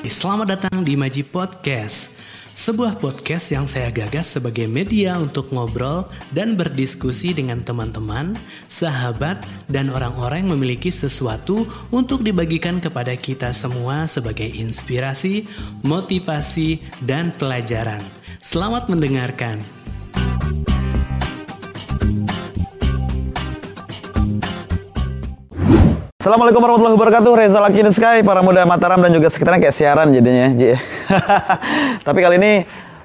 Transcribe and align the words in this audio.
Selamat 0.00 0.56
datang 0.56 0.80
di 0.80 0.96
Maji 0.96 1.20
Podcast, 1.20 2.24
sebuah 2.56 2.96
podcast 2.96 3.52
yang 3.52 3.68
saya 3.68 3.92
gagas 3.92 4.32
sebagai 4.32 4.64
media 4.64 5.20
untuk 5.20 5.52
ngobrol 5.52 6.08
dan 6.32 6.56
berdiskusi 6.56 7.36
dengan 7.36 7.60
teman-teman, 7.60 8.32
sahabat, 8.64 9.44
dan 9.68 9.92
orang-orang 9.92 10.48
yang 10.48 10.56
memiliki 10.56 10.88
sesuatu 10.88 11.68
untuk 11.92 12.24
dibagikan 12.24 12.80
kepada 12.80 13.12
kita 13.12 13.52
semua 13.52 14.08
sebagai 14.08 14.48
inspirasi, 14.48 15.44
motivasi, 15.84 16.80
dan 17.04 17.28
pelajaran. 17.36 18.00
Selamat 18.40 18.88
mendengarkan. 18.88 19.60
Assalamualaikum 26.20 26.60
warahmatullahi 26.60 26.96
wabarakatuh. 26.96 27.32
Reza 27.32 27.58
Laki 27.58 27.80
in 27.80 27.88
the 27.88 27.94
Sky 27.94 28.20
Para 28.20 28.44
muda 28.44 28.68
Mataram 28.68 29.00
dan 29.00 29.08
juga 29.08 29.32
sekitarnya 29.32 29.56
kayak 29.58 29.72
siaran 29.72 30.12
jadinya 30.12 30.52
Ji. 30.52 30.76
Tapi 32.06 32.18
kali 32.20 32.36
ini 32.36 32.52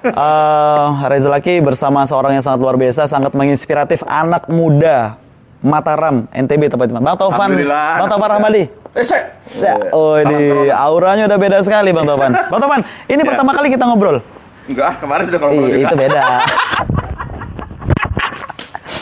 uh, 0.04 0.86
Reza 1.08 1.32
Laki 1.32 1.64
bersama 1.64 2.04
seorang 2.04 2.36
yang 2.36 2.44
sangat 2.44 2.60
luar 2.60 2.76
biasa 2.76 3.08
Sangat 3.08 3.32
menginspiratif 3.32 4.04
anak 4.04 4.44
muda 4.46 5.16
Mataram, 5.64 6.28
NTB 6.28 6.68
tepatnya 6.68 7.00
Bang 7.00 7.16
Taufan. 7.16 7.48
Bang 7.96 8.12
Taufan. 8.12 8.44
Se- 9.40 9.72
Oh 9.90 10.14
ini 10.14 10.68
auranya 10.68 11.24
udah 11.24 11.38
beda 11.40 11.58
sekali 11.64 11.96
Bang 11.96 12.04
Taufan. 12.04 12.36
Bang 12.52 12.60
Taufan, 12.60 12.80
ini 13.08 13.18
Ya. 13.18 13.26
pertama 13.26 13.56
kali 13.56 13.72
kita 13.72 13.88
ngobrol? 13.88 14.20
Enggak, 14.68 15.00
kemarin 15.00 15.24
sudah 15.24 15.40
kalau 15.40 15.52
Ih, 15.56 15.88
Itu 15.88 15.96
beda 15.96 16.20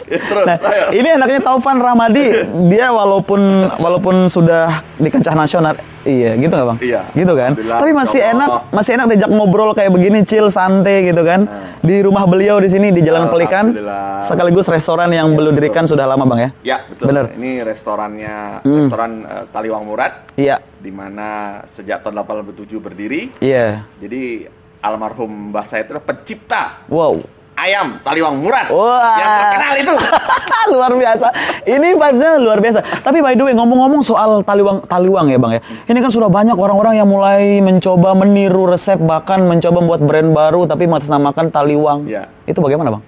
Nah, 0.04 0.56
ini 0.90 1.08
anaknya 1.10 1.40
Taufan 1.40 1.80
Ramadi, 1.80 2.30
dia 2.68 2.90
walaupun 2.90 3.40
walaupun 3.76 4.28
sudah 4.28 4.84
di 4.94 5.08
kancah 5.08 5.32
nasional, 5.32 5.74
iya 6.02 6.36
gitu 6.36 6.52
nggak 6.52 6.68
bang? 6.68 6.78
Iya. 6.80 7.00
Gitu 7.10 7.32
kan? 7.32 7.52
Tapi 7.56 7.90
masih 7.90 8.20
ya 8.20 8.32
enak, 8.32 8.48
Allah. 8.48 8.62
masih 8.70 8.90
enak 8.94 9.06
diajak 9.08 9.30
ngobrol 9.30 9.70
kayak 9.72 9.90
begini, 9.90 10.20
chill, 10.22 10.48
santai 10.48 11.08
gitu 11.08 11.24
kan? 11.24 11.48
Di 11.80 12.00
rumah 12.00 12.24
beliau 12.24 12.60
di 12.60 12.68
sini 12.68 12.90
di 12.90 13.00
Jalan 13.00 13.28
Pelikan, 13.28 13.72
sekaligus 14.20 14.68
restoran 14.68 15.08
yang 15.08 15.32
beliau 15.32 15.52
dirikan 15.52 15.84
sudah 15.84 16.04
lama 16.04 16.24
bang 16.26 16.40
ya? 16.40 16.50
Ya, 16.62 16.76
betul. 16.84 17.08
Bener. 17.08 17.32
Ini 17.34 17.64
restorannya 17.64 18.60
restoran 18.60 19.10
eh, 19.24 19.44
Taliwang 19.48 19.84
Murad 19.84 20.12
Iya, 20.34 20.58
di 20.76 20.90
mana 20.90 21.60
sejak 21.70 22.02
tahun 22.02 22.20
87 22.20 22.76
berdiri. 22.76 23.32
iya. 23.38 23.88
Jadi 23.96 24.44
almarhum 24.80 25.48
Mbah 25.48 25.64
saya 25.64 25.88
itu 25.88 25.96
pencipta 25.96 26.84
Wow. 26.92 27.24
Ayam 27.54 27.98
Taliwang 28.02 28.38
Murad. 28.42 28.68
Wah. 28.70 29.16
Yang 29.18 29.30
terkenal 29.38 29.74
itu. 29.78 29.94
luar 30.74 30.92
biasa. 30.94 31.26
Ini 31.64 31.88
vibes-nya 31.94 32.30
luar 32.40 32.58
biasa. 32.58 32.80
Tapi 33.02 33.18
by 33.22 33.34
the 33.38 33.44
way, 33.46 33.54
ngomong-ngomong 33.54 34.02
soal 34.02 34.42
taliwang 34.42 34.82
taliwang 34.84 35.26
ya, 35.30 35.38
Bang 35.38 35.52
ya. 35.58 35.60
Ini 35.86 35.98
kan 36.02 36.10
sudah 36.10 36.28
banyak 36.28 36.56
orang-orang 36.56 36.98
yang 36.98 37.08
mulai 37.08 37.62
mencoba 37.62 38.12
meniru 38.16 38.66
resep 38.68 38.98
bahkan 39.00 39.42
mencoba 39.44 39.78
membuat 39.80 40.02
brand 40.02 40.30
baru 40.34 40.66
tapi 40.66 40.84
mengatasnamakan 40.90 41.50
taliwang. 41.54 41.98
Ya. 42.10 42.28
Itu 42.44 42.58
bagaimana, 42.60 42.98
Bang? 42.98 43.02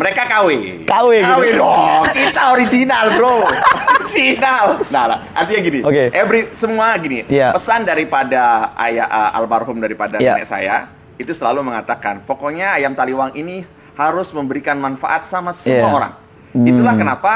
Mereka 0.00 0.22
KW. 0.32 0.48
KW 0.88 1.10
gitu. 1.12 1.28
KW 1.28 1.42
dong. 1.60 2.02
Kita 2.08 2.42
original, 2.56 3.04
Bro. 3.20 3.44
original. 4.08 4.64
Nah, 4.88 5.04
nah, 5.12 5.18
artinya 5.36 5.60
gini. 5.60 5.80
Oke. 5.84 6.08
Every 6.14 6.40
semua 6.56 6.96
gini. 6.96 7.28
Iya. 7.28 7.52
Pesan 7.52 7.84
daripada 7.84 8.72
ayah 8.80 9.06
uh, 9.06 9.36
almarhum 9.36 9.76
daripada 9.76 10.16
Iya. 10.16 10.40
nenek 10.40 10.48
saya 10.48 10.99
itu 11.20 11.36
selalu 11.36 11.60
mengatakan, 11.62 12.24
pokoknya 12.24 12.80
ayam 12.80 12.96
taliwang 12.96 13.36
ini 13.36 13.68
harus 13.94 14.32
memberikan 14.32 14.80
manfaat 14.80 15.28
sama 15.28 15.52
semua 15.52 15.84
Iya. 15.84 15.92
orang. 15.92 16.12
Itulah 16.56 16.94
kenapa 16.96 17.32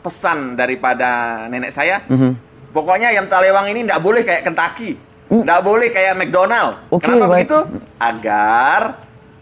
pesan 0.00 0.56
daripada 0.56 1.44
nenek 1.46 1.68
saya, 1.68 2.00
Mhm. 2.08 2.32
pokoknya 2.72 3.12
ayam 3.12 3.28
taliwang 3.28 3.68
ini 3.68 3.84
tidak 3.84 4.00
boleh 4.00 4.22
kayak 4.24 4.42
Kentucky, 4.42 4.96
tidak 5.28 5.60
boleh 5.60 5.88
kayak 5.92 6.16
McDonald. 6.16 6.80
Mm. 6.80 6.94
Oke, 6.96 7.04
Kenapa 7.04 7.20
baik. 7.20 7.32
begitu? 7.44 7.58
Agar 8.00 8.80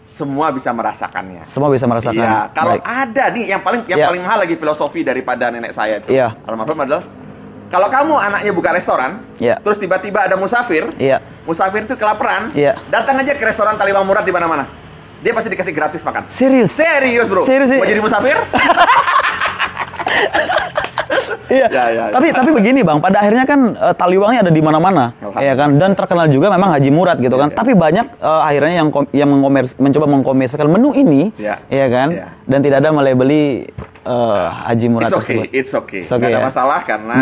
semua 0.03 0.51
bisa 0.51 0.71
merasakannya. 0.71 1.43
Semua 1.47 1.71
bisa 1.71 1.87
merasakan. 1.87 2.15
Iya, 2.19 2.51
kalau 2.51 2.75
Baik. 2.75 2.83
ada 2.83 3.23
nih 3.31 3.45
yang 3.47 3.61
paling 3.63 3.81
yang 3.87 3.99
Iya. 4.03 4.07
paling 4.07 4.21
mahal 4.23 4.39
lagi 4.43 4.55
filosofi 4.55 5.01
daripada 5.03 5.47
nenek 5.47 5.71
saya 5.71 5.99
itu. 5.99 6.11
Iya. 6.11 6.35
Almarhum 6.43 6.79
adalah 6.79 7.03
kalau 7.67 7.91
kamu 7.91 8.15
anaknya 8.15 8.51
buka 8.55 8.71
restoran, 8.71 9.19
Iya. 9.39 9.59
terus 9.59 9.75
tiba-tiba 9.75 10.23
ada 10.23 10.39
musafir, 10.39 10.87
Iya. 10.95 11.19
musafir 11.43 11.83
itu 11.83 11.99
kelaparan, 11.99 12.55
Iya. 12.55 12.79
datang 12.87 13.19
aja 13.19 13.35
ke 13.35 13.43
restoran 13.43 13.75
Taliwang 13.75 14.07
Murad 14.07 14.23
di 14.23 14.31
mana-mana. 14.31 14.63
Dia 15.19 15.33
pasti 15.33 15.49
dikasih 15.51 15.73
gratis 15.75 16.01
makan. 16.05 16.29
Serius? 16.31 16.71
Serius, 16.71 17.27
Bro. 17.27 17.43
Serius, 17.43 17.73
Mau 17.73 17.83
iya. 17.83 17.91
jadi 17.91 18.01
musafir? 18.01 18.37
Iya. 21.47 21.67
Ya, 21.67 21.83
ya, 21.87 22.03
ya. 22.07 22.13
Tapi 22.13 22.27
tapi 22.31 22.49
begini 22.51 22.83
bang, 22.83 22.99
pada 22.99 23.19
akhirnya 23.19 23.43
kan 23.43 23.59
eh, 23.73 23.95
taliwangnya 23.95 24.39
ada 24.43 24.51
di 24.51 24.59
mana-mana, 24.59 25.11
ya 25.37 25.53
kan. 25.53 25.75
Dan 25.75 25.91
terkenal 25.93 26.27
juga 26.27 26.51
memang 26.51 26.71
Haji 26.71 26.89
Murad 26.89 27.17
gitu 27.17 27.35
kan. 27.35 27.49
Iya. 27.49 27.57
Tapi 27.57 27.71
banyak 27.73 28.05
eh, 28.17 28.41
akhirnya 28.43 28.73
yang 28.77 28.89
kom- 28.89 29.11
yang 29.11 29.29
mengkomers 29.29 29.75
mencoba 29.75 30.05
mengkomersialkan 30.07 30.67
menu 30.67 30.91
ini, 30.91 31.31
Iya. 31.35 31.55
ya 31.67 31.87
kan. 31.87 32.07
Iya. 32.11 32.25
Dan 32.43 32.59
tidak 32.61 32.77
ada 32.83 32.89
melebeli 32.91 33.67
eh, 34.03 34.45
Haji 34.67 34.87
Murad 34.87 35.07
It's 35.07 35.15
okay, 35.15 35.23
tersebut. 35.23 35.47
it's 35.51 35.73
okay. 35.73 36.01
It's 36.03 36.11
okay, 36.11 36.27
ada 36.29 36.39
ya. 36.39 36.45
masalah 36.45 36.79
karena 36.83 37.17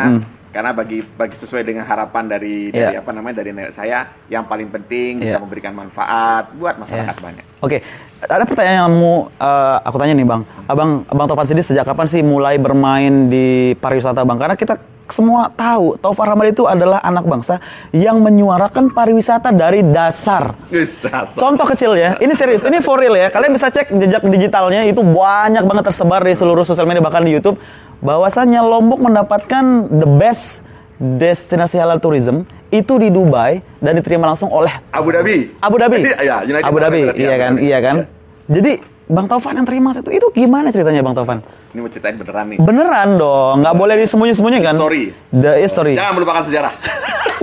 karena 0.55 0.71
bagi 0.71 1.03
bagi 1.03 1.35
sesuai 1.35 1.67
dengan 1.67 1.83
harapan 1.83 2.31
dari 2.31 2.71
dari 2.71 2.95
Iya. 2.95 3.03
apa 3.03 3.11
namanya 3.11 3.43
dari 3.43 3.51
nenek 3.51 3.75
saya, 3.75 4.07
yang 4.31 4.47
paling 4.47 4.71
penting 4.71 5.19
bisa 5.19 5.35
Iya. 5.35 5.43
memberikan 5.43 5.75
manfaat 5.75 6.55
buat 6.55 6.79
masyarakat 6.79 7.11
Iya. 7.19 7.25
banyak. 7.27 7.45
Oke, 7.59 7.83
ada 8.23 8.47
pertanyaan 8.47 8.87
yang 8.87 8.93
mau 8.95 9.27
eh, 9.35 9.77
aku 9.83 9.99
tanya 9.99 10.15
nih 10.15 10.23
bang, 10.23 10.41
abang 10.71 11.03
abang 11.11 11.25
Taufan 11.27 11.43
sendiri 11.43 11.67
sejak 11.67 11.83
kapan 11.83 12.07
sih 12.07 12.23
mulai 12.23 12.55
bermain 12.55 13.27
di 13.27 13.75
pariwisata 13.75 14.23
bang? 14.23 14.37
Karena 14.39 14.55
kita 14.55 14.79
semua 15.05 15.53
tahu 15.53 15.99
Taufan 16.01 16.25
Ramadi 16.25 16.55
itu 16.55 16.65
adalah 16.65 16.97
anak 17.03 17.29
bangsa 17.29 17.61
yang 17.93 18.17
menyuarakan 18.25 18.89
pariwisata 18.89 19.53
dari 19.53 19.85
dasar. 19.85 20.57
Dasar. 20.71 21.37
Contoh 21.37 21.67
kecil 21.67 21.93
ya, 21.93 22.17
ini 22.17 22.33
serius, 22.33 22.65
ini 22.65 22.81
for 22.81 22.97
real 22.97 23.13
ya. 23.13 23.29
Kalian 23.29 23.53
bisa 23.53 23.69
cek 23.69 23.91
jejak 23.91 24.23
digitalnya 24.25 24.81
itu 24.87 25.03
banyak 25.05 25.61
banget 25.61 25.83
tersebar 25.91 26.25
di 26.25 26.33
seluruh 26.33 26.65
sosial 26.65 26.87
media 26.89 27.03
bahkan 27.03 27.21
di 27.21 27.35
YouTube. 27.35 27.59
Bahwasannya 27.99 28.59
Lombok 28.59 28.99
mendapatkan 28.99 29.63
the 29.87 30.07
best 30.07 30.63
destinasi 30.95 31.75
halal 31.75 31.99
tourism 31.99 32.43
itu 32.69 32.95
di 32.95 33.07
Dubai 33.07 33.59
dan 33.77 33.95
diterima 33.95 34.25
langsung 34.25 34.47
oleh 34.47 34.71
Abu 34.89 35.11
Dhabi. 35.11 35.51
Abu 35.59 35.75
Dhabi. 35.75 35.99
Iya, 36.01 36.43
United 36.43 36.65
Abu 36.65 36.77
Dhabi, 36.79 37.01
iya 37.13 37.35
kan, 37.35 37.51
Dhabi. 37.53 37.61
iya 37.61 37.77
kan. 37.79 37.95
Ya. 37.95 38.05
Jadi 38.47 38.71
Bang 39.05 39.27
Taufan 39.29 39.53
yang 39.53 39.67
terima 39.67 39.93
satu 39.93 40.09
itu 40.09 40.25
gimana 40.31 40.73
ceritanya 40.73 40.99
Bang 40.99 41.13
Taufan? 41.13 41.39
Ini 41.71 41.79
mau 41.79 41.91
ceritain 41.91 42.15
beneran 42.15 42.45
nih. 42.49 42.57
Beneran 42.57 43.09
dong, 43.15 43.55
nggak 43.61 43.75
boleh 43.75 43.95
disembunyi-sembunyi 44.01 44.59
kan? 44.59 44.75
History. 44.75 45.03
The 45.29 45.51
history. 45.59 45.93
Jangan 45.93 46.13
melupakan 46.15 46.41
sejarah. 46.41 46.73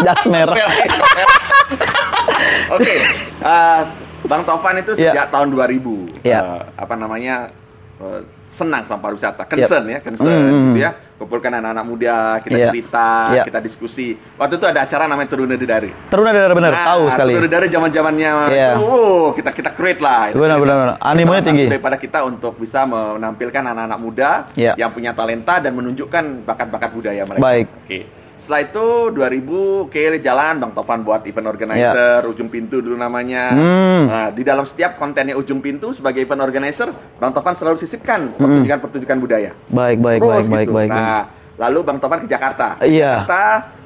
Jas 0.01 0.25
merah. 0.27 0.57
Oke, 2.73 2.95
eh, 3.39 3.81
Bang 4.25 4.43
Taufan 4.43 4.81
itu 4.81 4.97
Iya. 4.97 5.13
sejak 5.13 5.27
tahun 5.29 5.49
2000 5.51 6.09
Iya. 6.23 6.41
eh, 6.41 6.61
apa 6.75 6.95
namanya 6.97 7.53
eh, 8.01 8.21
senang 8.53 8.85
sama 8.85 9.01
pariwisata, 9.09 9.49
concern 9.49 9.85
ya, 9.89 9.99
concern 10.05 10.37
Mm, 10.37 10.77
gitu 10.77 10.81
ya. 10.85 10.93
Kumpulkan 11.17 11.55
anak-anak 11.55 11.87
muda, 11.87 12.19
kita 12.43 12.59
Iya. 12.59 12.69
cerita, 12.69 13.09
Iya. 13.33 13.43
kita 13.49 13.59
diskusi. 13.63 14.19
Waktu 14.37 14.59
itu 14.61 14.67
ada 14.69 14.85
acara 14.85 15.09
namanya 15.09 15.31
Turun 15.33 15.49
Dari. 15.49 15.89
Teruna 16.13 16.31
benar 16.35 16.53
benar 16.53 16.73
tahu 16.75 17.03
sekali. 17.09 17.33
Turun 17.33 17.49
Dari 17.49 17.67
zaman-zamannya 17.73 18.33
Iya. 18.53 18.69
itu, 18.77 18.83
oh, 18.85 19.27
kita 19.33 19.51
kita 19.57 19.71
create 19.73 20.03
lah. 20.03 20.35
Benar, 20.37 20.59
benar, 20.61 20.77
benar. 20.83 20.97
Animonya 21.01 21.41
tinggi. 21.41 21.67
Daripada 21.71 21.97
kita 21.97 22.27
untuk 22.29 22.59
bisa 22.61 22.85
menampilkan 22.85 23.63
anak-anak 23.65 23.99
muda 24.03 24.31
Iya. 24.53 24.77
yang 24.77 24.91
punya 24.93 25.17
talenta 25.17 25.63
dan 25.63 25.73
menunjukkan 25.73 26.45
bakat-bakat 26.45 26.91
budaya 26.93 27.23
mereka. 27.25 27.41
Baik. 27.41 27.67
Oke. 27.87 28.22
Setelah 28.43 28.67
itu 28.67 28.87
2000 29.15 29.87
oke 29.87 30.03
jalan 30.19 30.55
Bang 30.59 30.75
Tovan 30.75 31.07
buat 31.07 31.23
event 31.23 31.47
organizer 31.47 32.27
ujung 32.27 32.51
pintu 32.51 32.83
dulu 32.83 32.99
namanya. 32.99 33.55
Hmm. 33.55 34.03
Nah, 34.11 34.29
di 34.35 34.43
dalam 34.43 34.67
setiap 34.67 34.99
kontennya 34.99 35.39
ujung 35.39 35.63
pintu 35.63 35.95
sebagai 35.95 36.27
event 36.27 36.43
organizer 36.43 36.91
Bang 37.23 37.31
Tovan 37.31 37.55
selalu 37.55 37.79
sisipkan 37.79 38.35
Hmm. 38.35 38.43
pertunjukan-pertunjukan 38.43 39.17
budaya. 39.17 39.51
Baik, 39.71 40.03
baik, 40.03 40.19
Terus 40.19 40.35
baik, 40.43 40.51
baik, 40.51 40.67
gitu. 40.67 40.75
baik. 40.75 40.91
Nah, 40.91 41.23
lalu 41.55 41.79
Bang 41.87 41.99
Tovan 42.03 42.19
ke 42.19 42.27
Jakarta. 42.27 42.83
Iya. 42.83 43.23
Jakarta 43.23 43.43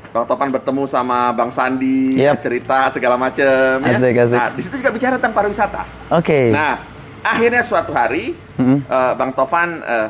Bang 0.09 0.25
Tovan 0.25 0.49
bertemu 0.49 0.83
sama 0.89 1.19
Bang 1.37 1.53
Sandi, 1.53 2.17
Yap. 2.17 2.41
cerita 2.41 2.89
segala 2.89 3.21
macam 3.21 3.77
ya. 3.85 3.93
Asik, 3.93 4.17
asik. 4.17 4.39
Nah, 4.41 4.49
di 4.57 4.61
situ 4.65 4.75
juga 4.81 4.89
bicara 4.89 5.21
tentang 5.21 5.37
pariwisata. 5.37 5.85
Oke. 6.17 6.49
Nah, 6.49 6.81
akhirnya 7.21 7.61
suatu 7.61 7.93
hari 7.93 8.33
Mm-mm. 8.57 8.89
eh, 8.89 9.13
Bang 9.21 9.37
Tovan 9.37 9.85
eh, 9.85 10.09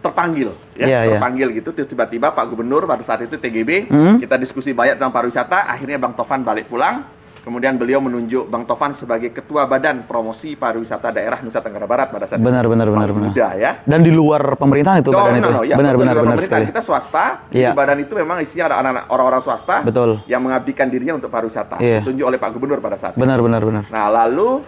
terpanggil, 0.00 0.56
ya, 0.74 0.86
Iya, 0.86 0.98
iya. 1.04 1.10
terpanggil 1.16 1.48
gitu. 1.54 1.70
Tiba-tiba 1.76 2.32
Pak 2.32 2.44
Gubernur 2.48 2.84
pada 2.84 3.00
saat 3.00 3.20
itu 3.20 3.36
TGB, 3.36 3.86
Mm. 3.86 4.16
kita 4.18 4.36
diskusi 4.36 4.72
banyak 4.72 4.96
tentang 4.96 5.12
pariwisata. 5.12 5.68
Akhirnya 5.68 6.00
Bang 6.00 6.16
Tovan 6.16 6.40
balik 6.40 6.66
pulang. 6.66 7.04
Kemudian 7.40 7.80
beliau 7.80 8.04
menunjuk 8.04 8.52
Bang 8.52 8.68
Tovan 8.68 8.92
sebagai 8.92 9.32
Ketua 9.32 9.64
Badan 9.64 10.04
Promosi 10.04 10.60
Pariwisata 10.60 11.08
Daerah 11.08 11.40
Nusa 11.40 11.64
Tenggara 11.64 11.88
Barat 11.88 12.12
pada 12.12 12.28
saat 12.28 12.36
Benar, 12.36 12.68
itu. 12.68 12.76
benar, 12.76 12.86
benar, 12.92 13.08
benar. 13.08 13.32
Muda 13.32 13.48
ya. 13.56 13.70
Dan 13.80 14.04
di 14.04 14.12
luar 14.12 14.60
pemerintahan 14.60 15.00
itu 15.00 15.08
Oh, 15.08 15.16
badan 15.16 15.32
no, 15.32 15.40
itu. 15.40 15.48
no, 15.48 15.62
ya, 15.64 15.76
benar, 15.80 15.94
benar, 15.96 16.16
benar 16.20 16.36
sekali. 16.44 16.68
Kita 16.68 16.84
swasta, 16.84 17.48
di 17.48 17.64
badan 17.64 18.04
itu 18.04 18.12
memang 18.12 18.44
isinya 18.44 18.68
ada 18.68 18.76
anak-anak 18.84 19.04
orang-orang 19.08 19.40
swasta 19.40 19.80
Betul. 19.80 20.20
yang 20.28 20.44
mengabdikan 20.44 20.92
dirinya 20.92 21.16
untuk 21.16 21.32
pariwisata. 21.32 21.80
Iya. 21.80 22.04
Ditunjuk 22.04 22.28
oleh 22.28 22.36
Pak 22.36 22.50
Gubernur 22.52 22.76
pada 22.76 23.00
saat 23.00 23.16
itu. 23.16 23.24
Benar, 23.24 23.40
benar, 23.40 23.64
benar. 23.64 23.84
Nah, 23.88 24.06
lalu 24.12 24.60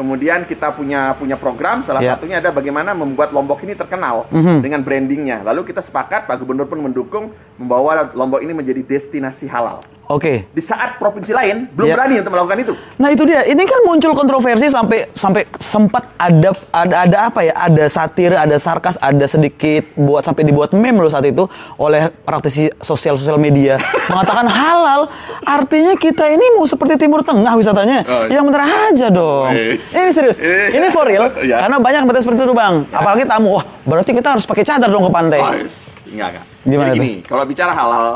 Kemudian 0.00 0.48
kita 0.48 0.72
punya 0.72 1.12
punya 1.12 1.36
program, 1.36 1.84
salah 1.84 2.00
Ya. 2.00 2.16
satunya 2.16 2.40
ada 2.40 2.48
bagaimana 2.48 2.96
membuat 2.96 3.36
Lombok 3.36 3.60
ini 3.60 3.76
terkenal 3.76 4.24
Mhm. 4.32 4.64
dengan 4.64 4.80
brandingnya. 4.80 5.44
Lalu 5.44 5.68
kita 5.68 5.84
sepakat, 5.84 6.24
Pak 6.24 6.40
Gubernur 6.40 6.64
pun 6.64 6.80
mendukung 6.80 7.36
membawa 7.60 8.08
Lombok 8.16 8.40
ini 8.40 8.56
menjadi 8.56 8.80
destinasi 8.80 9.44
halal. 9.44 9.84
Oke. 10.10 10.48
Di 10.50 10.58
saat 10.58 10.98
provinsi 10.98 11.30
lain 11.30 11.70
belum 11.70 11.86
Ya. 11.86 11.94
berani 11.94 12.18
untuk 12.18 12.32
melakukan 12.34 12.58
itu. 12.58 12.72
Nah 12.98 13.14
itu 13.14 13.22
dia. 13.22 13.46
Ini 13.46 13.62
kan 13.62 13.86
muncul 13.86 14.10
kontroversi 14.10 14.66
sampai 14.66 15.06
sampai 15.14 15.46
sempat 15.62 16.02
ada 16.18 16.50
ada 16.74 16.94
ada 17.06 17.18
apa 17.30 17.46
ya? 17.46 17.54
Ada 17.54 17.86
satir, 17.86 18.34
ada 18.34 18.58
sarkas, 18.58 18.98
ada 18.98 19.22
sedikit 19.22 19.86
buat 19.94 20.26
sampai 20.26 20.42
dibuat 20.42 20.74
meme 20.74 20.98
loh 20.98 21.06
saat 21.06 21.22
itu 21.22 21.46
oleh 21.76 22.10
praktisi 22.26 22.72
sosial 22.82 23.14
sosial 23.14 23.38
media 23.38 23.78
mengatakan 24.10 24.50
halal. 24.50 25.06
Artinya 25.46 25.94
kita 25.94 26.26
ini 26.26 26.58
mau 26.58 26.66
seperti 26.66 26.98
Timur 26.98 27.22
Tengah 27.22 27.54
wisatanya. 27.54 28.02
Oh, 28.02 28.26
Yang 28.26 28.44
bener 28.50 28.62
aja 28.66 29.06
dong. 29.08 29.54
Wis. 29.54 29.89
Ini 29.90 30.12
serius. 30.14 30.38
Ini 30.70 30.86
for 30.94 31.06
real. 31.06 31.26
Ya. 31.50 31.66
Karena 31.66 31.80
banyak 31.80 32.02
bertanya 32.06 32.24
seperti 32.24 32.40
itu 32.46 32.54
bang. 32.54 32.74
Apalagi 32.92 33.24
tamu. 33.26 33.58
Wah 33.58 33.64
berarti 33.82 34.10
kita 34.14 34.28
harus 34.38 34.44
pakai 34.46 34.62
cadar 34.62 34.86
dong 34.86 35.08
ke 35.08 35.12
pantai. 35.12 35.40
Oh, 35.40 35.54
yes. 35.56 35.90
Enggak, 36.06 36.28
enggak. 36.36 36.46
Gimana 36.60 36.88
Jadi 36.92 36.98
gini, 37.00 37.12
kalau 37.24 37.44
bicara 37.48 37.72
halal, 37.72 38.06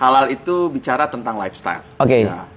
halal 0.00 0.24
itu 0.32 0.56
bicara 0.72 1.04
tentang 1.06 1.36
lifestyle. 1.36 1.84
Oke. 2.00 2.24
Ya. 2.26 2.48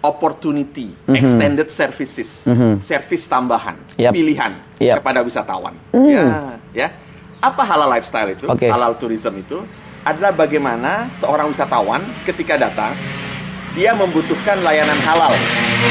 Opportunity, 0.00 0.96
extended 1.12 1.68
services, 1.68 2.40
service 2.80 3.24
tambahan, 3.28 3.76
Yap. 4.00 4.16
pilihan 4.16 4.56
Yap. 4.80 5.04
kepada 5.04 5.20
wisatawan. 5.20 5.76
Hmm. 5.92 6.08
Ya, 6.08 6.24
ya. 6.72 6.88
Apa 7.36 7.60
halal 7.68 7.88
lifestyle 7.92 8.32
itu? 8.32 8.48
Oke. 8.48 8.64
Halal 8.64 8.96
tourism 8.96 9.36
itu 9.36 9.60
adalah 10.00 10.32
bagaimana 10.32 11.04
seorang 11.20 11.52
wisatawan 11.52 12.00
ketika 12.24 12.56
datang 12.56 12.96
dia 13.72 13.94
membutuhkan 13.94 14.58
layanan 14.60 14.98
halal 15.06 15.30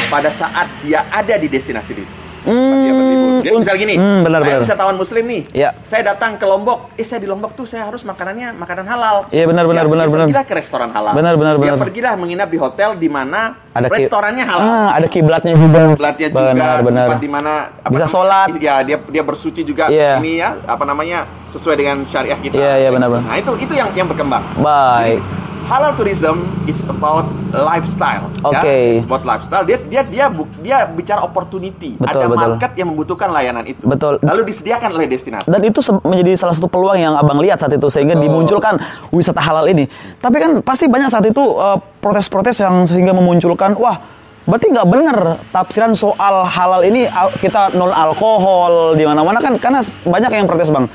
pada 0.08 0.30
saat 0.30 0.68
dia 0.80 1.06
ada 1.10 1.36
di 1.36 1.48
destinasi 1.48 1.94
itu. 1.94 2.04
Berlibur. 2.40 3.44
Jadi 3.44 3.52
misal 3.52 3.76
gini, 3.76 3.96
hmm, 4.00 4.24
benar, 4.24 4.40
saya 4.40 4.48
benar. 4.50 4.64
wisatawan 4.64 4.96
muslim 4.96 5.24
nih, 5.28 5.42
Ya. 5.52 5.70
saya 5.84 6.08
datang 6.08 6.40
ke 6.40 6.44
Lombok, 6.44 6.92
eh 6.96 7.04
saya 7.04 7.20
di 7.20 7.28
Lombok 7.28 7.52
tuh 7.52 7.68
saya 7.68 7.84
harus 7.84 8.00
makanannya 8.02 8.56
makanan 8.56 8.88
halal. 8.88 9.28
Iya, 9.28 9.44
benar, 9.44 9.68
benar, 9.68 9.86
Ya, 9.86 9.92
benar, 9.92 10.06
dia 10.08 10.14
benar. 10.16 10.26
Pergilah 10.28 10.46
ke 10.48 10.54
restoran 10.56 10.90
halal. 10.90 11.14
Benar, 11.14 11.34
benar, 11.36 11.56
Dia 11.56 11.64
benar. 11.68 11.78
pergilah 11.80 12.14
menginap 12.16 12.48
di 12.48 12.58
hotel 12.58 12.96
di 12.96 13.12
mana 13.12 13.60
Ada 13.70 13.88
restorannya 13.88 14.44
halal. 14.48 14.66
Ah, 14.66 14.90
ada 14.96 15.08
kiblatnya 15.08 15.54
juga. 15.54 15.80
Kiblatnya 15.94 16.28
juga 16.32 16.52
Benar, 16.52 16.76
benar. 16.82 17.06
tempat 17.12 17.20
di 17.20 17.30
mana 17.30 17.54
Bisa 17.70 17.84
namanya, 17.92 18.08
sholat. 18.08 18.48
Ya, 18.56 18.76
dia 18.84 18.98
dia 18.98 19.24
bersuci 19.24 19.62
juga 19.64 19.88
Iya. 19.88 20.20
ini 20.20 20.40
ya, 20.40 20.56
apa 20.64 20.84
namanya? 20.84 21.28
sesuai 21.50 21.76
dengan 21.76 22.06
syariah 22.06 22.38
kita. 22.38 22.56
Iya, 22.56 22.74
iya, 22.78 22.90
benar, 22.90 23.10
benar. 23.10 23.26
Nah, 23.26 23.36
itu 23.36 23.52
itu 23.58 23.74
yang 23.74 23.90
yang 23.96 24.06
berkembang. 24.06 24.46
Baik. 24.56 25.18
Jadi, 25.18 25.49
halal 25.70 25.94
tourism 25.94 26.42
is 26.66 26.82
about 26.90 27.30
lifestyle. 27.54 28.26
Oke. 28.42 28.58
Ya? 28.66 28.98
It's 28.98 29.06
about 29.06 29.22
lifestyle. 29.22 29.64
Dia 29.64 29.78
dia 29.86 30.02
dia 30.02 30.26
bu- 30.26 30.50
dia 30.66 30.90
bicara 30.90 31.22
opportunity. 31.22 31.94
Betul, 31.96 32.10
Ada 32.10 32.26
betul. 32.26 32.42
market 32.42 32.72
yang 32.74 32.88
membutuhkan 32.90 33.30
layanan 33.30 33.64
itu. 33.70 33.86
Betul. 33.86 34.18
Lalu 34.26 34.42
disediakan 34.50 34.90
oleh 34.98 35.06
destinasi. 35.06 35.46
Dan 35.46 35.62
itu 35.62 35.80
menjadi 36.02 36.34
salah 36.34 36.58
satu 36.58 36.66
peluang 36.66 36.98
yang 36.98 37.14
abang 37.14 37.38
lihat 37.38 37.62
saat 37.62 37.78
itu 37.78 37.86
sehingga 37.88 38.18
Betul. 38.18 38.26
dimunculkan 38.26 38.74
wisata 39.14 39.40
halal 39.40 39.70
ini. 39.70 39.86
Tapi 40.18 40.38
kan 40.42 40.52
pasti 40.66 40.90
banyak 40.90 41.10
saat 41.14 41.26
itu 41.30 41.42
uh, 41.56 41.78
protes-protes 42.02 42.58
yang 42.66 42.90
sehingga 42.90 43.14
memunculkan 43.14 43.78
wah 43.78 44.02
berarti 44.50 44.74
nggak 44.74 44.88
benar 44.90 45.18
tafsiran 45.54 45.94
soal 45.94 46.42
halal 46.42 46.82
ini 46.82 47.06
uh, 47.06 47.30
kita 47.38 47.70
non 47.78 47.94
alkohol 47.94 48.98
di 48.98 49.06
mana-mana 49.06 49.38
kan 49.38 49.62
karena 49.62 49.78
banyak 49.86 50.32
yang 50.42 50.50
protes 50.50 50.74
bang 50.74 50.90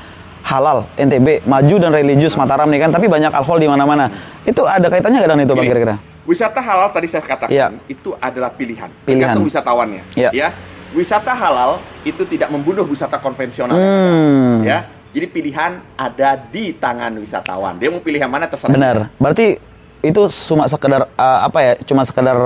halal 0.45 0.85
NTB 0.93 1.41
maju 1.49 1.75
dan 1.81 1.89
religius 1.89 2.37
Mataram 2.37 2.69
nih 2.69 2.85
kan 2.85 2.93
tapi 2.93 3.09
banyak 3.09 3.33
alkohol 3.33 3.57
di 3.57 3.65
mana-mana 3.65 4.13
itu 4.45 4.61
ada 4.61 4.85
kaitannya 4.85 5.17
nggak 5.17 5.31
dengan 5.33 5.45
itu 5.49 5.53
bang 5.57 5.65
kira-kira? 5.65 5.95
Wisata 6.25 6.61
halal 6.61 6.89
tadi 6.89 7.05
saya 7.09 7.21
katakan 7.21 7.53
Iya. 7.53 7.69
itu 7.85 8.13
adalah 8.17 8.49
pilihan, 8.49 8.89
Pilihan. 9.05 9.29
tergantung 9.29 9.45
wisatawannya. 9.45 10.01
Iya. 10.17 10.29
Ya, 10.33 10.47
wisata 10.93 11.33
halal 11.33 11.77
itu 12.01 12.25
tidak 12.25 12.49
membunuh 12.49 12.81
wisata 12.85 13.21
konvensional. 13.21 13.77
Hmm. 13.77 14.65
Ya, 14.65 14.89
jadi 15.13 15.29
pilihan 15.29 15.85
ada 15.93 16.29
di 16.49 16.73
tangan 16.73 17.13
wisatawan. 17.21 17.77
Dia 17.77 17.93
mau 17.93 18.01
pilih 18.01 18.17
yang 18.17 18.33
mana 18.33 18.49
terserah. 18.49 18.73
Benar. 18.73 18.97
Berarti 19.21 19.61
itu 20.01 20.21
cuma 20.49 20.65
sekedar 20.65 21.05
uh, 21.13 21.39
apa 21.45 21.59
ya? 21.61 21.73
Cuma 21.85 22.01
sekedar 22.01 22.37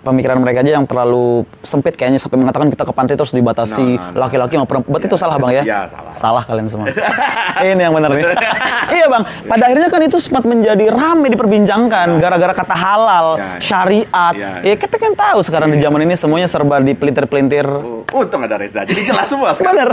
pemikiran 0.00 0.36
mereka 0.36 0.60
aja 0.60 0.72
yang 0.74 0.84
terlalu 0.84 1.44
sempit 1.60 1.92
kayaknya 1.92 2.16
sampai 2.16 2.36
mengatakan 2.36 2.68
kita 2.68 2.82
ke 2.82 2.92
pantai 2.92 3.14
terus 3.14 3.30
dibatasi 3.30 3.84
No, 3.90 4.00
no, 4.00 4.10
no. 4.10 4.18
laki-laki 4.18 4.54
sama 4.54 4.64
perempuan. 4.64 4.90
Berarti 4.90 5.06
Ya, 5.06 5.10
itu 5.10 5.16
salah 5.16 5.36
bang 5.36 5.52
ya? 5.52 5.62
ya, 5.62 5.80
salah. 5.86 6.10
Salah 6.10 6.42
kalian 6.42 6.66
semua. 6.66 6.86
Ini 7.60 7.76
yang 7.78 7.92
benar 7.92 8.10
nih. 8.10 8.24
iya 8.96 9.06
bang. 9.06 9.22
Pada 9.44 9.62
akhirnya 9.66 9.88
kan 9.88 10.00
itu 10.00 10.16
sempat 10.16 10.42
menjadi 10.42 10.84
rame 10.88 11.26
diperbincangkan 11.28 12.08
gara-gara 12.16 12.52
kata 12.54 12.72
halal, 12.72 13.26
Ya, 13.34 13.44
ya. 13.44 13.60
syariat. 13.60 14.34
Ya, 14.60 14.74
kita 14.74 14.96
kan 14.96 15.12
tahu 15.12 15.38
sekarang 15.40 15.68
di 15.68 15.78
zaman 15.78 16.00
ini 16.00 16.14
semuanya 16.14 16.46
serba 16.46 16.80
dipelintir-pelintir. 16.80 17.66
Oh, 17.66 18.02
untung 18.14 18.40
ada 18.40 18.56
Reza. 18.56 18.82
Jadi 18.82 19.02
jelas 19.02 19.26
semua. 19.26 19.52
Bener. 19.60 19.92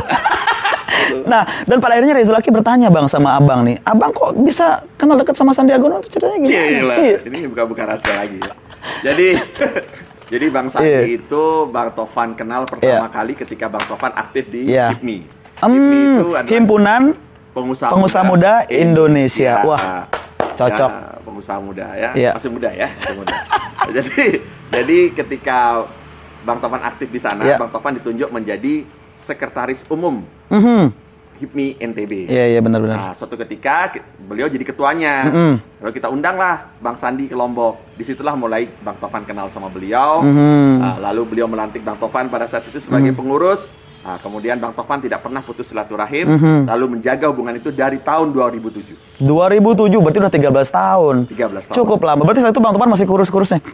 nah, 1.23 1.43
dan 1.63 1.77
pada 1.77 1.93
akhirnya 1.93 2.15
Reza 2.15 2.31
Laki 2.31 2.49
bertanya 2.49 2.87
bang 2.87 3.05
sama 3.05 3.35
abang 3.35 3.61
nih, 3.61 3.77
abang 3.83 4.09
kok 4.09 4.33
bisa 4.35 4.81
kenal 4.95 5.15
dekat 5.15 5.35
sama 5.35 5.51
Sandiaga 5.51 5.83
Uno? 5.83 5.99
Itu 5.99 6.09
ceritanya 6.09 6.37
gimana? 6.39 6.55
Gila, 6.71 6.95
Iya. 6.95 7.17
ini 7.25 7.37
buka-buka 7.47 7.83
rahasia 7.85 8.13
lagi. 8.15 8.39
Jadi 9.01 9.27
jadi 10.31 10.45
Bang 10.49 10.67
Sandi 10.67 10.87
Iya. 10.87 11.01
itu 11.17 11.43
Bang 11.67 11.91
Tovan 11.91 12.33
kenal 12.33 12.65
pertama 12.65 13.05
Iya. 13.05 13.11
kali 13.11 13.33
ketika 13.33 13.65
Bang 13.67 13.83
Tovan 13.83 14.11
aktif 14.11 14.47
di 14.47 14.69
Iya. 14.69 14.91
HIPMI. 14.93 15.17
Hmm, 15.57 15.71
HIPMI 15.71 15.99
itu 15.99 16.27
adalah 16.29 16.49
Himpunan 16.49 17.03
pengusaha, 17.51 17.89
Pengusaha 17.89 18.23
Muda 18.23 18.53
Indonesia. 18.67 19.53
Wah, 19.63 20.05
cocok. 20.53 20.91
Ya, 20.91 21.17
pengusaha 21.19 21.57
muda 21.57 21.87
ya. 21.93 22.09
Iya. 22.13 22.31
Masih 22.33 22.49
muda 22.49 22.69
ya, 22.69 22.87
masih 22.93 23.15
muda. 23.15 23.33
jadi 23.95 24.25
jadi 24.67 24.97
ketika 25.15 25.87
Bang 26.43 26.59
Tovan 26.59 26.81
aktif 26.81 27.07
di 27.07 27.17
sana, 27.17 27.41
Iya. 27.41 27.57
Bang 27.57 27.69
Tovan 27.69 27.97
ditunjuk 27.97 28.29
menjadi 28.29 28.85
sekretaris 29.11 29.81
umum 29.87 30.21
Mhm. 30.47 30.93
HIPMI 31.37 31.79
NTB. 31.79 32.27
Iya 32.27 32.57
iya 32.57 32.59
benar-benar. 32.59 32.97
Nah, 32.97 33.13
suatu 33.13 33.37
ketika 33.37 33.93
beliau 34.17 34.49
jadi 34.49 34.65
ketuanya. 34.65 35.29
Mm-mm. 35.29 35.53
Lalu 35.79 35.91
kita 35.93 36.09
undanglah 36.09 36.73
Bang 36.81 36.97
Sandi 36.97 37.29
ke 37.29 37.37
Lombok. 37.37 37.93
Di 37.93 38.03
situlah 38.03 38.33
mulai 38.33 38.65
Bang 38.81 38.97
Tovan 38.97 39.23
kenal 39.23 39.47
sama 39.53 39.69
beliau. 39.69 40.25
Mhm. 40.25 40.81
Nah, 40.81 40.95
lalu 41.09 41.37
beliau 41.37 41.47
melantik 41.47 41.85
Bang 41.85 42.01
Tovan 42.01 42.27
pada 42.27 42.49
saat 42.49 42.65
itu 42.65 42.81
sebagai 42.81 43.13
pengurus. 43.13 43.71
Nah, 43.97 44.15
kemudian 44.17 44.55
Bang 44.55 44.71
Tovan 44.71 44.99
tidak 44.99 45.19
pernah 45.19 45.41
putus 45.41 45.67
silaturahim, 45.67 46.25
Mhm. 46.29 46.57
lalu 46.65 46.85
menjaga 46.95 47.27
hubungan 47.27 47.53
itu 47.53 47.69
dari 47.69 47.99
tahun 47.99 48.31
2007. 48.31 48.95
2007 49.17 49.99
berarti 49.99 50.19
udah 50.19 50.31
13 50.31 50.69
tahun. 50.69 51.15
13 51.27 51.67
tahun. 51.67 51.75
Cukup 51.75 51.99
lama. 52.01 52.23
Berarti 52.23 52.39
saat 52.39 52.51
itu 52.51 52.59
Bang 52.59 52.71
Topan 52.71 52.87
masih 52.87 53.03
kurus-kurusnya. 53.03 53.59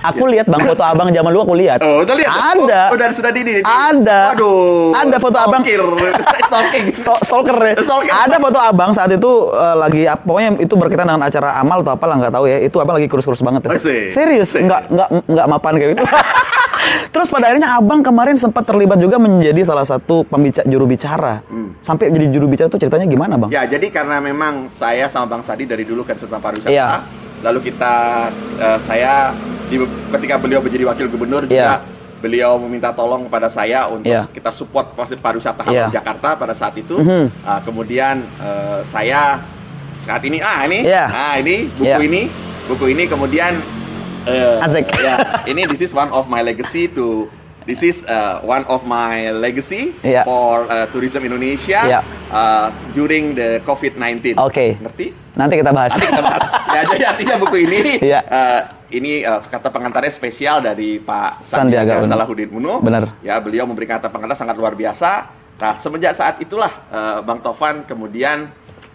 Aku 0.00 0.24
lihat 0.32 0.48
Bang 0.48 0.64
foto 0.64 0.80
Abang 0.80 1.12
zaman 1.12 1.28
dulu 1.28 1.44
aku 1.44 1.54
lihat. 1.54 1.78
Oh, 1.78 2.00
udah 2.00 2.16
lihat? 2.16 2.32
Ada. 2.32 2.82
Oh, 2.88 2.96
udah 2.96 3.06
sudah 3.12 3.30
di 3.30 3.40
ini. 3.44 3.52
Ada. 3.60 4.32
Waduh. 4.32 4.96
Ada 4.96 5.16
foto 5.20 5.36
abang. 5.36 5.60
Stalkir. 5.60 5.80
Stalking. 6.48 6.84
Sto- 6.90 7.20
stalker 7.20 7.56
ya. 7.60 7.74
Stalker. 7.78 8.08
Ada 8.08 8.36
foto 8.40 8.58
abang 8.58 8.90
saat 8.90 9.12
itu 9.12 9.30
eh, 9.52 9.76
lagi 9.76 10.08
pokoknya 10.08 10.50
itu 10.58 10.74
berkaitan 10.74 11.04
dengan 11.04 11.22
acara 11.22 11.54
amal 11.54 11.84
atau 11.84 11.92
apalah 11.92 12.16
nggak 12.16 12.32
tahu 12.32 12.44
ya. 12.48 12.58
Itu 12.58 12.80
abang 12.80 12.96
lagi 12.96 13.06
kurus-kurus 13.06 13.44
banget. 13.44 13.60
Ya. 13.62 13.76
Serius, 14.08 14.50
Asik. 14.50 14.64
nggak 14.64 14.80
nggak 14.88 15.08
nggak 15.28 15.46
mapan 15.46 15.72
kayak 15.76 15.90
gitu. 15.92 16.04
Terus 17.10 17.28
pada 17.30 17.50
akhirnya 17.50 17.74
abang 17.74 18.00
kemarin 18.00 18.38
sempat 18.38 18.62
terlibat 18.62 18.98
juga 19.02 19.18
menjadi 19.18 19.60
salah 19.66 19.82
satu 19.82 20.22
pembicara 20.22 20.66
juru 20.68 20.86
bicara. 20.86 21.42
Hmm. 21.50 21.74
Sampai 21.82 22.08
jadi 22.14 22.30
juru 22.30 22.46
bicara 22.46 22.70
itu 22.70 22.78
ceritanya 22.78 23.06
gimana 23.06 23.34
bang? 23.34 23.50
Ya, 23.50 23.62
jadi 23.66 23.86
karena 23.90 24.22
memang 24.22 24.70
saya 24.70 25.10
sama 25.10 25.26
Bang 25.26 25.42
Sadi 25.42 25.66
dari 25.66 25.82
dulu 25.82 26.06
kan 26.06 26.14
serta 26.14 26.38
pariwisata. 26.38 26.70
Iya. 26.70 27.02
Lalu 27.42 27.72
kita 27.72 27.94
eh, 28.60 28.78
saya 28.84 29.34
di, 29.66 29.80
ketika 30.12 30.34
beliau 30.38 30.60
menjadi 30.60 30.84
wakil 30.86 31.06
gubernur 31.08 31.42
juga 31.48 31.56
Iya. 31.56 31.74
beliau 32.20 32.60
meminta 32.60 32.92
tolong 32.92 33.24
kepada 33.26 33.48
saya 33.48 33.88
untuk 33.88 34.12
Iya. 34.12 34.28
kita 34.28 34.52
support 34.52 34.92
pasti 34.92 35.16
pariwisata 35.16 35.64
Iya. 35.66 35.88
Jakarta 35.88 36.36
pada 36.36 36.52
saat 36.52 36.76
itu. 36.76 37.00
Mhm. 37.00 37.42
Ah, 37.42 37.60
kemudian 37.64 38.20
eh, 38.38 38.80
saya 38.86 39.40
saat 40.00 40.22
ini 40.24 40.40
ah 40.40 40.64
ini 40.64 40.84
Iya. 40.84 41.06
nah 41.08 41.34
ini 41.36 41.68
buku 41.76 41.84
Iya. 41.86 41.96
ini 42.00 42.22
buku 42.68 42.84
ini 42.92 43.04
kemudian 43.04 43.52
eh, 44.26 44.64
Asik. 44.64 44.84
ya 45.06 45.14
ini 45.48 45.64
this 45.70 45.80
is 45.84 45.92
one 45.94 46.10
of 46.10 46.26
my 46.26 46.40
legacy 46.42 46.88
to 46.90 47.28
This 47.68 47.84
is 47.84 47.98
uh, 48.08 48.40
one 48.40 48.64
of 48.72 48.88
my 48.88 49.28
legacy 49.36 49.92
Iya. 50.00 50.24
for 50.24 50.64
uh, 50.66 50.88
tourism 50.88 51.28
Indonesia 51.28 51.84
Iya. 51.84 52.00
uh, 52.32 52.72
during 52.96 53.36
the 53.36 53.60
COVID-19. 53.68 54.40
Oke. 54.40 54.80
Ngerti? 54.80 55.12
Nanti 55.36 55.54
kita 55.60 55.70
bahas. 55.70 55.92
Nanti 55.92 56.08
kita 56.08 56.24
bahas. 56.24 56.44
ya, 56.76 56.80
jadi 56.88 57.04
artinya 57.12 57.34
buku 57.36 57.56
ini, 57.68 58.00
Iya. 58.00 58.20
uh, 58.24 58.60
ini 58.96 59.22
uh, 59.28 59.44
kata 59.44 59.68
pengantarnya 59.68 60.08
spesial 60.08 60.64
dari 60.64 60.98
Pak 60.98 61.44
Sandiaga 61.44 62.00
Sandiaga 62.00 62.08
Uno. 62.08 62.12
Salahuddin 62.16 62.50
Uno. 62.50 62.74
Benar. 62.80 63.02
Ya, 63.20 63.36
beliau 63.38 63.68
memberikan 63.68 64.00
kata 64.00 64.08
pengantar 64.08 64.40
sangat 64.40 64.56
luar 64.56 64.72
biasa. 64.72 65.28
Nah, 65.60 65.76
semenjak 65.76 66.16
saat 66.16 66.40
itulah 66.40 66.72
uh, 66.88 67.20
Bang 67.20 67.44
Tovan 67.44 67.84
kemudian 67.84 68.48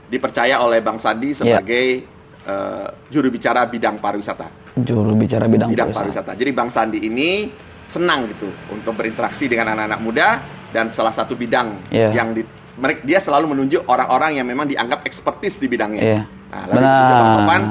dipercaya 0.09 0.57
oleh 0.65 0.81
Bang 0.81 0.97
Sandi 0.97 1.37
sebagai 1.37 2.01
uh, 2.49 2.89
juru 3.13 3.29
bicara 3.29 3.61
bidang 3.69 4.01
pariwisata 4.01 4.64
Juru 4.75 5.15
bicara 5.15 5.47
bidang, 5.47 5.71
bidang 5.71 5.87
pariwisata. 5.87 6.27
pariwisata. 6.27 6.31
Jadi 6.35 6.51
Bang 6.51 6.67
Sandi 6.67 6.99
ini 6.99 7.47
senang 7.81 8.27
gitu 8.27 8.51
untuk 8.67 8.91
berinteraksi 8.91 9.47
dengan 9.47 9.71
anak-anak 9.71 9.99
muda 9.99 10.27
dan 10.69 10.89
salah 10.89 11.13
satu 11.13 11.31
bidang 11.33 11.79
Iya. 11.87 12.11
yang 12.11 12.35
di, 12.35 12.43
mereka 12.75 12.99
dia 13.01 13.23
selalu 13.23 13.55
menunjuk 13.55 13.85
orang-orang 13.85 14.35
yang 14.35 14.43
memang 14.43 14.67
dianggap 14.67 15.05
ekspertis 15.05 15.55
di 15.55 15.65
bidangnya. 15.65 16.01
Iya. 16.01 16.21
Nah, 16.51 16.63
lalu 16.67 16.75
Benar. 16.75 17.07
Bang 17.07 17.29
Tovan 17.31 17.61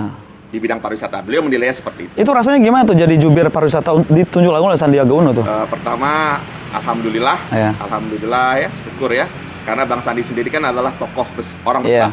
di 0.48 0.58
bidang 0.58 0.78
pariwisata. 0.78 1.20
Beliau 1.20 1.42
menilainya 1.42 1.76
seperti 1.76 2.00
itu. 2.06 2.14
Itu 2.16 2.30
rasanya 2.30 2.56
gimana 2.58 2.82
tuh 2.84 2.96
jadi 2.96 3.14
jubir 3.14 3.48
pariwisata 3.48 3.90
un- 3.92 4.06
ditunjuk 4.06 4.48
langsung 4.48 4.70
oleh 4.70 4.80
Sandiaga 4.80 5.12
Uno 5.12 5.30
tuh? 5.30 5.42
Eh, 5.42 5.66
pertama, 5.68 6.40
alhamdulillah, 6.72 7.36
Iya. 7.50 7.70
alhamdulillah 7.78 8.48
ya, 8.58 8.68
syukur 8.80 9.12
ya. 9.12 9.28
Karena 9.62 9.84
Bang 9.84 10.00
Sandi 10.00 10.20
sendiri 10.20 10.48
kan 10.48 10.62
adalah 10.62 10.94
tokoh 10.94 11.28
bes- 11.32 11.60
orang 11.60 11.84
Iya. 11.84 12.08
besar, 12.08 12.12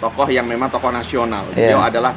tokoh 0.00 0.28
yang 0.28 0.48
memang 0.48 0.68
tokoh 0.68 0.88
nasional. 0.88 1.44
Iya. 1.52 1.76
Beliau 1.76 1.80
adalah 1.82 2.12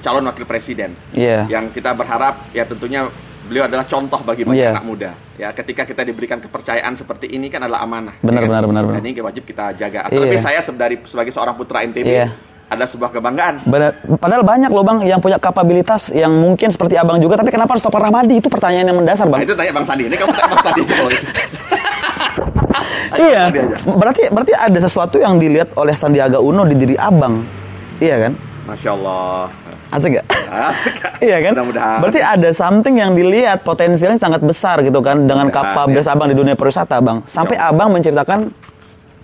calon 0.00 0.24
wakil 0.24 0.44
presiden. 0.44 0.92
Iya. 1.12 1.46
Yang 1.48 1.74
kita 1.74 1.92
berharap 1.92 2.48
ya 2.50 2.64
tentunya 2.64 3.08
beliau 3.46 3.64
adalah 3.64 3.86
contoh 3.86 4.20
bagi 4.20 4.42
banyak 4.42 4.58
Iya. 4.58 4.70
anak 4.74 4.84
muda. 4.84 5.10
Ya, 5.36 5.52
ketika 5.52 5.84
kita 5.84 6.02
diberikan 6.02 6.40
kepercayaan 6.40 6.96
seperti 6.96 7.28
ini 7.28 7.46
kan 7.46 7.60
adalah 7.60 7.84
amanah. 7.84 8.16
Benar, 8.18 8.40
ya 8.40 8.42
kan? 8.42 8.50
benar, 8.50 8.64
benar, 8.66 8.82
benar. 8.84 8.96
Dan 8.98 9.04
ini 9.06 9.20
wajib 9.20 9.44
kita 9.44 9.76
jaga. 9.76 10.08
Iya. 10.08 10.10
Terlebih 10.10 10.40
saya 10.40 10.60
dari 10.66 10.96
sebagai 11.04 11.30
seorang 11.30 11.54
putra 11.54 11.84
MTB 11.84 12.08
Iya. 12.08 12.28
ada 12.66 12.82
sebuah 12.82 13.14
kebanggaan. 13.14 13.62
Benar. 13.62 14.02
Padahal 14.18 14.42
banyak 14.42 14.70
loh 14.72 14.82
bang 14.82 14.98
yang 15.06 15.20
punya 15.20 15.38
kapabilitas 15.38 16.10
yang 16.10 16.32
mungkin 16.34 16.66
seperti 16.66 16.98
abang 16.98 17.20
juga, 17.20 17.38
tapi 17.38 17.54
kenapa 17.54 17.76
harus 17.76 17.84
Topar 17.84 18.02
Rahmadi? 18.02 18.40
Itu 18.40 18.50
pertanyaan 18.50 18.90
yang 18.90 18.98
mendasar 18.98 19.28
Nah, 19.30 19.38
bang. 19.38 19.46
itu 19.46 19.54
tanya 19.54 19.70
Bang 19.70 19.86
Sandi. 19.86 20.02
Ini 20.10 20.16
kamu 20.16 20.32
tanya 20.32 20.48
Bang 20.50 20.64
Sandi 20.64 20.80
aja 20.82 20.96
iya. 23.22 23.42
Berarti 23.86 24.22
berarti 24.28 24.52
ada 24.52 24.78
sesuatu 24.80 25.16
yang 25.16 25.38
dilihat 25.38 25.72
oleh 25.76 25.94
Sandiaga 25.94 26.42
Uno 26.42 26.64
di 26.64 26.74
diri 26.74 26.96
abang, 26.98 27.44
iya 28.02 28.28
kan? 28.28 28.32
Masya 28.66 28.90
Allah. 28.92 29.48
Asik 29.86 30.18
gak? 30.18 30.26
Asik. 30.50 30.94
Iya 31.26 31.38
kan? 31.40 31.52
Mudah-mudahan. 31.56 31.98
Berarti 32.02 32.20
ada 32.20 32.48
something 32.50 32.94
yang 32.96 33.14
dilihat 33.14 33.62
potensialnya 33.62 34.18
sangat 34.18 34.42
besar 34.42 34.82
gitu 34.82 34.98
kan 35.00 35.24
dengan 35.24 35.46
Mudah-mudahan, 35.46 35.74
kapabilitas 35.74 36.06
ya. 36.06 36.12
abang 36.12 36.28
di 36.28 36.36
dunia 36.36 36.54
pariwisata 36.54 36.96
bang. 36.98 37.18
Sampai 37.24 37.56
abang 37.56 37.88
menciptakan 37.88 38.50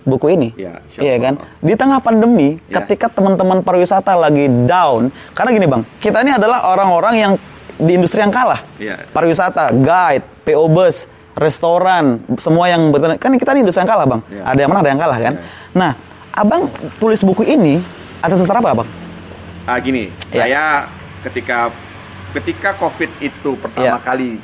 buku 0.03 0.35
ini. 0.35 0.49
Ya, 0.55 0.83
iya 0.97 1.15
kan? 1.17 1.39
Di 1.59 1.73
tengah 1.75 1.99
pandemi, 1.99 2.59
Ya. 2.67 2.79
ketika 2.79 3.07
teman-teman 3.07 3.59
pariwisata 3.59 4.15
lagi 4.15 4.47
down, 4.67 5.11
karena 5.31 5.49
gini 5.51 5.67
bang, 5.67 5.81
kita 5.99 6.23
ini 6.23 6.31
adalah 6.33 6.67
orang-orang 6.69 7.15
yang 7.15 7.33
di 7.73 7.91
industri 7.93 8.19
yang 8.19 8.31
kalah. 8.31 8.63
Iya. 8.75 9.07
Pariwisata, 9.11 9.71
guide, 9.71 10.23
PO 10.43 10.65
bus, 10.67 11.07
restoran, 11.33 12.19
semua 12.35 12.67
yang 12.67 12.87
bertanya, 12.89 13.15
kan 13.15 13.31
kita 13.33 13.51
ini 13.51 13.63
industri 13.63 13.81
yang 13.81 13.91
kalah 13.91 14.05
bang. 14.05 14.21
Iya. 14.27 14.41
Ada 14.43 14.59
yang 14.59 14.69
menang, 14.69 14.83
ada 14.83 14.91
yang 14.91 15.01
kalah 15.01 15.19
kan. 15.19 15.33
Iya. 15.33 15.43
Nah, 15.73 15.91
abang 16.33 16.61
tulis 16.97 17.21
buku 17.21 17.43
ini 17.43 17.79
atas 18.19 18.39
dasar 18.39 18.59
apa 18.59 18.73
bang? 18.73 18.89
Ah 19.63 19.79
gini, 19.79 20.11
Ya. 20.27 20.43
saya 20.43 20.63
ketika 21.23 21.71
ketika 22.35 22.69
COVID 22.75 23.11
itu 23.23 23.55
pertama 23.55 23.95
Ya. 23.95 24.01
kali 24.01 24.41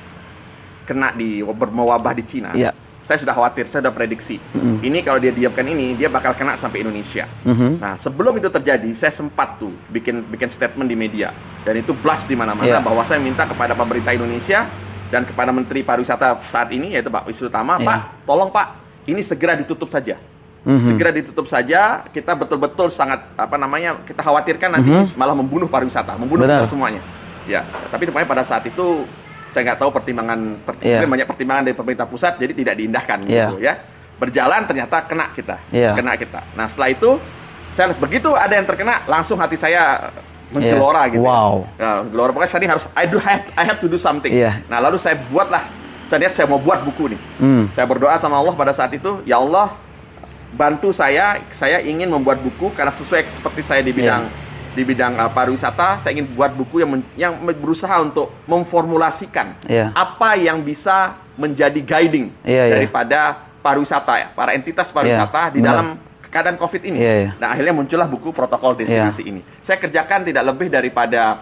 kena 0.88 1.12
di 1.12 1.44
bermewabah 1.44 2.14
di 2.16 2.24
Cina, 2.24 2.54
Ya. 2.56 2.72
saya 3.04 3.20
sudah 3.20 3.34
khawatir, 3.36 3.68
saya 3.68 3.84
sudah 3.84 3.92
prediksi. 3.92 4.40
Ini 4.56 5.04
kalau 5.04 5.20
dia 5.20 5.34
diamkan 5.34 5.66
ini, 5.68 5.98
dia 5.98 6.08
bakal 6.08 6.32
kena 6.38 6.56
sampai 6.56 6.86
Indonesia. 6.86 7.28
Mhm. 7.44 7.82
Nah, 7.82 7.94
sebelum 8.00 8.38
itu 8.38 8.48
terjadi, 8.48 8.90
saya 8.96 9.12
sempat 9.12 9.60
tuh 9.60 9.74
bikin 9.92 10.24
bikin 10.30 10.48
statement 10.48 10.88
di 10.88 10.96
media 10.96 11.36
dan 11.66 11.76
itu 11.76 11.92
blast 11.92 12.30
di 12.30 12.38
mana-mana 12.38 12.78
Ya. 12.78 12.82
bahwa 12.82 13.04
saya 13.04 13.20
minta 13.20 13.44
kepada 13.44 13.76
pemerintah 13.76 14.16
Indonesia 14.16 14.70
dan 15.10 15.26
kepada 15.26 15.50
Menteri 15.52 15.82
Pariwisata 15.84 16.38
saat 16.48 16.70
ini 16.72 16.94
yaitu 16.96 17.10
Pak 17.12 17.28
Wisnu 17.28 17.50
Tama, 17.52 17.82
Ya. 17.82 17.86
Pak, 17.86 18.00
tolong 18.24 18.50
Pak, 18.54 18.68
ini 19.10 19.20
segera 19.20 19.58
ditutup 19.58 19.90
saja. 19.92 20.16
Mhm. 20.68 20.88
Segera 20.92 21.12
ditutup 21.16 21.46
saja. 21.48 22.04
Kita 22.12 22.36
betul-betul 22.36 22.92
sangat 22.92 23.24
apa 23.36 23.56
namanya 23.56 23.96
kita 24.04 24.20
khawatirkan 24.20 24.70
nanti 24.76 24.92
malah 25.16 25.36
membunuh 25.36 25.68
pariwisata, 25.68 26.20
membunuh. 26.20 26.44
Benar. 26.44 26.64
kita 26.64 26.72
semuanya. 26.76 27.02
Ya, 27.48 27.66
tapi 27.90 28.06
rupanya 28.12 28.28
pada 28.30 28.44
saat 28.46 28.62
itu 28.68 29.08
saya 29.50 29.66
nggak 29.66 29.80
tahu 29.82 29.90
pertimbangan, 29.90 30.62
per- 30.62 30.78
Iya. 30.78 31.02
mungkin 31.02 31.10
banyak 31.18 31.28
pertimbangan 31.28 31.64
dari 31.66 31.74
pemerintah 31.74 32.06
pusat, 32.06 32.38
jadi 32.38 32.54
tidak 32.54 32.76
diindahkan 32.78 33.20
Iya. 33.26 33.46
gitu 33.50 33.56
ya. 33.58 33.74
Berjalan 34.22 34.62
ternyata 34.70 35.02
kena 35.10 35.34
kita, 35.34 35.58
Iya. 35.74 35.98
kena 35.98 36.14
kita. 36.14 36.46
Nah 36.54 36.70
setelah 36.70 36.94
itu 36.94 37.18
saya 37.74 37.90
begitu 37.98 38.30
ada 38.38 38.54
yang 38.54 38.68
terkena, 38.70 39.02
langsung 39.10 39.42
hati 39.42 39.58
saya 39.58 40.14
menggelora 40.54 41.10
Iya. 41.10 41.14
gitu. 41.18 41.26
Wow. 41.26 41.66
Ya. 41.78 41.82
Nah, 41.82 41.98
gelora 42.06 42.30
pokoknya 42.30 42.52
saya 42.52 42.62
ini 42.62 42.70
harus 42.70 42.86
I 42.94 43.06
do 43.10 43.18
have 43.18 43.44
I 43.58 43.64
have 43.66 43.80
to 43.82 43.90
do 43.90 43.98
something. 43.98 44.30
Iya. 44.30 44.62
Nah 44.70 44.78
lalu 44.78 45.02
saya 45.02 45.18
buatlah, 45.18 45.66
saya 46.06 46.30
lihat 46.30 46.34
saya 46.38 46.46
mau 46.46 46.62
buat 46.62 46.86
buku 46.86 47.18
nih. 47.18 47.20
Hmm. 47.42 47.64
Saya 47.74 47.90
berdoa 47.90 48.14
sama 48.22 48.38
Allah 48.38 48.54
pada 48.54 48.70
saat 48.70 48.94
itu, 48.94 49.26
ya 49.26 49.42
Allah 49.42 49.74
bantu 50.50 50.90
saya, 50.90 51.42
saya 51.52 51.78
ingin 51.80 52.08
membuat 52.08 52.40
buku 52.40 52.74
karena 52.74 52.90
sesuai 52.90 53.22
seperti 53.28 53.62
saya 53.62 53.82
di 53.82 53.92
bidang 53.92 54.26
di 54.70 54.86
bidang 54.86 55.18
uh, 55.18 55.28
pariwisata, 55.28 55.98
saya 56.00 56.14
ingin 56.14 56.30
buat 56.32 56.54
buku 56.54 56.80
yang 56.80 56.90
men- 56.94 57.10
yang 57.18 57.34
berusaha 57.58 58.00
untuk 58.00 58.30
memformulasikan 58.46 59.58
Iya. 59.66 59.92
apa 59.92 60.38
yang 60.38 60.62
bisa 60.62 61.18
menjadi 61.36 61.82
guiding 61.82 62.30
Iya, 62.46 62.70
iya. 62.70 62.74
daripada 62.78 63.20
pariwisata 63.60 64.14
ya, 64.16 64.28
para 64.32 64.54
entitas 64.54 64.88
pariwisata 64.88 65.50
Iya, 65.50 65.54
di 65.54 65.60
dalam 65.60 65.88
keadaan 66.30 66.56
Covid 66.56 66.86
ini. 66.86 67.02
Iya, 67.02 67.14
iya. 67.18 67.30
Nah, 67.42 67.52
akhirnya 67.52 67.74
muncullah 67.74 68.06
buku 68.06 68.30
protokol 68.30 68.78
destinasi 68.78 69.26
ini. 69.26 69.42
Saya 69.60 69.82
kerjakan 69.82 70.22
tidak 70.24 70.46
lebih 70.46 70.70
daripada 70.70 71.42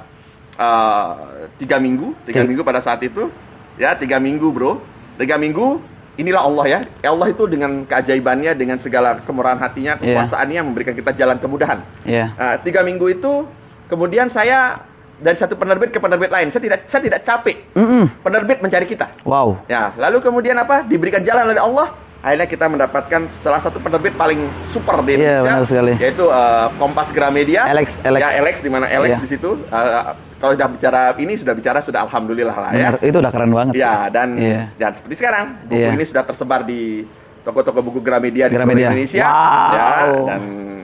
uh, 0.55 1.13
tiga 1.57 1.77
minggu, 1.77 2.15
tiga 2.23 2.41
Tiga- 2.41 2.47
minggu 2.47 2.63
pada 2.63 2.79
saat 2.79 3.03
itu, 3.03 3.27
ya 3.75 3.91
tiga 3.93 4.17
minggu 4.17 4.47
bro, 4.49 4.79
tiga 5.19 5.35
minggu. 5.35 5.96
Inilah 6.17 6.41
Allah 6.41 6.65
ya, 6.65 6.79
Allah 7.13 7.29
itu 7.29 7.45
dengan 7.45 7.85
keajaibannya, 7.85 8.57
dengan 8.57 8.81
segala 8.81 9.21
kemurahan 9.21 9.61
hatinya, 9.61 10.01
Iya. 10.01 10.17
kekuasaannya 10.17 10.61
memberikan 10.65 10.97
kita 10.97 11.13
jalan 11.13 11.37
kemudahan. 11.37 11.85
Iya. 12.01 12.33
Nah, 12.33 12.57
tiga 12.57 12.81
minggu 12.81 13.05
itu, 13.13 13.45
kemudian 13.85 14.25
saya 14.25 14.81
dari 15.21 15.37
satu 15.37 15.53
penerbit 15.53 15.93
ke 15.93 16.01
penerbit 16.01 16.33
lain, 16.33 16.49
saya 16.49 16.61
tidak 16.65 16.79
saya 16.89 17.01
tidak 17.05 17.21
capek. 17.21 17.57
Mm-mm. 17.77 18.09
Penerbit 18.25 18.65
mencari 18.65 18.89
kita. 18.89 19.13
Wow. 19.21 19.61
Ya, 19.69 19.93
lalu 19.93 20.17
kemudian 20.25 20.57
apa? 20.57 20.81
Diberikan 20.81 21.21
jalan 21.21 21.53
oleh 21.53 21.61
Allah. 21.61 21.87
Akhirnya 22.27 22.43
kita 22.45 22.65
mendapatkan 22.67 23.21
salah 23.31 23.55
satu 23.57 23.79
penerbit 23.79 24.11
paling 24.13 24.35
super 24.67 24.99
di 24.99 25.15
Iya, 25.15 25.39
Indonesia, 25.39 25.43
benar 25.47 25.63
sekali. 25.63 25.93
yaitu 25.95 26.25
eh, 26.27 26.67
Kompas 26.75 27.07
Gramedia. 27.09 27.61
Alex, 27.65 28.03
Alex. 28.03 28.19
Ya, 28.19 28.29
Alex 28.37 28.55
di 28.59 28.67
mana 28.67 28.85
Alex 28.85 29.11
Iya. 29.15 29.23
di 29.23 29.29
situ. 29.29 29.49
Eh, 29.63 30.01
kalau 30.35 30.51
sudah 30.53 30.67
bicara 30.67 31.01
ini 31.15 31.33
sudah 31.33 31.55
bicara 31.55 31.79
sudah 31.79 32.03
alhamdulillah 32.03 32.51
lah 32.53 32.69
ya. 32.69 32.91
Benar, 32.91 32.95
itu 32.99 33.17
udah 33.17 33.31
keren 33.31 33.49
banget. 33.49 33.73
Ya, 33.73 34.11
dan 34.11 34.35
Iya. 34.35 34.61
dan 34.75 34.91
seperti 34.91 35.15
sekarang 35.15 35.45
buku 35.63 35.79
Iya. 35.79 35.95
ini 35.95 36.03
sudah 36.03 36.23
tersebar 36.27 36.61
di 36.61 37.07
toko-toko 37.41 37.79
buku 37.79 38.03
Gramedia 38.03 38.45
di 38.45 38.53
seluruh 38.53 38.67
Gramedia. 38.67 38.87
Indonesia. 38.91 39.23
Wow. 39.23 39.71
Ya, 39.71 39.87
dan 40.27 40.41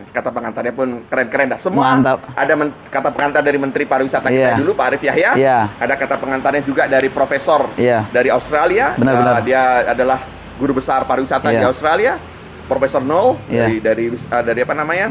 kata 0.09 0.29
pengantarnya 0.31 0.71
pun 0.71 0.87
keren-keren 1.03 1.47
dah. 1.49 1.59
Semua 1.59 1.83
Mantap. 1.91 2.23
ada 2.31 2.53
men- 2.55 2.75
kata 2.87 3.09
pengantar 3.11 3.41
dari 3.43 3.59
Menteri 3.59 3.83
Pariwisata 3.83 4.31
Iya. 4.31 4.55
kita 4.55 4.63
dulu 4.63 4.71
Pak 4.73 4.85
Arif 4.87 5.03
Yahya. 5.03 5.31
Iya. 5.35 5.57
Ada 5.75 5.93
kata 5.99 6.15
pengantarnya 6.15 6.63
juga 6.63 6.87
dari 6.87 7.11
Profesor 7.11 7.67
Iya. 7.75 8.07
dari 8.09 8.31
Australia. 8.31 8.95
Benar, 8.95 9.11
Uh, 9.11 9.19
benar. 9.19 9.41
dia 9.43 9.61
adalah 9.91 10.19
guru 10.55 10.77
besar 10.77 11.03
pariwisata 11.03 11.49
di 11.49 11.57
Iya. 11.57 11.69
Australia. 11.69 12.13
Profesor 12.63 13.03
Noel 13.03 13.35
Iya. 13.47 13.67
dari 13.67 13.75
dari 13.79 14.05
uh, 14.07 14.43
dari 14.43 14.59
apa 14.63 14.73
namanya? 14.73 15.07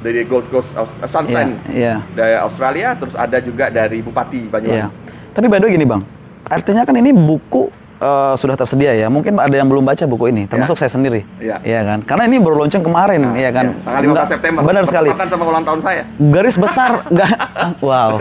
Dari 0.00 0.20
Gold 0.24 0.48
Coast 0.48 0.72
uh, 0.72 0.84
Sunshine 1.04 1.56
Iya, 1.68 1.72
iya. 1.72 1.94
dari 2.12 2.36
Australia. 2.36 2.92
Terus 2.96 3.14
ada 3.14 3.38
juga 3.40 3.68
dari 3.68 4.00
Bupati 4.00 4.48
Banyuwangi. 4.48 4.80
Iya. 4.80 4.88
Tapi 5.32 5.46
by 5.48 5.58
the 5.58 5.66
way 5.66 5.74
gini 5.74 5.84
bang, 5.84 6.02
artinya 6.46 6.82
kan 6.84 6.94
ini 6.94 7.10
buku 7.10 7.68
eh, 8.04 8.34
sudah 8.36 8.52
tersedia 8.54 8.92
ya. 8.92 9.08
Mungkin 9.08 9.32
ada 9.34 9.50
yang 9.50 9.64
belum 9.64 9.80
baca 9.80 10.04
buku 10.04 10.28
ini, 10.28 10.44
termasuk 10.44 10.76
saya 10.76 10.88
sendiri. 10.88 11.24
Iya. 11.38 11.56
Iya 11.58 11.80
kan? 11.82 11.98
Karena 12.04 12.24
ini 12.26 12.36
baru 12.36 12.60
launching 12.60 12.80
kemarin, 12.80 13.32
iya 13.34 13.48
kan? 13.48 13.72
Ya, 13.72 13.80
tanggal 13.80 14.02
15 14.02 14.12
Enggak- 14.12 14.28
September. 14.28 14.60
Benar 14.62 14.84
sekali. 14.84 15.08
Sama 15.10 15.44
ulang 15.46 15.64
tahun 15.64 15.80
saya. 15.80 16.02
Garis 16.20 16.56
besar, 16.56 16.90
enggak. 17.10 17.32
Wow. 17.80 18.20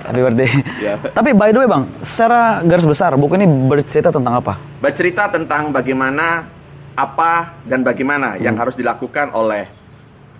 Happy 0.00 0.20
birthday. 0.20 0.50
Iya. 0.78 0.94
Tapi 1.10 1.30
by 1.32 1.50
the 1.50 1.58
way 1.58 1.66
bang, 1.66 1.82
secara 2.00 2.62
garis 2.62 2.84
besar 2.84 3.10
buku 3.14 3.34
ini 3.34 3.46
bercerita 3.46 4.08
tentang 4.08 4.34
apa? 4.36 4.54
Bercerita 4.78 5.26
tentang 5.26 5.68
bagaimana 5.70 6.46
apa 6.92 7.56
dan 7.64 7.80
bagaimana 7.80 8.36
yang 8.36 8.52
Hmm. 8.52 8.62
harus 8.62 8.74
dilakukan 8.74 9.32
oleh 9.32 9.79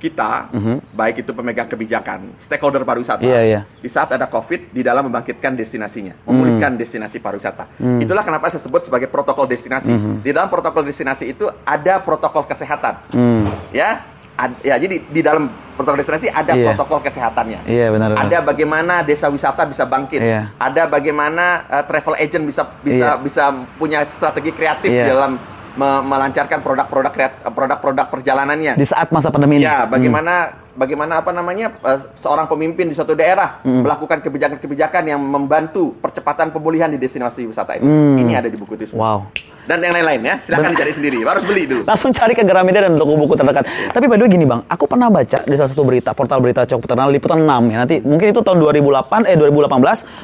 kita, 0.01 0.49
baik 0.91 1.23
itu 1.23 1.31
pemegang 1.31 1.69
kebijakan, 1.69 2.33
stakeholder 2.41 2.81
pariwisata. 2.83 3.21
Iya, 3.21 3.41
iya. 3.45 3.61
di 3.69 3.87
saat 3.87 4.09
ada 4.11 4.25
COVID 4.25 4.73
di 4.73 4.81
dalam 4.81 5.05
membangkitkan 5.07 5.53
destinasinya, 5.53 6.17
memulihkan 6.25 6.73
Hmm. 6.73 6.81
destinasi 6.81 7.21
pariwisata. 7.21 7.69
Itulah 8.01 8.25
kenapa 8.25 8.49
saya 8.49 8.65
sebut 8.65 8.81
sebagai 8.81 9.07
protokol 9.07 9.45
destinasi. 9.45 9.93
Di 10.25 10.33
dalam 10.33 10.49
protokol 10.49 10.83
destinasi 10.83 11.29
itu 11.29 11.45
ada 11.63 12.01
protokol 12.01 12.49
kesehatan, 12.49 12.97
Hmm. 13.13 13.45
ya. 13.71 14.09
Ad- 14.41 14.57
ya 14.65 14.81
jadi 14.81 15.05
di 15.05 15.21
dalam 15.21 15.53
protokol 15.77 16.01
destinasi 16.01 16.33
ada 16.33 16.57
Iya. 16.57 16.73
protokol 16.73 17.05
kesehatannya. 17.05 17.61
Iya, 17.69 17.93
benar, 17.93 18.17
benar. 18.17 18.25
Ada 18.25 18.39
bagaimana 18.41 18.95
desa 19.05 19.29
wisata 19.29 19.69
bisa 19.69 19.85
bangkit. 19.85 20.17
Iya. 20.17 20.49
Ada 20.57 20.89
bagaimana 20.89 21.69
uh, 21.69 21.85
travel 21.85 22.17
agent 22.17 22.49
bisa 22.49 22.65
bisa 22.81 23.21
Iya. 23.21 23.21
bisa 23.21 23.43
punya 23.77 24.01
strategi 24.09 24.57
kreatif 24.57 24.89
Iya. 24.89 25.13
dalam 25.13 25.37
me- 25.73 26.03
melancarkan 26.03 26.59
produk-produk 26.59 27.13
kreat- 27.13 27.41
produk-produk 27.47 28.07
perjalanannya. 28.09 28.75
Di 28.75 28.87
saat 28.87 29.11
masa 29.11 29.29
pandemi 29.29 29.59
ini. 29.59 29.65
Ya, 29.65 29.85
bagaimana 29.85 30.35
bagaimana 30.71 31.21
apa 31.21 31.31
namanya 31.31 31.77
uh, 31.83 31.99
seorang 32.15 32.47
pemimpin 32.47 32.87
di 32.87 32.95
suatu 32.95 33.13
daerah 33.13 33.61
Hmm. 33.61 33.83
melakukan 33.85 34.19
kebijakan-kebijakan 34.21 35.03
yang 35.05 35.21
membantu 35.21 35.93
percepatan 35.95 36.49
pemulihan 36.49 36.89
di 36.89 36.97
destinasi 36.97 37.45
wisata 37.45 37.77
itu. 37.77 37.85
Hmm. 37.85 38.17
Ini 38.17 38.33
ada 38.37 38.49
di 38.49 38.57
buku 38.57 38.75
itu. 38.75 38.87
semua. 38.89 39.03
Wow. 39.03 39.21
Dan 39.61 39.85
yang 39.85 39.93
lain-lain 39.93 40.25
ya, 40.25 40.35
silakan 40.41 40.73
dicari 40.73 40.91
sendiri. 40.91 41.19
Harus 41.29 41.45
beli 41.45 41.63
dulu. 41.63 41.83
Langsung 41.85 42.11
cari 42.11 42.33
ke 42.33 42.43
Gramedia 42.43 42.83
dan 42.83 42.97
toko 42.97 43.15
buku 43.15 43.37
terdekat. 43.37 43.69
Tapi 43.93 44.05
by 44.09 44.17
the 44.17 44.25
way 44.25 44.31
gini 44.31 44.43
bang, 44.43 44.65
aku 44.67 44.89
pernah 44.89 45.07
baca 45.07 45.39
di 45.45 45.55
salah 45.55 45.71
satu 45.71 45.85
berita, 45.85 46.11
portal 46.11 46.41
berita 46.41 46.65
Cok 46.65 46.81
Terkenal 46.83 47.13
Liputan 47.13 47.45
6 47.45 47.71
ya. 47.71 47.77
Nanti 47.79 47.97
mungkin 48.01 48.27
itu 48.31 48.41
tahun 48.41 48.59
2008 48.59 49.29
eh 49.29 49.37
2018 49.37 49.71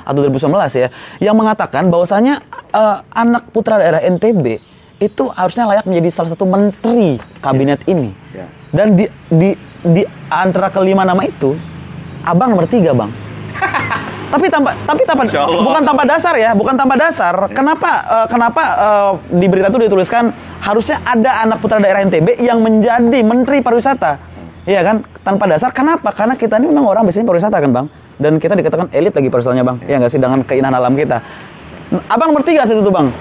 atau 0.03 0.19
2019 0.25 0.50
ya, 0.75 0.88
yang 1.21 1.37
mengatakan 1.37 1.87
bahwasanya 1.87 2.43
eh, 2.73 2.97
anak 3.12 3.53
putra 3.53 3.76
daerah 3.76 4.00
NTB 4.00 4.59
itu 4.97 5.29
harusnya 5.29 5.69
layak 5.69 5.85
menjadi 5.85 6.09
salah 6.09 6.31
satu 6.33 6.49
menteri 6.49 7.21
kabinet 7.45 7.85
ini. 7.85 8.17
Ya. 8.33 8.49
Dan 8.73 8.97
di 8.97 9.05
di 9.29 9.50
di 9.85 10.03
antara 10.33 10.73
kelima 10.73 11.05
nama 11.05 11.21
itu, 11.25 11.53
abang 12.25 12.57
nomor 12.57 12.65
tiga 12.65 12.97
bang. 12.97 13.11
Tapi 14.26 14.50
tanpa 14.50 14.75
tapi 14.83 15.07
tanpa 15.07 15.23
bukan 15.47 15.83
tanpa 15.87 16.03
dasar 16.03 16.35
ya, 16.35 16.50
bukan 16.50 16.75
tanpa 16.75 16.99
dasar. 16.99 17.47
Kenapa 17.55 17.91
eh, 18.11 18.26
kenapa 18.26 18.62
eh, 18.75 19.12
di 19.38 19.47
berita 19.47 19.71
itu 19.71 19.87
dituliskan 19.87 20.35
harusnya 20.59 20.99
ada 21.07 21.47
anak 21.47 21.62
putra 21.62 21.79
daerah 21.79 22.03
NTB 22.03 22.43
yang 22.43 22.59
menjadi 22.59 23.23
menteri 23.23 23.62
pariwisata. 23.62 24.19
Iya 24.67 24.83
kan? 24.83 25.07
Tanpa 25.23 25.47
dasar. 25.47 25.71
Kenapa? 25.71 26.11
Karena 26.11 26.35
kita 26.35 26.59
ini 26.59 26.75
memang 26.75 26.91
orang 26.91 27.07
biasanya 27.07 27.23
pariwisata 27.23 27.57
kan, 27.62 27.71
Bang. 27.71 27.87
Dan 28.19 28.43
kita 28.43 28.59
dikatakan 28.59 28.91
elit 28.91 29.15
lagi 29.15 29.31
pariwisatanya, 29.31 29.62
Bang. 29.62 29.79
Iya 29.87 29.97
nggak 30.03 30.11
sih 30.11 30.19
dengan 30.19 30.43
keindahan 30.43 30.75
alam 30.75 30.93
kita. 30.99 31.23
Abang 32.11 32.35
nomor 32.35 32.43
tiga 32.43 32.67
situ 32.67 32.83
tuh, 32.83 32.91
Bang. 32.91 33.15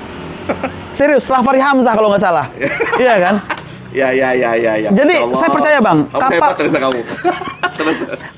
Serius, 0.96 1.28
setelah 1.28 1.42
Fahri 1.44 1.62
Hamzah 1.62 1.94
kalau 1.94 2.08
nggak 2.14 2.24
salah. 2.24 2.48
iya 3.04 3.16
kan? 3.20 3.36
Ya, 3.96 4.12
ya, 4.12 4.30
ya, 4.36 4.52
ya, 4.60 4.74
ya. 4.76 4.90
Jadi, 4.92 5.16
Masya 5.16 5.28
Allah. 5.28 5.40
saya 5.40 5.50
percaya, 5.52 5.78
Bang. 5.80 6.00
Kamu 6.12 6.20
Kapak- 6.20 6.58
hebat 6.60 6.80
kamu. 6.84 7.02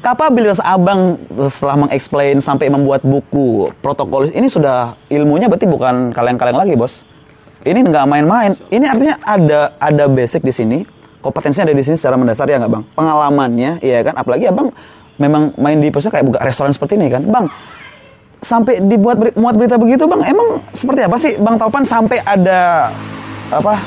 Kapabilitas 0.05 0.59
abang 0.63 1.17
setelah 1.49 1.85
mengeksplain 1.85 2.41
sampai 2.41 2.73
membuat 2.73 3.05
buku 3.05 3.69
protokol 3.85 4.29
ini 4.33 4.49
sudah 4.49 4.97
ilmunya 5.13 5.45
berarti 5.45 5.69
bukan 5.69 6.09
kaleng-kaleng 6.09 6.57
lagi 6.57 6.73
bos. 6.73 7.05
Ini 7.61 7.85
nggak 7.85 8.05
main-main. 8.07 8.55
Ini 8.71 8.85
artinya 8.87 9.15
ada 9.21 9.75
ada 9.77 10.05
basic 10.07 10.41
di 10.41 10.53
sini, 10.53 10.77
kompetensinya 11.21 11.69
ada 11.69 11.75
di 11.75 11.83
sini 11.83 11.99
secara 11.99 12.15
mendasar 12.15 12.47
ya 12.47 12.57
nggak 12.57 12.71
bang? 12.71 12.83
Pengalamannya, 12.95 13.71
iya 13.83 13.99
kan? 14.01 14.15
Apalagi 14.15 14.47
abang 14.47 14.71
memang 15.17 15.51
main 15.57 15.77
di 15.77 15.89
posnya 15.91 16.13
kayak 16.13 16.25
buka 16.29 16.39
restoran 16.41 16.71
seperti 16.71 16.95
ini 16.95 17.11
kan, 17.11 17.21
bang. 17.27 17.45
Sampai 18.38 18.77
dibuat 18.79 19.17
beri- 19.17 19.34
muat 19.34 19.58
berita 19.58 19.75
begitu 19.75 20.06
bang, 20.06 20.22
emang 20.24 20.62
seperti 20.70 21.01
apa 21.01 21.17
sih 21.17 21.36
bang 21.36 21.58
Taupan 21.58 21.82
sampai 21.82 22.22
ada 22.22 22.94
apa 23.50 23.82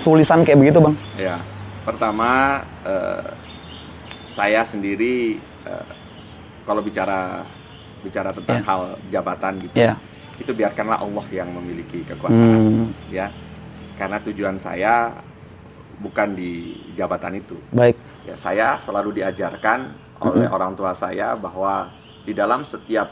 tulisan 0.00 0.46
kayak 0.46 0.54
begitu 0.56 0.78
bang? 0.78 0.94
Ya, 1.16 1.36
pertama 1.82 2.62
eh, 2.86 3.26
saya 4.28 4.62
sendiri 4.62 5.34
eh, 5.66 5.86
kalau 6.62 6.78
bicara 6.78 7.42
bicara 7.98 8.30
tentang 8.30 8.56
Ya. 8.56 8.64
hal 8.64 8.82
jabatan 9.10 9.52
gitu, 9.58 9.74
Ya. 9.74 9.98
itu 10.38 10.54
biarkanlah 10.54 11.02
Allah 11.02 11.26
yang 11.28 11.50
memiliki 11.50 12.06
kekuasaan, 12.06 12.86
Hmm, 12.86 12.86
ya. 13.10 13.34
Karena 13.98 14.22
tujuan 14.22 14.62
saya 14.62 15.10
bukan 15.98 16.38
di 16.38 16.52
jabatan 16.94 17.34
itu. 17.34 17.58
baik. 17.74 17.98
Ya, 18.22 18.38
saya 18.38 18.78
selalu 18.78 19.18
diajarkan 19.18 19.90
oleh 20.22 20.46
orang 20.46 20.78
tua 20.78 20.94
saya 20.94 21.34
bahwa 21.34 21.90
di 22.22 22.30
dalam 22.30 22.62
setiap 22.62 23.10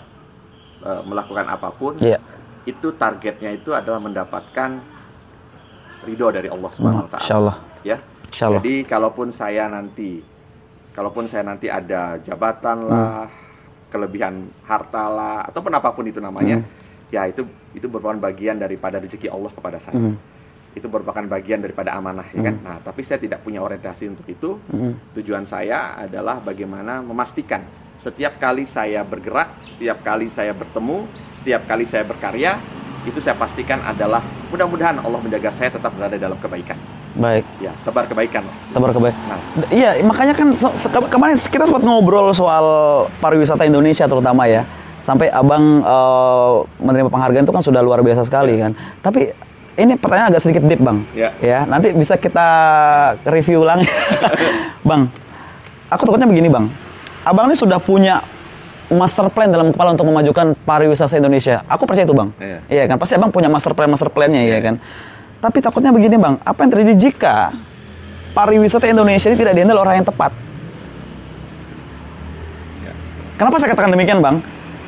eh, 0.87 1.02
melakukan 1.02 1.47
apa 1.50 1.69
pun, 1.75 1.99
Iya. 1.99 2.23
itu 2.62 2.95
targetnya 2.95 3.50
itu 3.59 3.75
adalah 3.75 3.99
mendapatkan 3.99 4.71
ridho 6.07 6.28
dari 6.31 6.47
Allah 6.47 6.71
Subhanahu 6.71 7.07
wa 7.07 7.11
taala. 7.11 7.55
Ya. 7.83 7.99
Insya 8.31 8.50
Allah. 8.50 8.62
Jadi 8.62 8.75
kalaupun 8.87 9.28
saya 9.35 9.66
nanti 9.66 10.23
kalaupun 10.95 11.26
saya 11.28 11.45
nanti 11.47 11.66
ada 11.69 12.16
jabatan 12.23 12.88
lah, 12.88 13.28
kelebihan 13.90 14.49
harta 14.66 15.07
lah 15.11 15.47
ataupun 15.50 15.73
apa 15.75 15.93
pun 15.95 16.07
itu 16.09 16.19
namanya, 16.19 16.59
ya 17.11 17.26
itu 17.28 17.47
itu 17.75 17.87
merupakan 17.87 18.19
bagian 18.19 18.59
daripada 18.59 18.99
rezeki 18.99 19.31
Allah 19.31 19.52
kepada 19.52 19.78
saya. 19.78 19.99
Mhm. 19.99 20.14
Itu 20.76 20.93
merupakan 20.93 21.25
bagian 21.25 21.64
daripada 21.64 21.97
amanah 21.97 22.26
ya 22.35 22.40
kan. 22.50 22.57
Nah, 22.61 22.76
tapi 22.83 23.00
saya 23.07 23.16
tidak 23.23 23.40
punya 23.47 23.62
orientasi 23.62 24.11
untuk 24.11 24.26
itu. 24.28 24.59
Mhm. 24.73 25.14
Tujuan 25.23 25.45
saya 25.47 25.97
adalah 25.97 26.43
bagaimana 26.43 27.00
memastikan 27.00 27.62
setiap 28.06 28.38
kali 28.38 28.62
saya 28.70 29.02
bergerak, 29.02 29.58
setiap 29.66 29.98
kali 30.06 30.30
saya 30.30 30.54
bertemu, 30.54 31.10
setiap 31.34 31.66
kali 31.66 31.82
saya 31.90 32.06
berkarya, 32.06 32.54
itu 33.02 33.18
saya 33.18 33.34
pastikan 33.34 33.82
adalah 33.82 34.22
mudah-mudahan 34.46 35.02
Allah 35.02 35.18
menjaga 35.18 35.50
saya 35.50 35.75
tetap 35.75 35.90
berada 35.90 36.14
dalam 36.14 36.38
kebaikan. 36.38 36.78
Baik. 37.18 37.42
Ya, 37.58 37.75
tebar 37.82 38.06
kebaikan. 38.06 38.46
Tebar 38.70 38.94
kebaikan. 38.94 39.18
Nah, 39.26 39.38
Iya, 39.75 39.98
makanya 40.06 40.38
kan 40.38 40.54
se- 40.54 40.76
se- 40.78 40.86
ke- 40.86 41.10
kemarin 41.10 41.34
kita 41.34 41.66
sempat 41.66 41.82
ngobrol 41.82 42.30
soal 42.30 42.66
pariwisata 43.18 43.66
Indonesia 43.66 44.06
terutama 44.06 44.46
ya. 44.46 44.62
Sampai 45.02 45.26
abang 45.26 45.82
eh, 45.82 46.54
menerima 46.78 47.10
penghargaan 47.10 47.42
itu 47.42 47.54
kan 47.54 47.64
sudah 47.66 47.82
luar 47.82 48.06
biasa 48.06 48.22
sekali 48.22 48.62
kan. 48.62 48.70
Tapi 49.02 49.34
ini 49.82 49.98
pertanyaan 49.98 50.30
agak 50.30 50.46
sedikit 50.46 50.62
deep 50.62 50.78
bang. 50.78 51.02
Ya. 51.42 51.66
nanti 51.66 51.90
bisa 51.90 52.14
kita 52.14 52.46
review 53.26 53.66
ulang. 53.66 53.82
bang, 54.88 55.10
aku 55.90 56.02
takutnya 56.06 56.30
begini 56.30 56.46
bang. 56.46 56.86
Abang 57.26 57.50
ini 57.50 57.59
sudah 57.59 57.83
punya 57.83 58.23
master 58.87 59.26
plan 59.34 59.50
dalam 59.50 59.75
kepala 59.75 59.99
untuk 59.99 60.06
memajukan 60.06 60.54
pariwisata 60.62 61.19
Indonesia. 61.19 61.67
Aku 61.67 61.82
percaya 61.91 62.06
itu 62.06 62.15
bang. 62.15 62.30
Iya. 62.39 62.58
Iya 62.71 62.84
kan, 62.86 62.97
pasti 63.02 63.19
abang 63.19 63.34
punya 63.34 63.50
master 63.50 63.75
plan 63.75 63.91
master 63.91 64.06
plannya 64.15 64.47
ya 64.47 64.62
kan. 64.62 64.78
Tapi 65.43 65.58
takutnya 65.58 65.91
begini 65.91 66.15
bang, 66.15 66.39
apa 66.47 66.58
yang 66.62 66.71
terjadi 66.71 66.95
jika 66.95 67.50
pariwisata 68.30 68.86
Indonesia 68.86 69.26
ini 69.26 69.39
tidak 69.43 69.58
dihandle 69.58 69.82
orang 69.82 69.99
yang 69.99 70.06
tepat? 70.06 70.30
Ya. 72.86 72.93
Kenapa 73.43 73.58
saya 73.58 73.75
katakan 73.75 73.91
demikian 73.91 74.23
bang? 74.23 74.39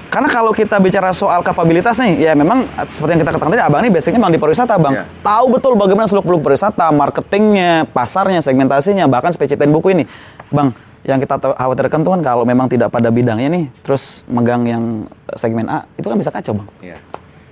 Karena 0.09 0.25
kalau 0.33 0.57
kita 0.57 0.81
bicara 0.81 1.13
soal 1.13 1.45
kapabilitas 1.45 2.01
nih, 2.01 2.17
ya 2.17 2.33
memang 2.33 2.65
seperti 2.89 3.13
yang 3.13 3.21
kita 3.21 3.35
katakan 3.37 3.53
tadi, 3.53 3.61
abang 3.61 3.85
ini 3.85 3.93
basicnya 3.93 4.17
memang 4.17 4.33
di 4.33 4.41
pariwisata 4.41 4.79
bang. 4.81 4.95
Ya. 4.95 5.05
Tahu 5.21 5.47
betul 5.53 5.77
bagaimana 5.77 6.09
seluk-beluk 6.09 6.41
pariwisata, 6.41 6.89
marketingnya, 6.95 7.85
pasarnya, 7.93 8.41
segmentasinya, 8.41 9.05
bahkan 9.05 9.37
spesialin 9.37 9.69
buku 9.69 9.93
ini. 9.93 10.05
Bang, 10.49 10.73
yang 11.09 11.19
kita 11.19 11.41
khawatirkan 11.41 12.05
tuh 12.05 12.13
kan 12.13 12.23
kalau 12.23 12.45
memang 12.45 12.69
tidak 12.69 12.93
pada 12.93 13.09
bidangnya 13.09 13.49
nih, 13.49 13.65
terus 13.81 14.21
megang 14.29 14.63
yang 14.63 14.85
segmen 15.33 15.65
A, 15.65 15.89
itu 15.97 16.05
kan 16.05 16.15
bisa 16.15 16.29
kacau 16.29 16.53
bang. 16.53 16.69
ya. 16.85 16.97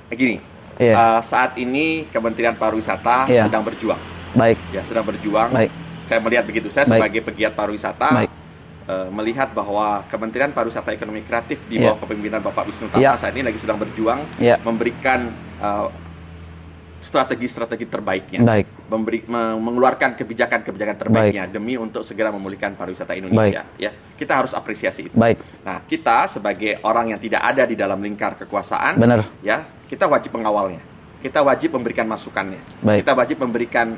Eh, 0.07 0.15
Gini, 0.15 0.37
Iya. 0.77 0.93
eh, 0.93 1.21
saat 1.25 1.57
ini 1.57 2.05
Kementerian 2.07 2.53
Pariwisata 2.53 3.25
Iya. 3.27 3.49
sedang 3.49 3.65
berjuang. 3.65 3.99
Baik, 4.37 4.61
Ya, 4.69 4.85
sedang 4.85 5.03
berjuang. 5.03 5.49
Baik. 5.49 5.73
Saya 6.05 6.21
melihat 6.21 6.45
begitu. 6.45 6.69
Saya 6.69 6.85
Baik. 6.85 7.01
sebagai 7.01 7.21
pegiat 7.25 7.53
pariwisata 7.57 8.09
Baik. 8.15 8.31
eh, 8.87 9.09
melihat 9.11 9.49
bahwa 9.51 10.05
Kementerian 10.07 10.53
Pariwisata 10.53 10.93
Ekonomi 10.93 11.25
Kreatif 11.25 11.59
di 11.67 11.81
Iya. 11.81 11.91
bawah 11.91 12.05
kepemimpinan 12.05 12.45
Bapak 12.45 12.69
Wisnu 12.69 12.87
Tama 12.87 13.01
Iya. 13.01 13.17
saat 13.17 13.33
ini 13.33 13.43
lagi 13.43 13.57
sedang 13.57 13.81
berjuang 13.81 14.21
Iya. 14.37 14.61
memberikan 14.61 15.33
eh, 15.57 15.87
strategi-strategi 17.07 17.87
terbaiknya. 17.87 18.43
Baik. 18.43 18.67
Memberi, 18.91 19.23
me- 19.31 19.59
mengeluarkan 19.63 20.19
kebijakan-kebijakan 20.19 20.97
terbaiknya 20.99 21.47
demi 21.47 21.79
untuk 21.79 22.03
segera 22.03 22.35
memulihkan 22.35 22.75
pariwisata 22.75 23.15
Indonesia. 23.15 23.63
Ya, 23.79 23.95
kita 24.19 24.43
harus 24.43 24.51
apresiasi 24.51 25.07
itu. 25.07 25.15
baik, 25.15 25.39
Nah, 25.63 25.87
kita 25.87 26.27
sebagai 26.27 26.83
orang 26.83 27.15
yang 27.15 27.21
tidak 27.23 27.47
ada 27.47 27.63
di 27.63 27.79
dalam 27.79 28.03
lingkar 28.03 28.35
kekuasaan, 28.43 28.99
Benar. 28.99 29.23
ya, 29.41 29.63
kita 29.87 30.11
wajib 30.11 30.35
mengawalnya. 30.35 30.83
Kita 31.23 31.43
wajib 31.47 31.79
memberikan 31.79 32.07
masukannya. 32.11 32.61
Baik. 32.83 33.07
Kita 33.07 33.13
wajib 33.15 33.37
memberikan 33.43 33.95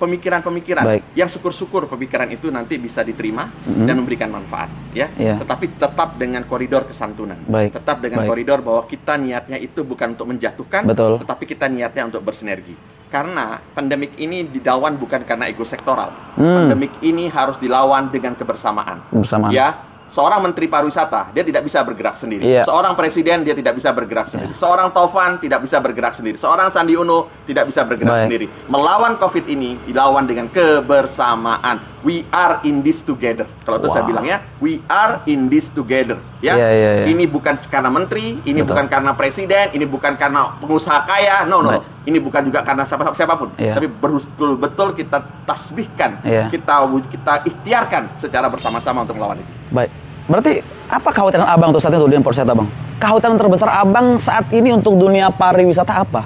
pemikiran-pemikiran 0.00 0.84
yang 1.12 1.28
syukur-syukur 1.28 1.84
pemikiran 1.84 2.32
itu 2.32 2.48
nanti 2.48 2.80
bisa 2.80 3.04
diterima 3.04 3.52
dan 3.68 4.00
memberikan 4.00 4.32
manfaat, 4.32 4.72
ya. 4.96 5.12
Iya. 5.20 5.36
Tetapi 5.44 5.76
tetap 5.76 6.16
dengan 6.16 6.48
koridor 6.48 6.88
kesantunan. 6.88 7.36
Baik. 7.44 7.76
Tetap 7.76 8.00
dengan 8.00 8.24
Baik. 8.24 8.30
koridor 8.32 8.58
bahwa 8.64 8.82
kita 8.88 9.20
niatnya 9.20 9.60
itu 9.60 9.84
bukan 9.84 10.16
untuk 10.16 10.32
menjatuhkan, 10.32 10.88
Betul. 10.88 11.20
tetapi 11.20 11.44
kita 11.44 11.68
niatnya 11.68 12.08
untuk 12.08 12.24
bersinergi. 12.24 12.72
Karena 13.10 13.58
pandemik 13.58 14.14
ini 14.22 14.46
dilawan 14.46 14.94
bukan 14.94 15.26
karena 15.26 15.50
ego 15.50 15.66
sektoral. 15.66 16.14
Hmm. 16.38 16.64
Pandemik 16.64 17.02
ini 17.02 17.26
harus 17.26 17.58
dilawan 17.58 18.08
dengan 18.08 18.38
kebersamaan. 18.38 19.10
Bersamaan. 19.10 19.50
Ya, 19.50 19.89
seorang 20.10 20.42
menteri 20.42 20.66
pariwisata 20.66 21.30
dia 21.30 21.46
tidak 21.46 21.62
bisa 21.64 21.80
bergerak 21.86 22.18
sendiri. 22.18 22.42
Iya. 22.42 22.62
Seorang 22.66 22.98
presiden 22.98 23.46
dia 23.46 23.54
tidak 23.54 23.78
bisa 23.78 23.94
bergerak 23.94 24.26
sendiri. 24.28 24.52
Seorang 24.52 24.90
Tovan 24.90 25.38
tidak 25.38 25.62
bisa 25.64 25.78
bergerak 25.78 26.12
sendiri. 26.18 26.36
Seorang 26.36 26.68
Sandi 26.74 26.98
Uno 26.98 27.30
tidak 27.46 27.70
bisa 27.70 27.86
bergerak 27.86 28.14
Baik. 28.14 28.24
sendiri. 28.26 28.46
Melawan 28.66 29.16
Covid 29.16 29.46
ini 29.46 29.78
dilawan 29.86 30.26
dengan 30.26 30.50
kebersamaan. 30.50 31.89
We 32.00 32.24
are 32.32 32.64
in 32.64 32.80
this 32.80 33.04
together. 33.04 33.44
Kalau 33.60 33.76
itu 33.76 33.92
saya 33.92 34.02
Wah. 34.02 34.08
bilangnya, 34.08 34.36
we 34.56 34.80
are 34.88 35.20
in 35.28 35.52
this 35.52 35.68
together. 35.68 36.16
Ya, 36.40 36.56
Iya, 36.56 36.68
iya, 36.72 36.90
iya. 36.96 37.04
ini 37.12 37.28
bukan 37.28 37.60
karena 37.68 37.92
menteri, 37.92 38.40
ini 38.40 38.64
Betul. 38.64 38.72
bukan 38.72 38.84
karena 38.88 39.12
presiden, 39.12 39.66
ini 39.76 39.84
bukan 39.84 40.16
karena 40.16 40.56
pengusaha 40.56 41.04
kaya. 41.04 41.44
No, 41.44 41.60
no, 41.60 41.68
no. 41.68 41.70
Baik. 41.76 42.08
Ini 42.08 42.18
bukan 42.24 42.42
juga 42.48 42.64
karena 42.64 42.88
siapa 42.88 43.12
siapa 43.12 43.36
pun. 43.36 43.52
Iya. 43.60 43.76
Tapi 43.76 43.92
betul-betul 43.92 44.96
kita 44.96 45.20
tasbihkan, 45.44 46.24
Iya. 46.24 46.48
kita 46.48 46.88
kita 47.12 47.44
ikhtiarkan 47.44 48.02
secara 48.16 48.48
bersama-sama 48.48 49.04
untuk 49.04 49.20
melawan 49.20 49.36
itu. 49.36 49.50
baik. 49.68 49.92
Berarti 50.24 50.62
apa 50.88 51.08
kekhawatiran 51.10 51.46
abang 51.46 51.70
tuh 51.70 51.82
saat 51.82 51.92
itu 51.92 52.06
di 52.06 52.16
pariwisata 52.16 52.54
bang? 52.54 52.68
Kekhawatiran 52.96 53.36
terbesar 53.36 53.68
abang 53.76 54.06
saat 54.16 54.46
ini 54.50 54.72
untuk 54.72 54.96
dunia 54.96 55.28
pariwisata 55.28 56.00
apa? 56.00 56.22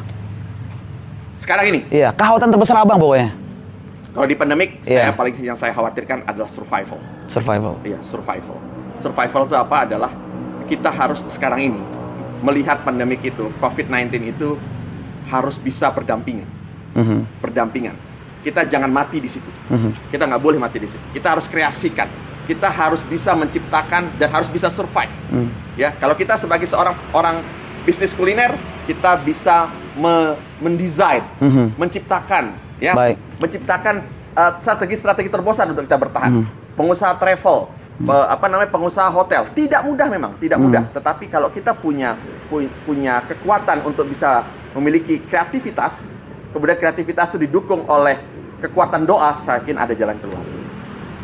Sekarang 1.43 1.67
ini, 1.69 1.81
Iya, 1.91 2.15
kekhawatiran 2.15 2.53
terbesar 2.53 2.77
abang 2.79 2.97
pokoknya. 2.97 3.44
Kalau 4.15 4.25
di 4.25 4.35
pandemik, 4.35 4.81
Iya. 4.87 5.11
saya 5.11 5.13
paling 5.13 5.35
yang 5.37 5.59
saya 5.59 5.75
khawatirkan 5.75 6.23
adalah 6.25 6.47
survival. 6.47 6.99
Survival. 7.27 7.75
Iya, 7.83 7.99
survival. 8.05 8.57
Survival 9.03 9.43
itu 9.45 9.57
apa 9.59 9.77
adalah 9.83 10.11
kita 10.65 10.89
harus 10.89 11.21
sekarang 11.29 11.61
ini 11.61 11.81
melihat 12.41 12.81
pandemik 12.81 13.21
itu, 13.21 13.51
COVID-19 13.59 14.07
itu 14.25 14.55
harus 15.27 15.59
bisa 15.59 15.91
berdampingan, 15.91 16.47
Mhm, 16.95 17.43
berdampingan. 17.43 17.97
Kita 18.41 18.63
jangan 18.63 18.89
mati 18.89 19.19
di 19.19 19.27
situ. 19.27 19.49
mhm. 19.67 20.13
Kita 20.13 20.25
nggak 20.25 20.39
boleh 20.39 20.61
mati 20.61 20.79
di 20.79 20.87
situ. 20.87 21.01
Kita 21.11 21.35
harus 21.35 21.45
kreasikan. 21.45 22.07
Kita 22.45 22.69
harus 22.69 23.01
bisa 23.03 23.33
menciptakan 23.33 24.15
dan 24.15 24.29
harus 24.29 24.47
bisa 24.47 24.69
survive. 24.69 25.09
Hmm. 25.33 25.49
Ya, 25.75 25.91
kalau 25.91 26.13
kita 26.13 26.37
sebagai 26.37 26.69
seorang 26.69 26.93
orang 27.11 27.41
bisnis 27.83 28.13
kuliner, 28.13 28.53
kita 28.85 29.17
bisa 29.19 29.65
me- 29.97 30.37
mendesain, 30.61 31.25
Mhm. 31.41 31.73
menciptakan, 31.75 32.53
ya, 32.77 32.93
Baik. 32.93 33.17
Menciptakan 33.37 34.03
uh, 34.33 34.53
strategi-strategi 34.61 35.29
terbosan 35.29 35.71
untuk 35.71 35.85
kita 35.85 35.99
bertahan. 35.99 36.31
Mhm. 36.33 36.45
Pengusaha 36.75 37.15
travel, 37.15 37.71
pe- 38.01 38.29
apa 38.29 38.47
namanya 38.47 38.71
pengusaha 38.71 39.07
hotel. 39.09 39.47
Tidak 39.51 39.83
mudah 39.83 40.07
memang, 40.07 40.33
tidak 40.39 40.59
Hmm. 40.59 40.67
mudah. 40.67 40.83
Tetapi 40.91 41.25
kalau 41.27 41.49
kita 41.49 41.71
punya 41.73 42.19
pu- 42.47 42.71
punya 42.83 43.23
kekuatan 43.23 43.83
untuk 43.83 44.07
bisa 44.07 44.43
memiliki 44.75 45.23
kreativitas, 45.23 46.07
kemudian 46.51 46.75
kreativitas 46.75 47.31
itu 47.31 47.47
didukung 47.47 47.87
oleh 47.87 48.19
kekuatan 48.59 49.05
doa, 49.05 49.39
saya 49.41 49.61
yakin 49.61 49.77
ada 49.77 49.95
jalan 49.95 50.17
keluar. 50.19 50.43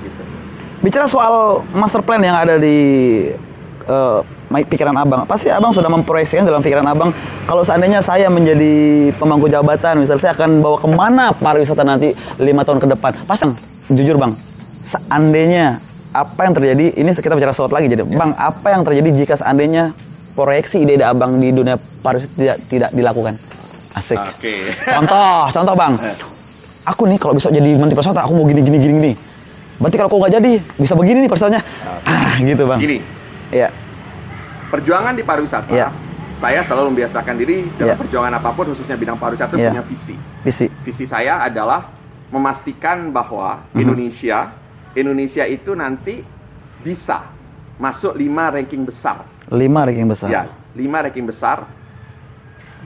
Gitu. 0.01 0.23
Bicara 0.81 1.05
soal 1.05 1.61
master 1.73 2.01
plan 2.01 2.20
yang 2.20 2.37
ada 2.37 2.57
di 2.57 2.79
eh, 3.83 4.20
ma- 4.23 4.39
pikiran 4.50 4.96
abang, 4.98 5.22
pasti 5.30 5.46
abang 5.46 5.70
sudah 5.70 5.86
memproyeksikan 5.86 6.42
dalam 6.42 6.58
pikiran 6.58 6.82
abang 6.90 7.14
kalau 7.46 7.62
seandainya 7.62 8.02
saya 8.02 8.26
menjadi 8.26 9.10
pemangku 9.14 9.46
jabatan, 9.46 10.02
misalnya 10.02 10.22
saya 10.26 10.32
akan 10.34 10.58
bawa 10.58 10.76
ke 10.82 10.88
mana 10.90 11.30
pariwisata 11.30 11.86
nanti 11.86 12.10
lima 12.42 12.66
tahun 12.66 12.82
ke 12.82 12.90
depan. 12.98 13.14
Pasang, 13.30 13.50
jujur 13.94 14.18
bang, 14.18 14.32
seandainya 14.90 15.78
apa 16.18 16.40
yang 16.42 16.54
terjadi, 16.58 16.86
ini 16.98 17.10
kita 17.14 17.38
bicara 17.38 17.54
sesuatu 17.54 17.78
lagi 17.78 17.86
jadi, 17.86 18.02
bang, 18.02 18.34
apa 18.34 18.74
yang 18.74 18.82
terjadi 18.82 19.08
jika 19.22 19.34
seandainya 19.38 19.94
proyeksi 20.34 20.82
ide-ide 20.82 21.06
abang 21.06 21.30
di 21.38 21.54
dunia 21.54 21.78
pariwisata 22.02 22.34
tidak 22.34 22.56
tidak 22.66 22.90
dilakukan? 22.90 23.34
Asik. 23.98 24.18
Oke. 24.18 24.54
Contoh, 24.90 25.34
contoh 25.54 25.74
bang. 25.78 25.94
Aku 26.90 27.06
nih 27.06 27.18
kalau 27.22 27.38
bisa 27.38 27.54
jadi 27.54 27.70
menteri 27.78 27.94
pariwisata, 27.94 28.26
aku 28.26 28.34
mau 28.34 28.46
gini 28.50 28.66
gini 28.66 28.78
gini 28.82 28.92
gini. 28.98 29.12
Berarti 29.78 29.96
kalau 29.96 30.10
kau 30.10 30.18
nggak 30.18 30.34
jadi, 30.42 30.52
bisa 30.58 30.94
begini 30.98 31.22
nih 31.22 31.30
pariwisatanya. 31.30 31.60
Ah, 32.10 32.34
gitu 32.42 32.62
bang. 32.66 32.78
Gini, 32.82 32.98
Iya. 33.50 33.89
Perjuangan 34.70 35.12
di 35.12 35.22
pariwisata, 35.22 35.68
Iya. 35.68 35.88
saya 36.38 36.62
selalu 36.62 36.94
membiasakan 36.94 37.35
diri 37.37 37.66
dalam 37.74 37.92
Iya. 37.92 37.96
perjuangan 37.98 38.33
apa 38.33 38.50
pun, 38.54 38.70
khususnya 38.70 38.94
bidang 38.94 39.18
pariwisata 39.18 39.59
Iya. 39.59 39.74
punya 39.74 39.83
visi. 39.83 40.14
Visi. 40.40 40.66
Visi 40.87 41.04
saya 41.04 41.42
adalah 41.42 41.90
memastikan 42.30 43.11
bahwa 43.11 43.59
Mhm. 43.74 43.80
Indonesia, 43.83 44.38
Indonesia 44.94 45.44
itu 45.44 45.74
nanti 45.74 46.22
bisa 46.80 47.18
masuk 47.76 48.14
lima 48.14 48.48
ranking 48.48 48.87
besar. 48.87 49.18
Lima 49.50 49.83
ranking 49.83 50.06
besar. 50.06 50.28
Ya, 50.30 50.42
lima 50.78 51.02
ranking 51.02 51.26
besar 51.26 51.66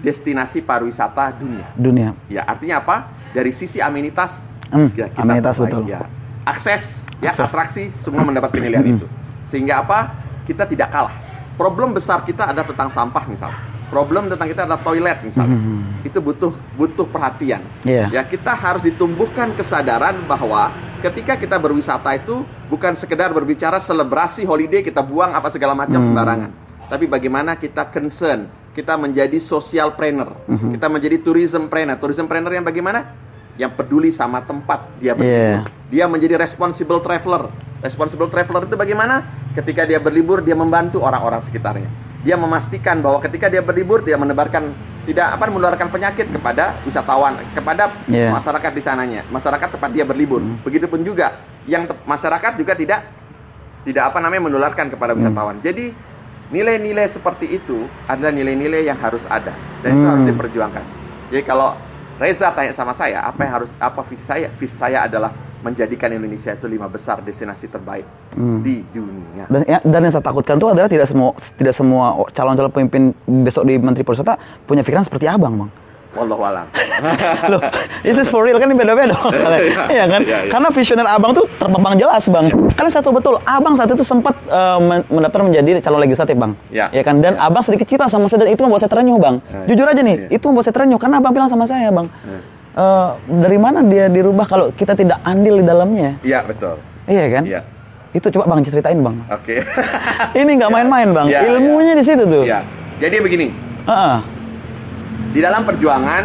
destinasi 0.01 0.61
pariwisata 0.61 1.33
dunia. 1.33 1.67
Dunia. 1.77 2.11
Ya, 2.27 2.43
artinya 2.45 2.81
apa? 2.83 2.97
Dari 3.31 3.51
sisi 3.51 3.79
amenitas, 3.79 4.47
Hmm, 4.71 4.91
ya, 4.97 5.07
kita 5.07 5.23
amenitas 5.23 5.55
terbaik, 5.55 5.71
betul. 5.71 5.83
Ya. 5.87 6.01
Akses, 6.45 7.07
ya, 7.23 7.31
Akses. 7.31 7.47
atraksi, 7.47 7.83
semua 7.95 8.21
mendapat 8.23 8.51
penilaian 8.51 8.83
Hmm. 8.83 8.97
itu. 8.99 9.07
Sehingga 9.47 9.81
apa? 9.81 10.13
Kita 10.45 10.67
tidak 10.67 10.91
kalah. 10.91 11.15
Problem 11.55 11.95
besar 11.95 12.27
kita 12.27 12.51
ada 12.51 12.67
tentang 12.67 12.91
sampah 12.91 13.25
misal. 13.31 13.55
Problem 13.87 14.27
tentang 14.27 14.51
kita 14.51 14.67
adalah 14.67 14.83
toilet 14.83 15.23
misal. 15.23 15.47
Itu 16.03 16.19
butuh 16.19 16.51
butuh 16.75 17.07
perhatian. 17.07 17.63
Hmm. 17.63 17.87
Iya. 17.87 18.05
Ya, 18.11 18.23
kita 18.27 18.51
harus 18.51 18.83
ditumbuhkan 18.83 19.55
kesadaran 19.55 20.19
bahwa 20.27 20.75
ketika 20.99 21.39
kita 21.39 21.55
berwisata 21.63 22.11
itu 22.19 22.43
bukan 22.67 22.99
sekedar 22.99 23.31
berbicara 23.31 23.79
selebrasi 23.79 24.43
holiday 24.43 24.83
kita 24.83 24.99
buang 24.99 25.31
apa 25.31 25.47
segala 25.47 25.79
macam 25.79 26.03
Hmm. 26.03 26.09
sembarangan. 26.11 26.51
Tapi 26.91 27.07
bagaimana 27.07 27.55
kita 27.55 27.87
concern, 27.87 28.51
kita 28.75 28.99
menjadi 28.99 29.39
social 29.39 29.95
planner, 29.95 30.35
Hmm. 30.51 30.75
kita 30.75 30.91
menjadi 30.91 31.17
tourism 31.23 31.71
planner. 31.71 31.95
Tourism 31.97 32.27
planner 32.27 32.51
yang 32.51 32.67
bagaimana? 32.67 33.15
Yang 33.55 33.73
peduli 33.79 34.11
sama 34.11 34.43
tempat 34.43 34.83
dia 34.99 35.15
berlibur. 35.15 35.31
Iya. 35.31 35.59
Dia 35.91 36.05
menjadi 36.11 36.35
responsible 36.41 36.99
traveler. 36.99 37.47
Responsible 37.79 38.27
traveler 38.27 38.67
itu 38.67 38.75
bagaimana? 38.75 39.23
Ketika 39.55 39.87
dia 39.87 40.03
berlibur, 40.03 40.43
dia 40.43 40.59
membantu 40.59 41.05
orang-orang 41.05 41.39
sekitarnya. 41.39 41.87
Dia 42.25 42.35
memastikan 42.35 42.99
bahwa 43.05 43.21
ketika 43.21 43.47
dia 43.47 43.61
berlibur, 43.61 44.01
dia 44.03 44.17
menebarkan 44.17 44.73
tidak 45.05 45.37
apa 45.37 45.45
menularkan 45.53 45.93
penyakit 45.93 46.33
kepada 46.33 46.73
wisatawan, 46.83 47.37
kepada 47.53 47.93
Iya. 48.09 48.33
masyarakat 48.33 48.73
di 48.73 48.83
sananya, 48.83 49.21
masyarakat 49.29 49.69
tempat 49.77 49.91
dia 49.93 50.03
berlibur. 50.09 50.41
Begitupun 50.65 51.05
juga 51.05 51.37
yang 51.69 51.85
masyarakat 52.09 52.57
juga 52.57 52.73
tidak 52.73 53.05
tidak 53.85 54.09
apa 54.09 54.19
namanya 54.25 54.49
menularkan 54.49 54.89
kepada 54.89 55.13
wisatawan. 55.13 55.61
Jadi 55.61 55.93
nilai-nilai 56.49 57.05
seperti 57.07 57.53
itu 57.53 57.85
adalah 58.09 58.33
nilai-nilai 58.33 58.89
yang 58.89 58.97
harus 58.97 59.21
ada 59.29 59.53
dan 59.85 59.89
itu 59.93 60.01
Hmm. 60.01 60.11
harus 60.17 60.25
diperjuangkan. 60.25 60.85
Jadi 61.29 61.43
kalau 61.45 61.77
Reza 62.15 62.55
tanya 62.55 62.71
sama 62.71 62.95
saya 62.95 63.27
apa 63.27 63.43
yang 63.43 63.53
harus 63.63 63.71
apa 63.83 64.01
visi 64.07 64.23
saya? 64.23 64.47
Visi 64.55 64.77
saya 64.79 65.11
adalah 65.11 65.35
menjadikan 65.65 66.13
Indonesia 66.13 66.53
itu 66.53 66.69
lima 66.69 66.87
besar 66.93 67.25
destinasi 67.25 67.73
terbaik 67.73 68.05
di 68.61 68.85
dunia. 68.93 69.49
Dan, 69.49 69.65
ya, 69.65 69.81
dan 69.81 70.01
yang 70.05 70.13
saya 70.13 70.21
takutkan 70.21 70.61
itu 70.61 70.69
adalah 70.69 70.87
tidak 70.87 71.09
semua 71.09 71.33
tidak 71.57 71.75
semua 71.75 72.21
calon-calon 72.37 72.71
pemimpin 72.71 73.03
besok 73.25 73.65
di 73.65 73.81
Menteri 73.81 74.05
Pariwisata 74.05 74.37
punya 74.69 74.85
pikiran 74.85 75.03
seperti 75.03 75.27
abang, 75.27 75.65
bang. 75.65 75.71
Wallahu 76.15 76.43
alam. 76.43 76.67
Loh, 77.53 77.61
this 78.01 78.17
is 78.17 78.27
for 78.27 78.41
real 78.41 78.57
kan 78.57 78.67
ini 78.67 78.77
beda-beda. 78.77 79.15
Iya, 79.35 79.85
Iya 79.91 80.05
kan? 80.07 80.21
iya, 80.23 80.39
iya. 80.41 80.51
Karena 80.51 80.69
visioner 80.71 81.07
abang 81.07 81.31
tuh 81.31 81.45
terbang 81.53 81.95
jelas 81.95 82.25
bang. 82.27 82.47
Karena 82.71 82.91
satu 82.91 83.11
betul, 83.11 83.35
abang 83.41 83.75
saat 83.75 83.89
itu 83.89 84.01
sempat 84.01 84.35
men- 84.81 85.07
mendaftar 85.09 85.43
menjadi 85.43 85.79
calon 85.81 86.01
legislatif 86.01 86.35
bang. 86.35 86.53
Iya. 86.69 86.87
Ya 86.91 87.03
kan? 87.03 87.19
Dan 87.19 87.35
abang 87.37 87.61
sedikit 87.61 87.85
cerita 87.85 88.07
sama 88.07 88.27
saya 88.27 88.43
dan 88.43 88.51
itu 88.51 88.63
membuat 88.63 88.81
saya 88.81 88.91
terenyuh 88.91 89.19
bang. 89.19 89.43
Iya. 89.43 89.67
Jujur 89.69 89.87
aja 89.87 90.01
nih, 90.01 90.17
Iya. 90.17 90.29
itu 90.33 90.45
membuat 90.47 90.65
saya 90.65 90.75
terenyuh 90.75 90.97
karena 90.97 91.17
abang 91.19 91.33
bilang 91.33 91.47
sama 91.47 91.65
saya 91.65 91.91
bang. 91.91 92.07
eh, 92.75 93.09
dari 93.39 93.55
mana 93.57 93.83
dia 93.83 94.07
dirubah 94.07 94.45
kalau 94.45 94.67
kita 94.71 94.95
tidak 94.95 95.19
andil 95.23 95.59
di 95.59 95.65
dalamnya? 95.65 96.19
Iya 96.21 96.43
betul. 96.43 96.79
Iya 97.05 97.25
kan? 97.29 97.43
Iya. 97.45 97.61
Itu 98.11 98.31
coba 98.31 98.47
bang 98.49 98.63
ceritain 98.63 98.97
bang. 98.97 99.17
Oke. 99.29 99.63
Ini 100.33 100.51
nggak 100.53 100.71
main-main 100.71 101.09
bang. 101.11 101.27
Iya, 101.27 101.41
Ilmunya 101.51 101.95
di 101.95 102.03
situ 102.03 102.23
tuh. 102.23 102.43
Iya. 102.43 102.63
Jadi 102.97 103.17
begini, 103.19 103.47
Heeh. 103.85 104.17
Di 105.35 105.43
dalam 105.43 105.67
perjuangan 105.67 106.25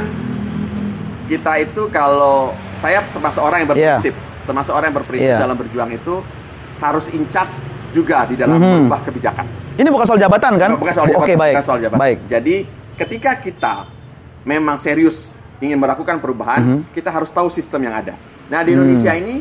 kita 1.25 1.53
itu 1.57 1.89
kalau 1.89 2.53
saya 2.77 3.01
termasuk 3.09 3.41
orang 3.41 3.65
yang 3.65 3.69
berprinsip, 3.69 4.13
termasuk 4.45 4.73
orang 4.73 4.87
yang 4.93 4.97
berprinsip 5.01 5.29
Iya. 5.33 5.41
dalam 5.41 5.57
berjuang 5.57 5.89
itu 5.91 6.15
harus 6.77 7.05
in 7.09 7.25
charge 7.27 7.73
juga 7.89 8.23
di 8.23 8.37
dalam 8.37 8.55
Mhm. 8.55 8.85
merubah 8.85 9.01
kebijakan. 9.01 9.45
Ini 9.75 9.89
bukan 9.89 10.05
soal 10.05 10.21
jabatan 10.21 10.53
kan? 10.55 10.69
Bukan 10.77 10.93
soal 10.93 11.07
jabatan, 11.09 11.25
Oke 11.25 11.33
baik. 11.33 11.53
bukan 11.57 11.65
soal 11.65 11.79
jabatan. 11.81 11.99
Baik. 11.99 12.17
Jadi 12.29 12.55
ketika 12.95 13.31
kita 13.35 13.73
memang 14.45 14.77
serius 14.77 15.33
ingin 15.59 15.75
melakukan 15.75 16.21
perubahan, 16.21 16.61
Mhm. 16.61 16.79
kita 16.93 17.09
harus 17.09 17.29
tahu 17.29 17.49
sistem 17.49 17.83
yang 17.83 17.97
ada. 17.97 18.13
Nah 18.47 18.61
di 18.61 18.73
Indonesia 18.73 19.11
Hmm. 19.11 19.19
ini 19.19 19.35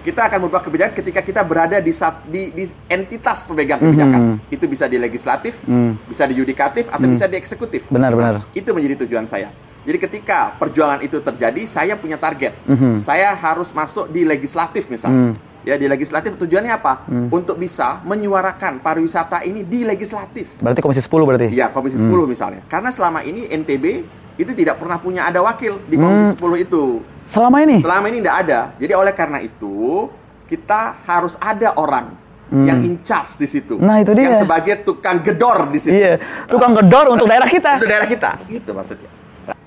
kita 0.00 0.26
akan 0.26 0.38
merubah 0.46 0.62
kebijakan 0.64 0.92
ketika 0.96 1.20
kita 1.20 1.40
berada 1.44 1.76
di 1.78 1.92
di, 2.28 2.42
di 2.56 2.64
entitas 2.88 3.44
pemegang 3.44 3.80
kebijakan. 3.80 4.20
Mhm. 4.20 4.36
Itu 4.52 4.64
bisa 4.66 4.88
di 4.88 4.96
legislatif, 4.96 5.60
Hmm. 5.68 5.96
bisa 6.08 6.24
di 6.24 6.34
yudikatif, 6.40 6.88
atau 6.88 7.06
bisa 7.06 7.28
di 7.28 7.36
eksekutif. 7.36 7.84
Benar, 7.92 8.16
benar. 8.16 8.34
Nah, 8.40 8.44
itu 8.56 8.68
menjadi 8.72 9.04
tujuan 9.06 9.28
saya. 9.28 9.52
Jadi 9.80 9.96
ketika 9.96 10.52
perjuangan 10.60 11.00
itu 11.00 11.20
terjadi, 11.24 11.62
saya 11.64 11.96
punya 11.96 12.20
target. 12.20 12.52
Mhm. 12.68 13.00
Saya 13.00 13.32
harus 13.32 13.72
masuk 13.72 14.12
di 14.12 14.24
legislatif 14.28 14.88
misalnya. 14.88 15.32
Hmm. 15.32 15.48
Ya 15.60 15.76
di 15.76 15.84
legislatif 15.84 16.40
tujuannya 16.40 16.72
apa? 16.72 17.04
Untuk 17.28 17.60
bisa 17.60 18.00
menyuarakan 18.08 18.80
pariwisata 18.80 19.44
ini 19.44 19.60
di 19.60 19.84
legislatif. 19.84 20.56
Berarti 20.56 20.80
komisi 20.80 21.04
10 21.04 21.28
berarti? 21.28 21.52
Ya, 21.52 21.68
Komisi 21.68 22.00
10 22.00 22.24
misalnya. 22.24 22.64
Karena 22.64 22.88
selama 22.88 23.20
ini 23.20 23.44
NTB 23.44 24.08
itu 24.40 24.56
tidak 24.56 24.80
pernah 24.80 24.96
punya 24.96 25.28
ada 25.28 25.44
wakil 25.44 25.76
di 25.84 25.94
Komisi 25.94 26.32
Hmm. 26.32 26.56
10 26.56 26.56
itu. 26.58 26.84
Selama 27.22 27.60
ini? 27.60 27.78
Selama 27.78 28.08
ini 28.08 28.18
tidak 28.24 28.36
ada. 28.42 28.60
Jadi 28.80 28.92
oleh 28.96 29.12
karena 29.12 29.38
itu, 29.38 30.08
kita 30.46 31.04
harus 31.04 31.36
ada 31.36 31.76
orang 31.76 32.16
yang 32.50 32.82
in 32.82 32.98
charge 33.06 33.38
di 33.38 33.46
situ. 33.46 33.78
Hmm. 33.78 33.86
Nah, 33.86 33.96
itu 34.00 34.10
dia. 34.10 34.26
Yang 34.26 34.42
sebagai 34.42 34.82
tukang 34.82 35.22
gedor 35.22 35.70
di 35.70 35.78
situ. 35.78 35.94
Iya, 35.94 36.18
tukang 36.50 36.74
gedor 36.74 37.14
untuk 37.14 37.30
daerah 37.30 37.46
kita. 37.46 37.78
Untuk 37.78 37.86
daerah 37.86 38.08
kita. 38.08 38.30
Gitu 38.48 38.70
maksudnya. 38.72 39.10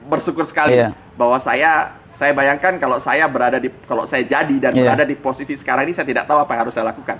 Bersyukur 0.03 0.43
sekali 0.43 0.75
Iya. 0.75 0.91
bahwa 1.15 1.39
saya 1.39 1.95
saya 2.11 2.29
bayangkan 2.29 2.75
kalau 2.77 2.99
saya 2.99 3.25
berada 3.25 3.55
di 3.57 3.71
kalau 3.87 4.03
saya 4.03 4.21
jadi 4.21 4.55
dan 4.59 4.75
Iya. 4.75 4.83
berada 4.83 5.03
di 5.07 5.15
posisi 5.15 5.55
sekarang 5.55 5.87
ini 5.87 5.95
saya 5.95 6.03
tidak 6.03 6.27
tahu 6.27 6.37
apa 6.37 6.51
yang 6.51 6.61
harus 6.67 6.73
saya 6.75 6.85
lakukan. 6.91 7.17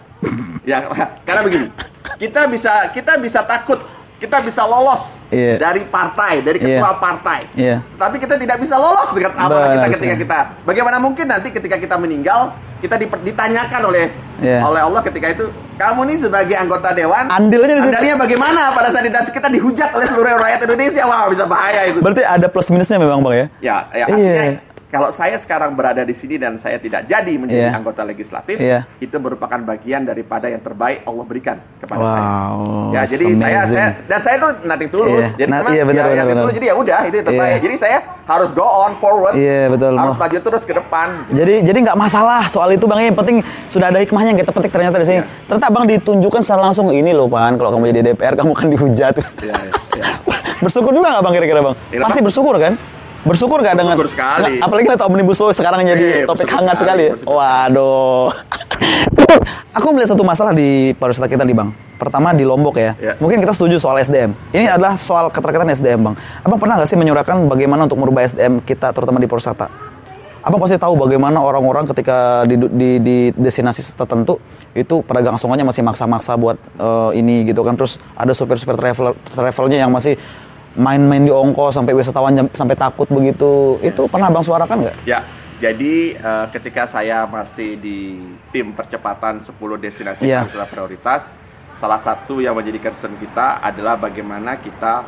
ya, 0.68 0.84
karena 1.24 1.42
begini. 1.42 1.68
Kita 2.20 2.46
bisa 2.46 2.92
kita 2.92 3.16
bisa 3.16 3.40
takut 3.42 3.80
kita 4.24 4.40
bisa 4.40 4.64
lolos 4.64 5.20
Iya. 5.28 5.60
dari 5.60 5.84
partai, 5.84 6.40
dari 6.40 6.58
Iya. 6.64 6.80
ketua 6.80 6.92
partai. 6.96 7.42
Iya. 7.54 7.84
Tapi 8.00 8.16
kita 8.24 8.40
tidak 8.40 8.56
bisa 8.64 8.80
lolos 8.80 9.12
dengan 9.12 9.36
amanah 9.36 9.76
kita 9.76 9.88
ketika 10.00 10.16
kita. 10.16 10.40
Bagaimana 10.64 10.98
mungkin 10.98 11.28
nanti 11.28 11.52
ketika 11.52 11.76
kita 11.76 12.00
meninggal 12.00 12.56
kita 12.80 12.96
ditanyakan 13.00 13.82
oleh 13.84 14.12
Iya. 14.44 14.60
oleh 14.64 14.82
Allah 14.84 15.00
ketika 15.04 15.32
itu 15.32 15.48
kamu 15.80 16.04
nih 16.04 16.18
sebagai 16.20 16.56
anggota 16.56 16.92
dewan 16.92 17.32
Andilnya 17.32 17.80
andalnya 17.80 18.16
bagaimana 18.20 18.76
pada 18.76 18.92
saat 18.92 19.08
kita, 19.08 19.24
kita 19.32 19.48
dihujat 19.48 19.90
oleh 19.96 20.04
seluruh 20.04 20.36
rakyat 20.36 20.60
Indonesia 20.68 21.04
wah 21.08 21.32
bisa 21.32 21.48
bahaya 21.48 21.88
itu 21.88 22.04
Berarti 22.04 22.28
ada 22.28 22.52
plus 22.52 22.68
minusnya 22.68 23.00
memang 23.00 23.24
bang 23.24 23.34
ya? 23.34 23.46
ya 23.62 23.78
ya 23.94 24.06
Iya. 24.12 24.73
Kalau 24.94 25.10
saya 25.10 25.34
sekarang 25.36 25.74
berada 25.74 26.06
di 26.06 26.14
sini 26.14 26.38
dan 26.38 26.54
saya 26.56 26.78
tidak 26.78 27.04
jadi 27.04 27.34
menjadi 27.34 27.66
Iya. 27.66 27.74
anggota 27.74 28.06
legislatif 28.06 28.62
Iya. 28.62 28.86
itu 29.02 29.18
merupakan 29.18 29.58
bagian 29.58 30.06
daripada 30.06 30.46
yang 30.46 30.62
terbaik 30.62 31.02
Allah 31.02 31.26
berikan 31.26 31.58
kepada 31.82 32.06
saya 32.06 32.22
Wow, 32.24 32.94
ya 32.94 33.02
jadi 33.10 33.26
saya, 33.34 33.60
saya 33.66 33.88
dan 34.06 34.20
saya 34.22 34.36
tuh 34.38 34.52
nothing 34.62 34.90
tulus 34.94 35.10
Iya. 35.34 35.36
jadi 35.36 35.50
Nah, 35.50 35.58
memang 35.60 35.74
iya, 35.74 35.84
benar, 35.84 35.98
ya, 35.98 36.06
benar, 36.06 36.14
nothing 36.14 36.30
benar. 36.30 36.44
tulus, 36.46 36.54
jadi 36.54 36.68
ya 36.70 36.76
udah 36.78 37.00
itu 37.04 37.16
yang 37.18 37.28
terbaik 37.28 37.50
Iya. 37.50 37.60
jadi 37.60 37.76
saya 37.76 37.98
harus 38.24 38.50
go 38.54 38.64
on 38.64 38.94
forward 38.96 39.34
Iya, 39.34 39.62
betul. 39.68 39.94
harus 39.98 40.16
maju 40.16 40.38
terus 40.38 40.64
ke 40.64 40.74
depan 40.74 41.08
Jadi 41.34 41.54
jadi 41.66 41.78
nggak 41.82 41.98
masalah 41.98 42.46
soal 42.46 42.70
itu 42.70 42.86
bang. 42.86 43.10
Yang 43.10 43.18
penting 43.18 43.38
sudah 43.68 43.90
ada 43.90 43.98
hikmahnya 43.98 44.30
yang 44.32 44.40
kita 44.40 44.52
petik 44.54 44.72
ternyata 44.72 44.96
di 44.96 45.06
sini. 45.06 45.20
Iya. 45.20 45.26
Ternyata 45.50 45.68
bang 45.68 45.86
ditunjukkan 45.90 46.42
secara 46.42 46.62
langsung 46.62 46.94
ini 46.94 47.10
loh 47.12 47.26
pan. 47.26 47.58
Kalau 47.58 47.74
kamu 47.74 47.90
jadi 47.90 48.02
DPR 48.14 48.38
kamu 48.38 48.52
kan 48.54 48.68
dihujat. 48.70 49.14
Iya, 49.42 49.56
iya, 49.58 49.74
iya. 49.98 50.06
bersyukur 50.64 50.94
juga 50.94 51.10
nggak 51.12 51.24
bang 51.24 51.34
kira-kira 51.34 51.60
bang? 51.62 51.76
Iya, 51.90 52.00
Pasti 52.06 52.20
bersyukur 52.22 52.56
kan? 52.56 52.74
Bersyukur 53.24 53.64
nggak 53.64 53.76
dengan? 53.80 53.96
Bersyukur 53.96 54.12
sekali. 54.12 54.60
Nggak, 54.60 54.68
apalagi 54.68 54.86
lihat 54.92 55.04
omnibus 55.08 55.38
law 55.40 55.56
sekarang 55.56 55.80
jadi 55.88 56.08
Iya, 56.24 56.28
topik 56.28 56.48
hangat 56.52 56.76
sekali, 56.76 56.84
sekali. 56.84 57.04
ya? 57.08 57.12
bersyukur 57.16 57.36
Waduh. 57.40 58.28
Aku 59.80 59.88
melihat 59.96 60.10
satu 60.14 60.24
masalah 60.28 60.52
di 60.52 60.92
pariwisata 61.00 61.32
kita 61.32 61.48
nih 61.48 61.56
bang. 61.56 61.70
Pertama 61.96 62.36
di 62.36 62.44
Lombok 62.44 62.76
ya. 62.76 63.00
Ya. 63.00 63.16
Mungkin 63.24 63.40
kita 63.40 63.56
setuju 63.56 63.80
soal 63.80 64.04
SDM. 64.04 64.36
Ini 64.52 64.76
adalah 64.76 65.00
soal 65.00 65.32
keterkaitan 65.32 65.72
SDM 65.72 66.12
bang. 66.12 66.16
Abang 66.44 66.60
pernah 66.60 66.76
nggak 66.78 66.90
sih 66.92 67.00
menyuarakan 67.00 67.48
bagaimana 67.48 67.88
untuk 67.88 67.98
merubah 68.04 68.28
SDM 68.28 68.60
kita 68.60 68.92
terutama 68.92 69.24
di 69.24 69.26
pariwisata? 69.32 69.72
Abang 70.44 70.60
pasti 70.60 70.76
tahu 70.76 71.00
bagaimana 71.00 71.40
orang-orang 71.40 71.88
ketika 71.88 72.44
di, 72.44 72.60
di, 72.60 72.90
di 73.00 73.18
destinasi 73.32 73.96
tertentu 73.96 74.44
itu 74.76 75.00
pedagang 75.00 75.40
asongannya 75.40 75.64
masih 75.64 75.88
maksa-maksa 75.88 76.36
buat 76.36 76.60
eh, 76.60 77.24
ini 77.24 77.48
gitu 77.48 77.64
kan. 77.64 77.80
Terus 77.80 77.96
ada 78.20 78.36
supir-supir 78.36 78.76
travel 78.76 79.16
travelnya 79.32 79.88
yang 79.88 79.96
masih 79.96 80.20
main-main 80.74 81.22
di 81.22 81.30
ongkos 81.30 81.74
sampai 81.74 81.94
wisatawan 81.94 82.34
jam- 82.34 82.52
sampai 82.52 82.74
takut 82.74 83.06
begitu. 83.06 83.78
Itu 83.80 84.06
pernah 84.06 84.28
abang 84.28 84.42
suarakan 84.42 84.84
nggak? 84.84 84.96
Ya, 85.06 85.22
jadi 85.58 85.96
eh, 86.14 86.46
ketika 86.50 86.84
saya 86.84 87.24
masih 87.24 87.76
di 87.76 88.20
tim 88.50 88.72
percepatan 88.72 89.38
10 89.38 89.54
destinasi 89.78 90.26
Iya. 90.26 90.44
pariwisata 90.44 90.68
prioritas, 90.68 91.22
salah 91.74 91.98
satu 91.98 92.38
yang 92.38 92.54
menjadi 92.54 92.80
concern 92.82 93.16
kita 93.16 93.60
adalah 93.60 93.96
bagaimana 93.96 94.58
kita 94.58 95.06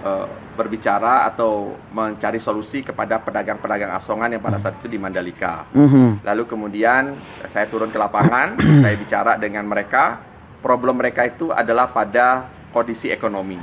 eh, 0.00 0.26
berbicara 0.50 1.24
atau 1.24 1.72
mencari 1.88 2.36
solusi 2.36 2.80
kepada 2.80 3.16
pedagang-pedagang 3.16 3.92
asongan 3.92 4.28
yang 4.30 4.40
pada 4.40 4.56
saat 4.56 4.76
itu 4.76 4.88
di 4.88 4.96
Mandalika. 4.96 5.64
Mhm. 5.72 6.20
Lalu 6.20 6.42
kemudian 6.44 7.16
saya 7.48 7.64
turun 7.64 7.88
ke 7.88 7.96
lapangan, 7.96 8.56
saya 8.82 8.94
bicara 8.94 9.36
dengan 9.36 9.64
mereka. 9.64 10.20
Problem 10.60 11.00
mereka 11.00 11.24
itu 11.24 11.48
adalah 11.48 11.88
pada 11.88 12.44
kondisi 12.70 13.06
ekonomi. 13.08 13.58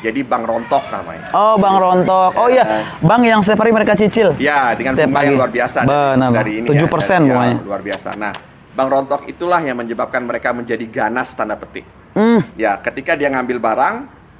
Jadi 0.00 0.20
Bang 0.22 0.42
Rontok 0.42 0.86
namanya. 0.88 1.28
Oh, 1.30 1.54
Bang 1.56 1.76
Rontok. 1.76 2.32
Oh 2.34 2.46
iya, 2.46 2.64
Bang 2.98 3.20
yang 3.20 3.42
setiap 3.42 3.60
hari 3.60 3.70
mereka 3.70 3.92
cicil. 3.92 4.32
Ya, 4.36 4.70
dengan 4.72 4.94
Setiap 4.94 5.08
bunga 5.08 5.18
pagi. 5.18 5.26
yang 5.26 5.36
luar 5.36 5.52
biasa 5.52 5.78
dari- 5.80 5.90
Benar. 5.90 6.30
dari 6.32 6.52
ini 6.56 6.66
7% 6.66 6.76
ya, 6.76 6.86
persen 6.86 7.20
ya, 7.20 7.28
bunganya. 7.28 7.56
luar 7.60 7.80
biasa. 7.82 8.08
Nah, 8.16 8.32
Bang 8.72 8.88
Rontok 8.88 9.22
itulah 9.26 9.58
yang 9.58 9.76
menyebabkan 9.76 10.22
mereka 10.22 10.50
menjadi 10.50 10.84
ganas 10.84 11.32
tanda 11.32 11.54
petik. 11.54 11.84
Hmm. 12.12 12.40
Ya, 12.54 12.78
ketika 12.78 13.12
dia 13.12 13.28
ngambil 13.28 13.58
barang, 13.58 13.96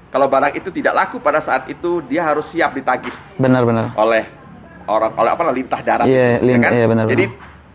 kalau 0.08 0.26
barang 0.26 0.54
itu 0.54 0.70
tidak 0.70 0.94
laku 0.94 1.18
pada 1.18 1.38
saat 1.38 1.66
itu, 1.66 2.00
dia 2.02 2.22
harus 2.22 2.46
siap 2.46 2.72
ditagih 2.72 3.12
Benar-benar. 3.36 3.92
oleh 3.94 4.24
orang 4.86 5.12
oleh 5.14 5.30
apa 5.30 5.42
lintah 5.50 5.80
darat 5.80 6.06
Iya, 6.06 6.38
itu, 6.38 6.46
lin- 6.46 6.62
kan? 6.62 6.70
iya, 6.72 6.86
benar, 6.86 7.04
Jadi 7.06 7.24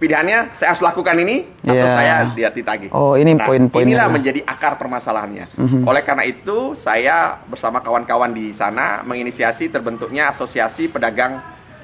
pilihannya 0.02 0.50
saya 0.50 0.74
harus 0.74 0.82
lakukan 0.82 1.14
ini 1.14 1.46
atau 1.62 1.78
Iya. 1.78 1.94
saya 1.94 2.16
dia 2.34 2.50
ditagih. 2.50 2.90
Oh, 2.90 3.14
ini 3.14 3.38
Nah, 3.38 3.46
poin-poinnya. 3.46 4.02
Inilah 4.02 4.10
menjadi 4.10 4.42
akar 4.42 4.74
permasalahannya. 4.76 5.54
Mhm. 5.54 5.86
Oleh 5.86 6.02
karena 6.02 6.26
itu, 6.26 6.74
saya 6.74 7.38
bersama 7.46 7.78
kawan-kawan 7.80 8.34
di 8.34 8.50
sana 8.50 9.06
menginisiasi 9.06 9.70
terbentuknya 9.70 10.34
Asosiasi 10.34 10.90
Pedagang 10.90 11.38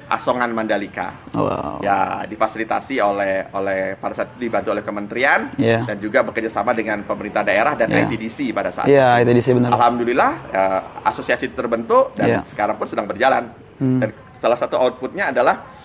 Asongan 0.08 0.50
Mandalika. 0.50 1.14
Wow. 1.30 1.78
Ya, 1.78 2.24
difasilitasi 2.24 2.98
oleh 2.98 3.44
oleh 3.52 3.94
pada 3.94 4.16
saat 4.16 4.34
dibantu 4.34 4.72
oleh 4.72 4.82
kementerian 4.82 5.52
Iya. 5.54 5.84
dan 5.84 6.00
juga 6.00 6.24
bekerja 6.24 6.48
sama 6.48 6.72
dengan 6.72 7.04
pemerintah 7.04 7.44
daerah 7.44 7.76
dan 7.76 7.86
Iya. 7.86 8.08
ITDC 8.08 8.50
pada 8.50 8.72
saat 8.72 8.88
Iya, 8.88 9.20
itu 9.20 9.30
di 9.30 9.42
sini 9.44 9.62
benar. 9.62 9.76
Alhamdulillah 9.76 10.32
eh, 10.50 10.80
asosiasi 11.06 11.46
itu 11.46 11.54
terbentuk 11.54 12.16
dan 12.16 12.26
Iya. 12.26 12.40
sekarang 12.42 12.74
pun 12.74 12.88
sedang 12.88 13.06
berjalan. 13.06 13.52
Hmm. 13.78 14.00
Dan 14.02 14.10
salah 14.40 14.56
satu 14.56 14.80
outputnya 14.80 15.28
adalah 15.30 15.77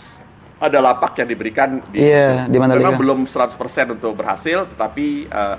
ada 0.63 0.80
lapak 0.80 1.19
yang 1.19 1.28
diberikan 1.28 1.69
di 1.86 1.99
Iya, 2.02 2.47
di 2.47 2.56
Mandalika. 2.56 2.88
Memang 2.88 2.95
belum 2.95 3.19
100% 3.26 3.60
untuk 3.91 4.15
berhasil, 4.15 4.63
tetapi 4.65 5.06
eh, 5.28 5.56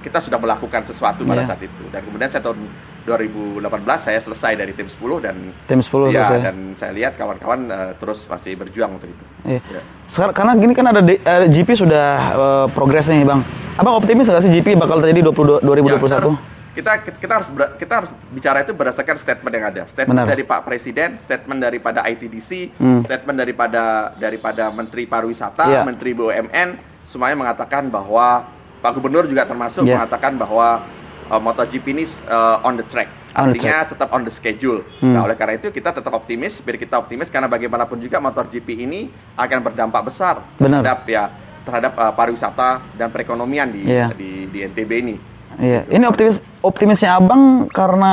kita 0.00 0.20
sudah 0.20 0.36
melakukan 0.36 0.84
sesuatu 0.84 1.24
pada 1.24 1.40
Iya. 1.40 1.48
saat 1.48 1.60
itu. 1.60 1.84
Dan 1.88 2.04
kemudian 2.04 2.28
saya 2.28 2.44
tahun 2.44 2.60
2018 3.04 3.60
saya 4.00 4.16
selesai 4.18 4.52
dari 4.54 4.72
tim 4.72 4.84
10 4.86 5.20
dan 5.20 5.36
Tim 5.66 5.76
10 5.78 6.08
ya, 6.08 6.24
selesai. 6.24 6.40
dan 6.42 6.56
saya 6.74 6.92
lihat 6.92 7.16
kawan-kawan 7.16 7.60
eh, 7.66 7.92
terus 7.94 8.24
masih 8.24 8.52
berjuang 8.54 8.94
untuk 8.94 9.08
itu. 9.08 9.24
Iya. 9.46 9.60
Ya. 9.70 9.80
Sekarang 10.04 10.34
karena 10.34 10.52
gini 10.54 10.72
kan 10.72 10.86
ada 10.86 11.00
di- 11.00 11.18
eh, 11.18 11.48
GP 11.48 11.68
sudah 11.74 12.06
eh, 12.30 12.66
progres 12.70 13.08
nih, 13.08 13.24
Bang. 13.24 13.40
Abang 13.74 13.96
optimis 13.96 14.28
nggak 14.28 14.38
sih 14.40 14.52
GP 14.52 14.76
bakal 14.76 15.00
terjadi 15.00 15.24
22 15.24 15.58
Ya, 15.58 15.58
kita, 15.58 15.98
2021? 15.98 16.30
harus, 16.30 16.36
kita 16.74 16.90
kita 17.06 17.32
harus 17.32 17.48
ber- 17.48 17.78
kita 17.78 17.92
harus 17.96 18.10
bicara 18.28 18.60
itu 18.60 18.70
berdasarkan 18.70 19.14
statement 19.16 19.54
yang 19.54 19.66
ada. 19.66 19.82
Statement 19.86 20.18
Benar. 20.18 20.28
dari 20.28 20.42
Pak 20.42 20.60
Presiden, 20.62 21.10
statement 21.18 21.62
daripada 21.62 22.02
ITDC, 22.02 22.74
Hmm. 22.74 22.98
statement 22.98 23.38
daripada 23.38 23.82
daripada 24.14 24.68
Menteri 24.68 25.06
Pariwisata, 25.06 25.64
Iya. 25.64 25.80
Menteri 25.82 26.10
BUMN, 26.12 26.68
semuanya 27.02 27.38
mengatakan 27.38 27.86
bahwa 27.86 28.50
Pak 28.80 28.90
Gubernur 28.92 29.24
juga 29.24 29.46
termasuk 29.46 29.86
Iya. 29.86 29.96
mengatakan 29.96 30.34
bahwa 30.34 30.82
uh, 31.24 31.40
MotoGP 31.40 31.86
ini 31.88 32.04
uh, 32.26 32.58
on 32.60 32.74
the 32.74 32.84
track. 32.84 33.08
On 33.34 33.50
the 33.50 33.56
Artinya 33.56 33.82
tetap 33.84 34.08
on 34.10 34.22
the 34.22 34.30
schedule. 34.30 34.82
Hmm. 34.98 35.10
Nah, 35.10 35.24
oleh 35.24 35.34
karena 35.34 35.56
itu 35.56 35.70
kita 35.70 35.90
tetap 35.90 36.12
optimis, 36.12 36.58
biar 36.58 36.76
kita 36.76 36.94
optimis 36.96 37.26
karena 37.26 37.46
bagaimanapun 37.46 37.98
juga 37.98 38.18
MotoGP 38.18 38.68
ini 38.80 39.08
akan 39.34 39.58
berdampak 39.60 40.04
besar 40.04 40.38
Benar. 40.54 40.82
terhadap 40.82 40.98
ya 41.04 41.24
terhadap 41.64 41.92
uh, 41.96 42.12
pariwisata 42.12 42.82
dan 42.92 43.08
perekonomian 43.08 43.70
di 43.70 43.82
Iya. 43.84 44.12
di, 44.12 44.46
di 44.46 44.58
NTB 44.60 44.90
ini. 45.00 45.16
Iya, 45.56 45.80
ini 45.88 46.04
optimis 46.04 46.36
optimisnya 46.58 47.14
abang 47.14 47.68
karena 47.68 48.12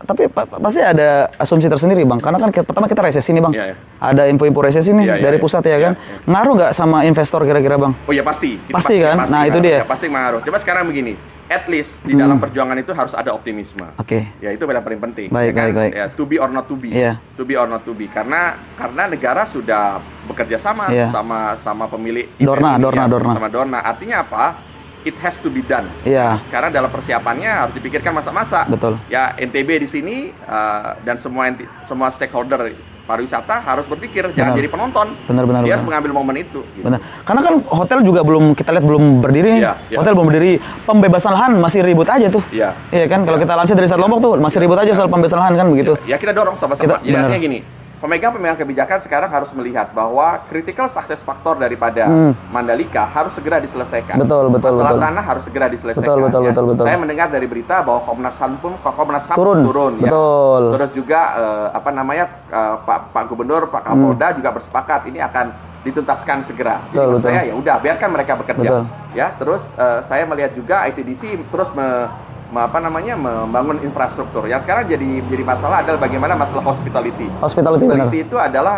tapi 0.00 0.26
pa- 0.26 0.44
pa- 0.44 0.56
pasti 0.56 0.78
ada 0.78 1.28
asumsi 1.34 1.66
tersendiri 1.66 2.02
bang. 2.02 2.18
Karena 2.18 2.38
kan 2.38 2.48
kita- 2.48 2.64
pertama 2.64 2.86
kita 2.86 3.00
resesi 3.00 3.30
nih 3.30 3.42
bang. 3.42 3.52
Iya, 3.52 3.64
iya. 3.66 3.76
Ada 3.98 4.22
info-info 4.26 4.60
resesi 4.60 4.90
nih 4.90 5.04
Iya, 5.04 5.14
iya, 5.16 5.24
dari 5.24 5.36
iya. 5.36 5.42
pusat 5.42 5.62
ya 5.62 5.70
Iya, 5.70 5.78
kan. 5.80 5.92
iya. 5.94 6.26
Ngaruh 6.26 6.52
nggak 6.54 6.72
sama 6.72 6.98
investor 7.02 7.40
kira-kira 7.42 7.76
bang? 7.76 7.92
Oh 8.00 8.12
ya 8.12 8.22
pasti. 8.22 8.56
Itu 8.56 8.72
Pasti 8.72 8.94
kan? 8.98 9.16
Nah, 9.20 9.44
itu 9.44 9.58
ngaruh. 9.58 9.60
dia. 9.60 9.78
Ya, 9.78 9.86
pasti 9.86 10.06
mengaruh. 10.06 10.40
Coba 10.40 10.58
sekarang 10.58 10.84
begini, 10.84 11.12
at 11.46 11.64
least 11.66 12.00
di 12.02 12.12
Hmm. 12.12 12.20
dalam 12.20 12.36
perjuangan 12.38 12.76
itu 12.76 12.92
harus 12.92 13.12
ada 13.12 13.30
optimisme. 13.30 13.84
Oke. 13.96 14.28
Ya 14.38 14.50
itu 14.50 14.62
yang 14.62 14.80
paling 14.80 15.00
penting. 15.02 15.26
Baik, 15.28 15.46
ya 15.46 15.52
kan? 15.52 15.64
baik, 15.64 15.74
baik. 15.74 15.92
Ya, 15.92 16.06
to 16.08 16.22
be 16.22 16.36
or 16.36 16.48
not 16.48 16.64
to 16.64 16.76
be. 16.76 16.88
Iya. 16.88 17.18
To 17.34 17.42
be 17.42 17.54
or 17.54 17.66
not 17.66 17.82
to 17.82 17.92
be. 17.92 18.06
Karena 18.06 18.40
karena 18.74 19.02
negara 19.06 19.42
sudah 19.44 19.98
bekerja 20.24 20.56
sama 20.56 20.88
Iya. 20.88 21.08
sama 21.08 21.56
sama 21.58 21.84
pemilik 21.86 22.28
Dorna, 22.36 22.76
Dorna, 22.76 23.04
ya, 23.04 23.08
Dorna. 23.08 23.32
Sama 23.32 23.48
Dorna. 23.48 23.78
Artinya 23.80 24.22
apa? 24.22 24.67
It 25.08 25.16
has 25.24 25.40
to 25.40 25.48
be 25.48 25.64
done. 25.64 25.88
Iya. 26.04 26.36
Sekarang 26.44 26.68
dalam 26.68 26.92
persiapannya 26.92 27.48
harus 27.48 27.72
dipikirkan 27.72 28.12
masa-masa. 28.12 28.68
Betul. 28.68 29.00
Ya 29.08 29.32
NTB 29.40 29.80
di 29.80 29.88
sini 29.88 30.16
uh, 30.44 31.00
dan 31.00 31.16
semua 31.16 31.48
semua 31.88 32.12
stakeholder 32.12 32.76
pariwisata 33.08 33.64
harus 33.64 33.88
berpikir 33.88 34.28
jangan 34.36 34.52
Benar. 34.52 34.60
jadi 34.60 34.68
penonton. 34.68 35.06
Benar, 35.24 35.44
benar, 35.48 35.60
Dia 35.64 35.72
harus 35.72 35.80
benar. 35.80 35.88
mengambil 35.96 36.12
momen 36.12 36.36
itu. 36.44 36.60
gitu. 36.76 36.84
Benar. 36.84 37.00
Karena 37.24 37.40
kan 37.40 37.54
hotel 37.72 37.98
juga 38.04 38.20
belum 38.20 38.52
kita 38.52 38.68
lihat 38.76 38.84
belum 38.84 39.24
berdiri. 39.24 39.64
Iya, 39.64 39.72
iya. 39.88 39.96
Hotel 39.96 40.12
belum 40.12 40.28
berdiri. 40.28 40.52
Pembebasan 40.84 41.32
lahan 41.32 41.52
masih 41.56 41.80
ribut 41.80 42.04
aja 42.04 42.28
tuh. 42.28 42.44
Iya. 42.52 42.76
Iya 42.92 43.08
kan 43.08 43.24
kalau 43.24 43.40
kita 43.40 43.56
lansir 43.56 43.80
dari 43.80 43.88
saat 43.88 43.96
Lombok 43.96 44.20
tuh 44.20 44.32
masih 44.36 44.60
ribut 44.60 44.76
aja 44.76 44.92
soal 44.92 45.08
pembebasan 45.08 45.40
lahan 45.40 45.56
kan 45.56 45.66
begitu. 45.72 45.96
Ya 46.04 46.20
kita 46.20 46.36
dorong 46.36 46.60
sama-sama. 46.60 47.00
Jadi 47.00 47.16
artinya 47.16 47.40
gini, 47.40 47.58
pemegang-pemegang 47.98 48.58
kebijakan 48.58 48.98
sekarang 49.02 49.26
harus 49.28 49.50
melihat 49.50 49.90
bahwa 49.90 50.38
critical 50.46 50.86
success 50.86 51.20
factor 51.20 51.58
daripada 51.58 52.06
Hmm. 52.06 52.32
Mandalika 52.48 53.04
harus 53.04 53.34
segera 53.34 53.58
diselesaikan. 53.58 54.16
Betul, 54.16 54.48
betul, 54.48 54.78
Masalah 54.78 54.92
betul. 54.94 55.04
tanah 55.04 55.24
harus 55.26 55.42
segera 55.44 55.66
diselesaikan. 55.66 56.06
Betul, 56.06 56.18
betul, 56.24 56.42
ya. 56.42 56.48
betul, 56.50 56.64
betul. 56.70 56.84
Saya 56.86 56.98
mendengar 56.98 57.28
dari 57.28 57.46
berita 57.46 57.82
bahwa 57.82 58.00
Komnas 58.06 58.38
HAM 58.38 58.52
pun 58.62 58.72
Komnas 58.78 59.24
HAM 59.26 59.36
Turun, 59.36 59.58
turun 59.66 59.92
ya. 59.98 60.08
betul. 60.08 60.62
Terus 60.78 60.90
juga 60.94 61.20
eh, 61.34 61.66
apa 61.74 61.90
namanya 61.90 62.24
eh, 62.48 62.74
Pak 62.86 62.98
Pak 63.10 63.24
Gubernur, 63.28 63.66
Pak 63.68 63.82
Kapolda 63.84 64.26
juga 64.32 64.50
bersepakat 64.54 65.00
ini 65.10 65.18
akan 65.18 65.46
dituntaskan 65.82 66.46
segera. 66.46 66.78
Hmm. 66.78 66.90
Betul, 66.94 67.06
betul. 67.18 67.30
saya 67.30 67.40
ya 67.44 67.54
udah 67.54 67.76
biarkan 67.78 68.08
mereka 68.10 68.32
bekerja. 68.36 68.62
Betul. 68.62 68.82
Ya, 69.14 69.26
terus 69.34 69.62
eh, 69.74 70.00
saya 70.06 70.22
melihat 70.22 70.54
juga 70.54 70.86
ITDC 70.86 71.22
terus 71.50 71.68
me- 71.74 72.06
apa 72.48 72.78
namanya 72.80 73.14
membangun 73.14 73.76
infrastruktur. 73.84 74.48
Yang 74.48 74.64
sekarang 74.64 74.88
jadi 74.88 75.20
jadi 75.28 75.44
masalah 75.44 75.84
adalah 75.84 76.00
bagaimana 76.00 76.32
masalah 76.32 76.64
hospitality. 76.64 77.28
Hospitality 77.44 77.84
benar. 77.84 78.08
Hospitality 78.08 78.18
itu 78.24 78.36
adalah 78.40 78.76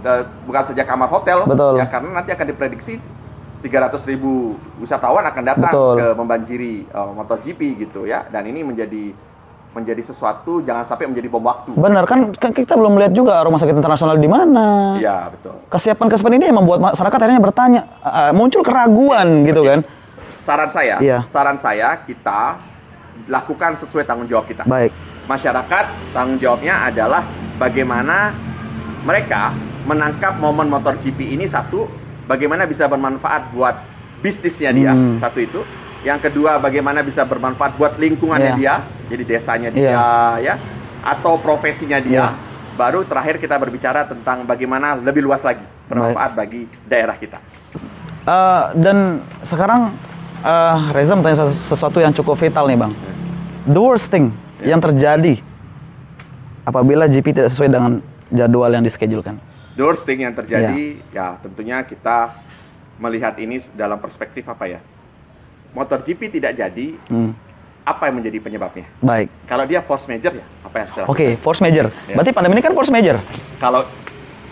eh, 0.00 0.22
bukan 0.48 0.62
saja 0.72 0.82
kamar 0.88 1.08
hotel, 1.12 1.44
Betul. 1.44 1.76
ya 1.76 1.86
karena 1.88 2.08
nanti 2.16 2.30
akan 2.32 2.46
diprediksi 2.48 2.96
300 3.60 3.92
ribu 4.08 4.56
wisatawan 4.80 5.20
akan 5.28 5.42
datang 5.44 5.72
Betul. 5.72 5.94
ke 6.00 6.06
membanjiri 6.16 6.74
eh, 6.88 7.10
MotoGP 7.12 7.60
gitu 7.84 8.08
ya, 8.08 8.24
dan 8.32 8.48
ini 8.48 8.64
menjadi 8.64 9.12
menjadi 9.70 10.02
sesuatu 10.02 10.58
jangan 10.66 10.82
sampai 10.82 11.06
menjadi 11.06 11.30
bom 11.30 11.46
waktu. 11.46 11.70
Benar 11.78 12.02
kan 12.02 12.34
kan 12.34 12.50
kita 12.50 12.74
belum 12.74 12.98
melihat 12.98 13.14
juga 13.14 13.38
rumah 13.46 13.60
sakit 13.60 13.76
internasional 13.76 14.18
di 14.18 14.26
mana. 14.26 14.98
Iya 14.98 15.30
betul. 15.30 15.62
Kesiapan-kesiapan 15.70 16.34
ini 16.42 16.44
yang 16.50 16.58
membuat 16.58 16.90
masyarakat 16.90 17.18
akhirnya 17.22 17.38
bertanya, 17.38 17.80
uh, 18.02 18.34
muncul 18.34 18.66
keraguan 18.66 19.46
gitu 19.46 19.62
kan. 19.62 19.86
Saran 20.34 20.70
saya, 20.74 20.98
Iya. 20.98 21.22
saran 21.30 21.54
saya 21.54 22.02
kita 22.02 22.58
lakukan 23.26 23.76
sesuai 23.76 24.06
tanggung 24.06 24.28
jawab 24.30 24.46
kita. 24.46 24.64
Baik. 24.64 24.92
Masyarakat 25.26 25.84
tanggung 26.14 26.38
jawabnya 26.38 26.88
adalah 26.88 27.22
bagaimana 27.56 28.32
mereka 29.04 29.52
menangkap 29.84 30.36
momen 30.36 30.68
motor 30.68 30.96
GP 30.96 31.34
ini 31.36 31.48
satu, 31.48 31.88
bagaimana 32.28 32.68
bisa 32.68 32.84
bermanfaat 32.86 33.50
buat 33.50 33.76
bisnisnya 34.20 34.70
dia, 34.70 34.92
Hmm. 34.92 35.16
satu 35.18 35.40
itu. 35.40 35.60
Yang 36.00 36.32
kedua, 36.32 36.56
bagaimana 36.56 37.04
bisa 37.04 37.24
bermanfaat 37.28 37.76
buat 37.76 38.00
lingkungannya 38.00 38.56
Iya. 38.56 38.60
dia, 38.60 38.74
jadi 39.12 39.22
desanya 39.24 39.68
dia, 39.68 39.92
Iya. 39.92 40.04
ya, 40.40 40.54
atau 41.04 41.36
profesinya 41.36 42.00
dia. 42.00 42.32
Iya. 42.32 42.48
Baru 42.76 43.04
terakhir 43.04 43.36
kita 43.36 43.60
berbicara 43.60 44.08
tentang 44.08 44.48
bagaimana 44.48 44.96
lebih 44.96 45.20
luas 45.20 45.44
lagi 45.44 45.64
bermanfaat 45.88 46.32
bagi 46.32 46.64
daerah 46.88 47.16
kita. 47.16 47.36
Uh, 48.24 48.72
dan 48.76 49.20
sekarang 49.44 49.92
uh, 50.42 50.90
Reza 50.90 51.14
bertanya 51.14 51.38
sesu- 51.38 51.74
sesuatu 51.74 51.98
yang 51.98 52.10
cukup 52.10 52.34
vital 52.34 52.66
nih 52.66 52.78
bang. 52.78 52.92
The 53.64 53.80
worst 53.80 54.08
thing 54.08 54.32
yang 54.60 54.78
terjadi 54.78 55.40
apabila 56.62 57.06
GP 57.06 57.32
tidak 57.32 57.50
sesuai 57.50 57.68
dengan 57.68 57.92
jadwal 58.28 58.70
yang 58.70 58.84
dischedule 58.84 59.24
The 59.70 59.82
worst 59.82 60.04
thing 60.04 60.20
yang 60.20 60.34
terjadi, 60.34 61.00
ya 61.08 61.40
tentunya 61.40 61.80
kita 61.80 62.36
melihat 62.98 63.32
ini 63.38 63.62
dalam 63.72 63.96
perspektif 63.96 64.44
apa 64.44 64.68
ya? 64.68 64.80
MotoGP 65.72 66.28
tidak 66.30 66.52
jadi, 66.52 66.98
Hmm. 67.08 67.32
apa 67.80 68.10
yang 68.10 68.20
menjadi 68.20 68.42
penyebabnya? 68.42 68.84
Baik. 69.00 69.30
Kalau 69.46 69.64
dia 69.64 69.80
force 69.80 70.04
major 70.04 70.34
ya, 70.34 70.44
apa 70.60 70.74
yang 70.74 70.86
harus 70.90 71.06
Oke, 71.06 71.16
dilakukan? 71.24 71.40
force 71.40 71.60
major. 71.62 71.86
Ya. 72.04 72.14
Berarti 72.18 72.30
pandemi 72.34 72.54
ini 72.58 72.62
kan 72.62 72.74
force 72.74 72.92
major. 72.92 73.16
Kalau 73.56 73.86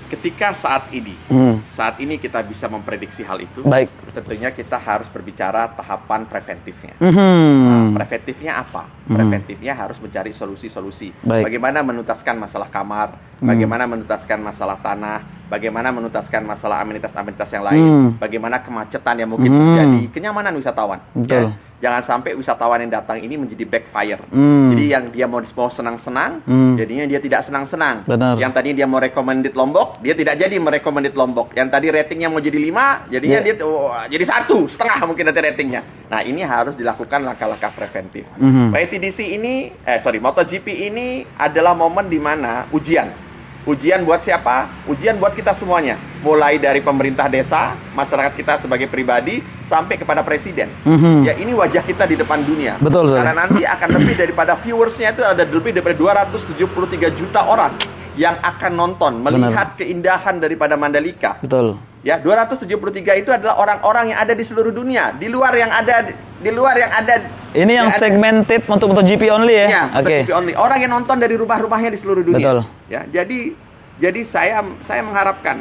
ketika 0.09 0.57
saat 0.57 0.89
ini, 0.91 1.13
Hmm. 1.29 1.61
saat 1.69 2.01
ini 2.01 2.17
kita 2.17 2.41
bisa 2.41 2.67
memprediksi 2.67 3.21
hal 3.23 3.39
itu, 3.39 3.61
Baik. 3.63 3.93
tentunya 4.11 4.49
kita 4.51 4.81
harus 4.81 5.07
berbicara 5.07 5.69
tahapan 5.77 6.25
preventifnya. 6.25 6.97
Mhm. 6.99 7.93
Preventifnya 7.95 8.59
apa? 8.59 8.89
Preventifnya 9.05 9.77
harus 9.77 10.01
mencari 10.01 10.33
solusi-solusi. 10.33 11.13
Bagaimana 11.23 11.85
menuntaskan 11.85 12.41
masalah 12.41 12.73
kamar, 12.73 13.15
bagaimana 13.39 13.85
menuntaskan 13.85 14.41
masalah 14.41 14.81
tanah, 14.81 15.23
bagaimana 15.49 15.93
menuntaskan 15.93 16.45
masalah 16.45 16.81
amenitas-amenitas 16.81 17.49
yang 17.53 17.65
lain, 17.65 17.83
Hmm. 17.85 18.09
bagaimana 18.17 18.65
kemacetan 18.65 19.17
yang 19.17 19.29
mungkin 19.29 19.53
Hmm. 19.53 19.61
terjadi, 19.77 20.01
kenyamanan 20.13 20.53
wisatawan. 20.57 21.01
Betul. 21.13 21.53
Ya, 21.53 21.68
Jangan 21.79 22.03
sampai 22.03 22.35
wisatawan 22.35 22.83
yang 22.83 22.91
datang 22.91 23.23
ini 23.23 23.39
menjadi 23.39 23.63
backfire. 23.63 24.19
Hmm. 24.35 24.75
Jadi 24.75 24.85
yang 24.91 25.05
dia 25.15 25.31
mau 25.31 25.39
mau 25.39 25.71
senang-senang, 25.71 26.43
Hmm. 26.43 26.75
jadinya 26.75 27.07
dia 27.07 27.23
tidak 27.23 27.47
senang-senang. 27.47 28.03
Yang 28.35 28.53
tadi 28.53 28.71
dia 28.75 28.87
mau 28.91 28.99
recommended 28.99 29.55
Lombok, 29.55 30.03
dia 30.03 30.19
tidak 30.19 30.35
jadi 30.43 30.59
merecommended 30.59 31.15
Lombok. 31.15 31.55
Yang 31.55 31.69
tadi 31.71 31.87
ratingnya 31.95 32.29
mau 32.35 32.43
jadi 32.43 32.59
5, 32.59 33.07
jadinya 33.07 33.39
Ya. 33.39 33.47
dia 33.47 33.55
oh, 33.63 33.95
jadi 34.11 34.25
satu 34.27 34.67
setengah 34.67 35.07
mungkin 35.07 35.31
nanti 35.31 35.39
ratingnya. 35.39 35.83
Nah 36.11 36.21
ini 36.27 36.43
harus 36.43 36.75
dilakukan 36.75 37.23
langkah-langkah 37.23 37.71
preventif. 37.71 38.27
Mhm. 38.43 38.75
YTDC 38.75 39.39
ini, 39.39 39.71
eh 39.87 39.99
sorry, 40.03 40.19
MotoGP 40.19 40.91
ini 40.91 41.23
adalah 41.39 41.79
momen 41.79 42.11
di 42.11 42.19
mana 42.19 42.67
ujian. 42.75 43.28
Ujian 43.69 44.01
buat 44.01 44.25
siapa? 44.25 44.65
Ujian 44.89 45.21
buat 45.21 45.37
kita 45.37 45.53
semuanya. 45.53 46.01
Mulai 46.25 46.57
dari 46.57 46.81
pemerintah 46.81 47.29
desa, 47.29 47.77
masyarakat 47.93 48.33
kita 48.33 48.57
sebagai 48.57 48.89
pribadi, 48.89 49.45
sampai 49.61 50.01
kepada 50.01 50.25
presiden. 50.25 50.73
Mhm. 50.89 51.29
Ya 51.29 51.37
ini 51.37 51.53
wajah 51.53 51.85
kita 51.85 52.09
di 52.09 52.17
depan 52.17 52.41
dunia. 52.49 52.81
Betul. 52.81 53.13
Karena 53.13 53.45
nanti 53.45 53.69
akan 53.69 53.89
lebih 54.01 54.17
daripada 54.17 54.57
viewersnya 54.57 55.13
itu 55.13 55.21
ada 55.21 55.45
lebih 55.45 55.77
daripada 55.77 56.01
273 56.01 57.13
juta 57.13 57.45
orang 57.45 57.77
yang 58.17 58.41
akan 58.41 58.73
nonton 58.73 59.21
melihat 59.21 59.77
keindahan 59.77 60.41
daripada 60.41 60.81
Mandalika. 60.81 61.37
Betul. 61.45 61.77
Ya, 62.07 62.15
273 62.15 63.19
itu 63.19 63.31
adalah 63.35 63.59
orang-orang 63.59 64.15
yang 64.15 64.19
ada 64.23 64.31
di 64.31 64.47
seluruh 64.47 64.71
dunia. 64.71 65.11
Di 65.19 65.27
luar 65.27 65.51
yang 65.59 65.67
ada 65.69 66.07
di 66.39 66.51
luar 66.55 66.79
yang 66.79 66.93
ada 66.95 67.15
Ini 67.51 67.73
yang 67.75 67.91
ada- 67.91 67.99
segmented 67.99 68.63
untuk 68.71 68.95
MotoGP 68.95 69.23
only 69.35 69.55
ya? 69.59 69.67
Ya, 69.67 69.83
Oke. 69.99 70.23
MotoGP 70.23 70.31
only. 70.31 70.53
Orang 70.55 70.79
yang 70.79 70.93
nonton 70.95 71.19
dari 71.19 71.35
rumah-rumahnya 71.35 71.91
di 71.91 71.99
seluruh 71.99 72.23
dunia. 72.23 72.39
Betul. 72.39 72.59
Ya, 72.87 73.03
jadi 73.05 73.53
jadi 73.99 74.21
saya 74.23 74.63
saya 74.87 75.03
mengharapkan 75.03 75.59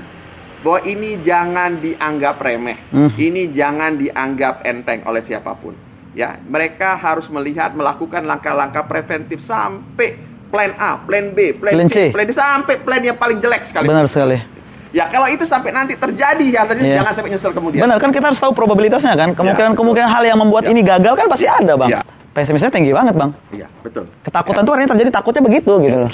bahwa 0.62 0.80
ini 0.86 1.18
jangan 1.26 1.82
dianggap 1.82 2.38
remeh. 2.38 2.78
Hmm. 2.94 3.10
Ini 3.18 3.50
jangan 3.50 3.98
dianggap 3.98 4.62
enteng 4.62 5.02
oleh 5.10 5.26
siapa 5.26 5.58
pun. 5.58 5.74
Ya, 6.14 6.38
mereka 6.46 6.98
harus 6.98 7.30
melihat 7.30 7.74
melakukan 7.74 8.26
langkah-langkah 8.26 8.86
preventif 8.86 9.42
sampai 9.42 10.18
plan 10.50 10.74
A, 10.78 11.02
plan 11.02 11.34
B, 11.34 11.54
plan, 11.54 11.74
Plan 11.78 11.90
C, 11.90 12.10
C. 12.10 12.14
plan 12.14 12.26
D 12.26 12.34
sampai 12.34 12.78
plan 12.82 13.02
yang 13.02 13.18
paling 13.18 13.38
jelek 13.38 13.66
sekali. 13.70 13.86
Benar 13.86 14.06
sekali. 14.06 14.57
Ya, 14.98 15.06
kalau 15.08 15.30
itu 15.30 15.46
sampai 15.46 15.70
nanti 15.70 15.94
terjadi 15.94 16.42
ya, 16.50 16.66
tadi 16.66 16.82
Iya. 16.82 17.06
jangan 17.06 17.14
sampai 17.14 17.30
nyesel 17.30 17.54
kemudian. 17.54 17.86
Benar 17.86 18.02
kan 18.02 18.10
kita 18.10 18.34
harus 18.34 18.42
tahu 18.42 18.50
probabilitasnya 18.50 19.14
kan? 19.14 19.38
Kemungkinan-kemungkinan 19.38 20.10
hal 20.10 20.24
yang 20.26 20.42
membuat 20.42 20.66
Ya. 20.66 20.74
ini 20.74 20.82
gagal 20.82 21.14
kan 21.14 21.30
pasti 21.30 21.46
ada, 21.46 21.78
Bang. 21.78 21.94
Ya. 21.94 22.02
Pesimisnya 22.34 22.74
tinggi 22.74 22.90
banget, 22.90 23.14
Bang. 23.14 23.38
Iya, 23.54 23.70
betul. 23.80 24.10
Ketakutan 24.22 24.66
tuh 24.66 24.74
artinya 24.74 24.98
terjadi 24.98 25.10
takutnya 25.14 25.42
begitu 25.44 25.72
gitu 25.80 25.98
loh. 26.00 26.14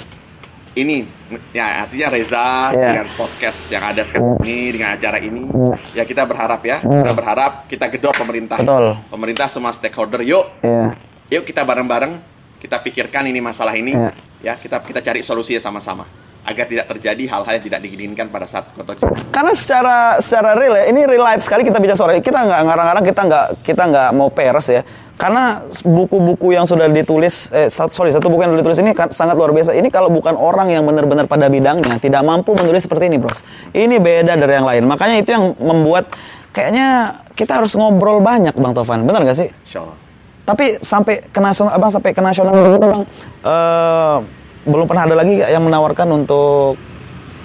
ini 0.73 1.05
ya 1.53 1.85
artinya 1.85 2.09
Reza 2.09 2.73
Iya. 2.73 2.73
dengan 2.73 3.07
podcast 3.13 3.61
yang 3.69 3.85
ada 3.85 4.01
sekarang 4.03 4.41
ini 4.41 4.73
dengan 4.73 4.97
acara 4.97 5.21
ini 5.21 5.45
ya 5.93 6.01
kita 6.01 6.25
berharap 6.25 6.65
ya 6.65 6.81
kita 6.81 7.13
berharap 7.13 7.51
kita 7.69 7.85
gedor 7.87 8.09
pemerintah 8.11 8.57
Betul. 8.57 8.97
pemerintah 9.05 9.45
semua 9.47 9.69
stakeholder 9.69 10.25
yuk 10.25 10.49
Iya. 10.59 10.97
yuk 11.29 11.45
kita 11.45 11.61
bareng-bareng 11.61 12.17
kita 12.57 12.81
pikirkan 12.81 13.29
ini 13.29 13.37
masalah 13.37 13.77
ini 13.77 13.93
Iya. 13.93 14.09
ya 14.41 14.53
kita 14.57 14.81
kita 14.81 15.05
cari 15.05 15.21
solusinya 15.21 15.61
sama-sama 15.61 16.09
agar 16.43 16.65
tidak 16.67 16.85
terjadi 16.91 17.23
hal-hal 17.31 17.53
yang 17.55 17.65
tidak 17.71 17.79
diinginkan 17.87 18.27
pada 18.27 18.43
saat 18.43 18.67
kotor 18.75 18.99
Karena 19.31 19.53
secara 19.55 20.19
secara 20.19 20.59
real 20.59 20.75
ya, 20.75 20.91
ini 20.91 21.07
real 21.07 21.23
life 21.23 21.39
sekali 21.39 21.63
kita 21.63 21.79
bicara 21.79 21.95
sore. 21.95 22.19
Kita 22.19 22.43
nggak 22.43 22.61
ngarang-ngarang, 22.67 23.03
kita 23.07 23.21
nggak 23.23 23.45
kita 23.63 23.83
nggak 23.87 24.09
mau 24.11 24.27
peres 24.27 24.67
ya. 24.67 24.81
Karena 25.15 25.63
buku-buku 25.87 26.51
yang 26.51 26.67
sudah 26.67 26.91
ditulis, 26.91 27.47
eh 27.55 27.71
sorry 27.71 28.11
satu 28.11 28.27
buku 28.27 28.43
yang 28.43 28.51
sudah 28.51 28.61
ditulis 28.65 28.79
ini 28.83 28.91
kan 28.91 29.07
sangat 29.15 29.39
luar 29.39 29.55
biasa. 29.55 29.71
Ini 29.71 29.87
kalau 29.87 30.11
bukan 30.11 30.35
orang 30.35 30.67
yang 30.67 30.83
benar-benar 30.83 31.31
pada 31.31 31.47
bidangnya, 31.47 31.95
tidak 32.03 32.27
mampu 32.27 32.51
menulis 32.51 32.83
seperti 32.83 33.07
ini, 33.07 33.21
bros. 33.21 33.39
Ini 33.71 34.03
beda 34.03 34.35
dari 34.35 34.53
yang 34.57 34.67
lain. 34.67 34.83
Makanya 34.83 35.15
itu 35.23 35.31
yang 35.31 35.55
membuat 35.63 36.11
kayaknya 36.51 37.15
kita 37.39 37.63
harus 37.63 37.71
ngobrol 37.79 38.19
banyak, 38.19 38.51
bang 38.51 38.73
Tovan. 38.75 39.07
Benar 39.07 39.23
nggak 39.23 39.37
sih? 39.37 39.47
Insya 39.63 39.87
Allah. 39.87 39.97
Tapi 40.43 40.65
sampai 40.83 41.23
ke 41.23 41.39
nasional, 41.39 41.71
abang 41.71 41.87
sampai 41.87 42.11
ke 42.11 42.19
nasional 42.19 42.51
begitu 42.51 42.83
bang, 42.83 43.03
eh, 43.47 44.17
belum 44.63 44.87
pernah 44.87 45.03
ada 45.03 45.15
lagi 45.15 45.39
yang 45.39 45.61
menawarkan 45.61 46.07
untuk 46.09 46.79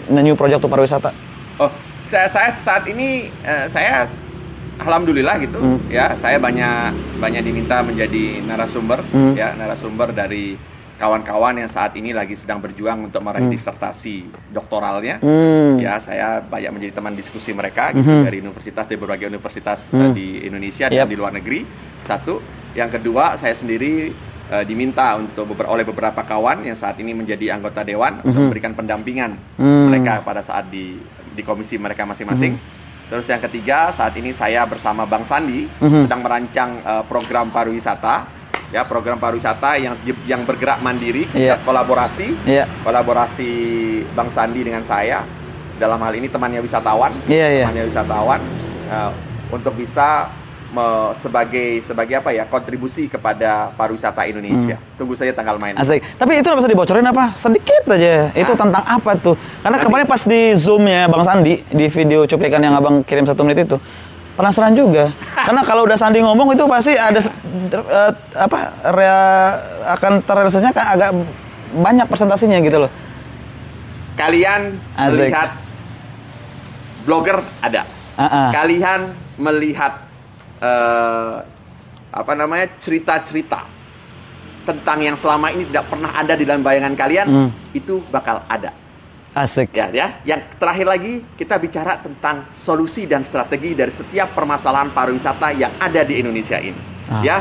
new 0.09 0.35
project 0.35 0.63
untuk 0.63 0.71
pariwisata. 0.71 1.11
Oh, 1.59 1.71
saya, 2.07 2.31
saya 2.31 2.51
saat 2.57 2.87
ini 2.87 3.27
eh, 3.43 3.67
saya 3.69 4.07
alhamdulillah 4.79 5.37
gitu 5.43 5.59
Hmm. 5.59 5.79
ya, 5.91 6.15
saya 6.17 6.39
banyak 6.39 6.95
banyak 7.19 7.43
diminta 7.43 7.83
menjadi 7.83 8.41
narasumber 8.47 9.03
Hmm. 9.05 9.35
ya, 9.35 9.53
narasumber 9.53 10.15
dari 10.15 10.55
kawan-kawan 10.99 11.55
yang 11.57 11.71
saat 11.71 11.95
ini 11.95 12.11
lagi 12.11 12.35
sedang 12.35 12.59
berjuang 12.59 13.07
untuk 13.07 13.23
meraih 13.23 13.47
disertasi 13.47 14.27
doktoralnya. 14.51 15.19
Hmm. 15.19 15.79
Ya, 15.79 15.99
saya 15.99 16.39
banyak 16.41 16.71
menjadi 16.71 16.93
teman 16.93 17.15
diskusi 17.15 17.51
mereka 17.51 17.91
gitu 17.91 18.07
Mhm. 18.07 18.25
dari 18.25 18.39
universitas 18.39 18.85
dari 18.87 18.99
berbagai 18.99 19.27
universitas 19.27 19.79
Hmm. 19.91 20.01
eh, 20.01 20.11
di 20.11 20.27
Indonesia 20.43 20.87
Yap. 20.87 20.95
dan 20.97 21.07
di 21.07 21.17
luar 21.19 21.33
negeri. 21.33 21.63
Satu, 22.03 22.43
yang 22.75 22.89
kedua 22.89 23.35
saya 23.35 23.55
sendiri 23.55 24.11
eh, 24.49 24.65
diminta 24.65 25.15
untuk 25.15 25.45
beber- 25.47 25.69
oleh 25.69 25.85
beberapa 25.85 26.21
kawan 26.21 26.65
yang 26.65 26.75
saat 26.75 26.97
ini 26.97 27.13
menjadi 27.13 27.53
anggota 27.53 27.83
dewan 27.83 28.21
untuk 28.21 28.49
memberikan 28.49 28.73
pendampingan 28.73 29.37
Hmm. 29.55 29.89
mereka 29.89 30.21
pada 30.21 30.41
saat 30.41 30.67
di 30.67 30.97
di 31.31 31.43
komisi 31.43 31.79
mereka 31.79 32.03
masing-masing. 32.03 32.59
Terus 33.09 33.25
yang 33.25 33.41
ketiga, 33.41 33.89
saat 33.89 34.13
ini 34.15 34.33
saya 34.33 34.65
bersama 34.65 35.05
Bang 35.05 35.23
Sandi 35.23 35.65
Mhm. 35.79 36.05
sedang 36.05 36.21
merancang 36.21 36.71
eh, 36.79 37.05
program 37.05 37.49
pariwisata, 37.49 38.27
ya 38.69 38.85
program 38.85 39.17
pariwisata 39.17 39.77
yang 39.77 39.95
yang 40.25 40.43
bergerak 40.43 40.81
mandiri, 40.81 41.25
kita 41.25 41.57
kolaborasi, 41.63 42.37
Iya. 42.45 42.69
kolaborasi 42.83 43.51
Bang 44.13 44.29
Sandi 44.29 44.61
dengan 44.61 44.83
saya 44.83 45.25
dalam 45.77 45.97
hal 45.99 46.13
ini 46.13 46.27
temannya 46.27 46.59
wisatawan, 46.59 47.15
Iya, 47.25 47.47
iya. 47.49 47.65
temannya 47.65 47.85
wisatawan 47.87 48.41
eh, 48.89 49.11
untuk 49.49 49.73
bisa 49.73 50.29
me- 50.69 51.13
sebagai 51.17 51.81
sebagai 51.81 52.15
apa 52.15 52.31
ya 52.31 52.45
kontribusi 52.45 53.07
kepada 53.07 53.73
pariwisata 53.73 54.25
Indonesia. 54.25 54.77
Tunggu 54.95 55.15
saja 55.15 55.33
tanggal 55.33 55.57
main. 55.57 55.73
Hmm. 55.73 55.81
Asik. 55.81 56.05
Tapi 56.15 56.33
itu 56.35 56.47
udah 56.47 56.59
bisa 56.59 56.69
dibocorin 56.69 57.05
apa? 57.05 57.33
Sedikit 57.33 57.89
aja. 57.89 58.29
Itu 58.33 58.53
Ah. 58.53 58.59
tentang 58.59 58.85
apa 58.85 59.13
tuh? 59.15 59.35
Karena 59.59 59.77
kemarin 59.77 60.05
pas 60.05 60.23
di 60.23 60.53
Zoom 60.55 60.85
ya 60.85 61.07
Bang 61.07 61.23
Sandi 61.23 61.65
di 61.65 61.87
video 61.87 62.25
cuplikan 62.25 62.59
yang 62.59 62.75
Abang 62.75 63.01
kirim 63.01 63.25
satu 63.25 63.43
menit 63.43 63.65
itu. 63.65 63.81
Penasaran 64.35 64.71
juga. 64.71 65.11
Karena 65.47 65.63
kalau 65.63 65.83
udah 65.83 65.97
Sandi 65.97 66.21
ngomong 66.21 66.53
itu 66.53 66.65
pasti 66.65 66.95
ada 66.95 67.19
eh, 67.19 68.13
apa 68.35 68.59
rea- 68.89 69.59
akan 69.91 70.21
terrealisasinya 70.21 70.71
kan 70.71 70.87
agak 70.91 71.11
banyak 71.71 72.07
presentasinya 72.07 72.61
gitu 72.61 72.79
loh. 72.79 72.93
Kalian 74.15 74.75
Asik. 74.95 75.27
melihat 75.27 75.51
blogger 77.05 77.39
ada. 77.59 77.83
Ah, 78.15 78.25
ah. 78.25 78.49
Kalian 78.51 79.01
melihat 79.37 80.08
eh, 80.59 81.37
apa 82.09 82.33
namanya 82.35 82.67
cerita-cerita 82.79 83.63
tentang 84.65 84.99
yang 85.01 85.17
selama 85.17 85.49
ini 85.49 85.65
tidak 85.65 85.89
pernah 85.89 86.13
ada 86.13 86.37
di 86.37 86.45
dalam 86.45 86.61
bayangan 86.61 86.93
kalian 86.93 87.27
Hmm. 87.27 87.51
itu 87.73 88.05
bakal 88.09 88.45
ada. 88.45 88.73
Asik. 89.33 89.71
Ya, 89.71 89.87
ya. 89.93 90.19
Yang 90.27 90.41
terakhir 90.59 90.87
lagi 90.89 91.13
kita 91.39 91.57
bicara 91.57 91.97
tentang 91.97 92.51
solusi 92.53 93.07
dan 93.07 93.23
strategi 93.23 93.73
dari 93.73 93.93
setiap 93.93 94.35
permasalahan 94.35 94.91
pariwisata 94.91 95.55
yang 95.55 95.73
ada 95.79 96.03
di 96.03 96.19
Indonesia 96.19 96.59
ini. 96.59 96.81
Ah. 97.07 97.23
Ya, 97.23 97.37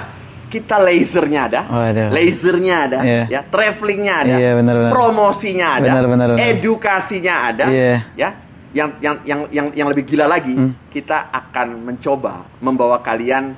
kita 0.47 0.80
lasernya 0.80 1.51
ada, 1.51 1.62
Waduh. 1.67 2.08
lasernya 2.08 2.75
ada, 2.88 2.99
Iya. 3.03 3.23
ya, 3.27 3.41
travelingnya 3.43 4.13
ada, 4.23 4.36
Iya, 4.39 4.51
benar, 4.56 4.75
benar. 4.80 4.91
promosinya 4.95 5.67
ada, 5.75 5.89
benar, 5.91 6.06
benar. 6.08 6.27
edukasinya 6.39 7.36
ada, 7.52 7.65
Iya. 7.67 7.96
ya. 8.15 8.29
Yang 8.75 8.89
yang 8.99 9.15
yang 9.23 9.39
yang 9.51 9.67
yang 9.73 9.87
lebih 9.87 10.03
gila 10.03 10.27
lagi, 10.27 10.53
Hmm. 10.53 10.75
kita 10.91 11.31
akan 11.31 11.87
mencoba 11.87 12.43
membawa 12.59 12.99
kalian 12.99 13.55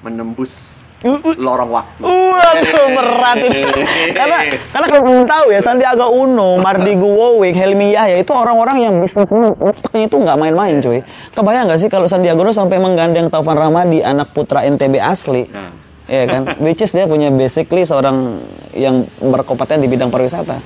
menembus 0.00 0.86
Uh, 1.00 1.16
uh. 1.16 1.32
lorong 1.40 1.72
waktu. 1.72 2.04
Waduh 2.04 2.86
berat 2.92 3.40
ini. 3.40 3.64
karena 4.20 4.52
karena 4.68 4.86
kalau 4.92 5.02
belum 5.08 5.24
tahu 5.24 5.46
ya 5.48 5.60
Sandiaga 5.64 6.04
Uno, 6.12 6.56
Mardi 6.64 6.92
Guwowick, 6.92 7.56
Helmi 7.56 7.96
Yahya 7.96 8.20
itu 8.20 8.28
orang-orang 8.36 8.84
yang 8.84 8.92
bisnisnya 9.00 9.56
otaknya 9.56 10.12
itu 10.12 10.16
nggak 10.20 10.36
main-main 10.36 10.76
cuy. 10.84 11.00
Kebayang 11.32 11.72
nggak 11.72 11.80
sih 11.80 11.88
kalau 11.88 12.04
Sandiaga 12.04 12.44
Uno 12.44 12.52
sampai 12.52 12.76
menggandeng 12.76 13.32
Taufan 13.32 13.56
Ramadi 13.56 14.04
anak 14.04 14.36
putra 14.36 14.60
NTB 14.68 15.00
asli? 15.00 15.48
Nah. 15.48 15.72
Iya 16.04 16.24
kan? 16.28 16.42
Which 16.68 16.84
is 16.84 16.92
dia 16.92 17.08
punya 17.08 17.32
basically 17.32 17.80
seorang 17.88 18.44
yang 18.76 19.08
berkompeten 19.24 19.80
di 19.80 19.88
bidang 19.88 20.12
pariwisata. 20.12 20.60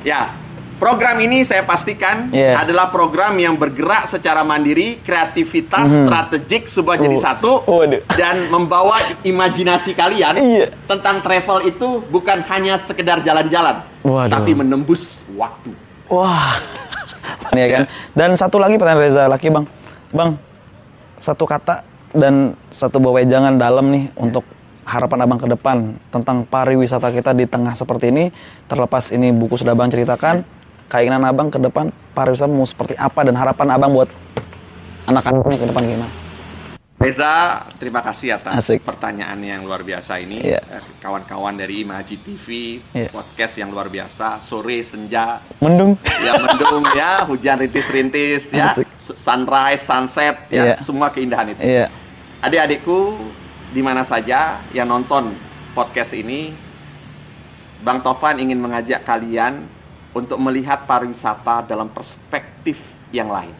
Ya, 0.00 0.32
Program 0.82 1.14
ini 1.22 1.46
saya 1.46 1.62
pastikan 1.62 2.26
Iya. 2.34 2.58
adalah 2.58 2.90
program 2.90 3.38
yang 3.38 3.54
bergerak 3.54 4.10
secara 4.10 4.42
mandiri, 4.42 4.98
kreativitas, 4.98 5.86
strategik 5.86 6.66
sebuah 6.66 6.98
jadi 6.98 7.14
Oh. 7.14 7.22
satu 7.22 7.52
Waduh. 7.70 8.02
dan 8.18 8.50
membawa 8.50 8.98
imajinasi 9.22 9.94
kalian 9.94 10.34
Iya. 10.34 10.74
tentang 10.90 11.22
travel 11.22 11.70
itu 11.70 12.02
bukan 12.10 12.42
hanya 12.50 12.74
sekedar 12.74 13.22
jalan-jalan, 13.22 13.86
tapi 14.26 14.58
menembus 14.58 15.22
waktu. 15.38 15.70
Wah. 16.10 16.58
ya 17.54 17.66
kan? 17.70 17.82
Dan 18.18 18.34
satu 18.34 18.58
lagi 18.58 18.74
pertanyaan 18.74 19.06
Reza 19.06 19.30
Laki, 19.30 19.54
Bang. 19.54 19.70
Bang, 20.10 20.34
satu 21.14 21.46
kata 21.46 21.86
dan 22.10 22.58
satu 22.74 22.98
bawa 22.98 23.22
jangan 23.22 23.54
dalam 23.54 23.86
nih 23.86 24.10
untuk 24.18 24.42
harapan 24.82 25.30
Abang 25.30 25.38
ke 25.38 25.46
depan 25.46 25.94
tentang 26.10 26.42
pariwisata 26.42 27.14
kita 27.14 27.30
di 27.38 27.46
tengah 27.46 27.70
seperti 27.70 28.10
ini. 28.10 28.34
Terlepas 28.66 29.14
ini 29.14 29.30
buku 29.30 29.54
sudah 29.54 29.78
Abang 29.78 29.86
ceritakan, 29.86 30.42
keinginan 30.92 31.24
Abang 31.24 31.48
ke 31.48 31.56
depan 31.56 31.88
pariwisata 32.12 32.52
mau 32.52 32.68
seperti 32.68 32.92
apa 33.00 33.24
dan 33.24 33.32
harapan 33.32 33.68
Abang 33.72 33.96
buat 33.96 34.12
anak-anaknya 35.08 35.56
ke 35.56 35.66
depan 35.72 35.82
gimana? 35.88 36.08
Reza, 37.02 37.66
terima 37.82 37.98
kasih 37.98 38.38
atas 38.38 38.62
Asik. 38.62 38.86
pertanyaan 38.86 39.34
yang 39.42 39.66
luar 39.66 39.82
biasa 39.82 40.22
ini. 40.22 40.38
Iya. 40.38 40.62
Eh, 40.62 40.82
Kawan-kawan 41.02 41.58
dari 41.58 41.82
Imaji 41.82 42.14
TV, 42.22 42.78
Iya. 42.94 43.10
podcast 43.10 43.58
yang 43.58 43.74
luar 43.74 43.90
biasa, 43.90 44.38
sore, 44.46 44.86
senja, 44.86 45.42
Mendung. 45.58 45.98
ya 46.22 46.38
mendung 46.38 46.86
ya, 46.94 47.26
hujan 47.26 47.58
rintis-rintis 47.58 48.54
ya, 48.54 48.70
Asik. 48.70 48.86
sunrise, 49.02 49.82
sunset 49.82 50.46
ya, 50.46 50.62
Iya. 50.62 50.74
semua 50.86 51.10
keindahan 51.10 51.50
itu. 51.50 51.58
Iya. 51.58 51.90
Adik-adikku 52.38 53.18
di 53.74 53.82
mana 53.82 54.06
saja 54.06 54.62
yang 54.70 54.86
nonton 54.86 55.34
podcast 55.74 56.14
ini, 56.14 56.54
Bang 57.82 57.98
Tovan 57.98 58.38
ingin 58.38 58.62
mengajak 58.62 59.02
kalian 59.02 59.66
untuk 60.12 60.36
melihat 60.40 60.84
pariwisata 60.84 61.64
dalam 61.64 61.88
perspektif 61.88 62.78
yang 63.12 63.32
lain. 63.32 63.52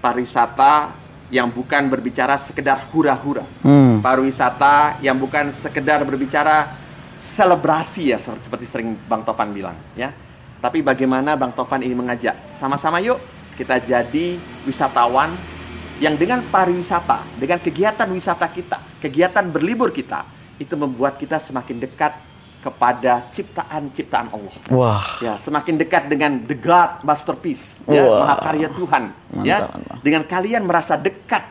Pariwisata 0.00 0.92
yang 1.32 1.50
bukan 1.50 1.90
berbicara 1.90 2.38
sekedar 2.38 2.86
hura-hura. 2.92 3.42
Hmm. 3.64 3.98
Pariwisata 3.98 5.02
yang 5.02 5.18
bukan 5.18 5.50
sekedar 5.50 6.04
berbicara 6.06 6.70
selebrasi 7.16 8.12
ya 8.12 8.20
seperti 8.20 8.68
sering 8.68 8.94
Bang 9.08 9.24
Tovan 9.24 9.50
bilang 9.50 9.76
ya. 9.96 10.12
Tapi 10.60 10.84
bagaimana 10.84 11.34
Bang 11.34 11.56
Tovan 11.56 11.80
ini 11.80 11.96
mengajak 11.96 12.36
sama-sama 12.56 13.00
yuk 13.00 13.18
kita 13.56 13.80
jadi 13.80 14.36
wisatawan 14.68 15.32
yang 15.96 16.12
dengan 16.12 16.44
pariwisata, 16.44 17.24
dengan 17.40 17.56
kegiatan 17.56 18.04
wisata 18.12 18.44
kita, 18.52 19.00
kegiatan 19.00 19.48
berlibur 19.48 19.88
kita 19.88 20.28
itu 20.60 20.76
membuat 20.76 21.16
kita 21.16 21.40
semakin 21.40 21.80
dekat 21.80 22.12
kepada 22.66 23.30
ciptaan-ciptaan 23.30 24.26
Allah. 24.28 24.54
Wah. 24.68 25.06
Ya, 25.18 25.38
semakin 25.38 25.78
dekat 25.78 26.10
dengan 26.10 26.42
the 26.42 26.52
God 26.52 27.00
masterpiece, 27.00 27.78
ya, 27.86 28.02
Wah. 28.02 28.18
mahakarya 28.26 28.68
Tuhan, 28.68 29.02
ya. 29.40 29.58
Mantap, 29.62 29.70
mantap. 29.72 29.96
Dengan 30.02 30.22
kalian 30.26 30.62
merasa 30.62 30.94
dekat 30.94 31.46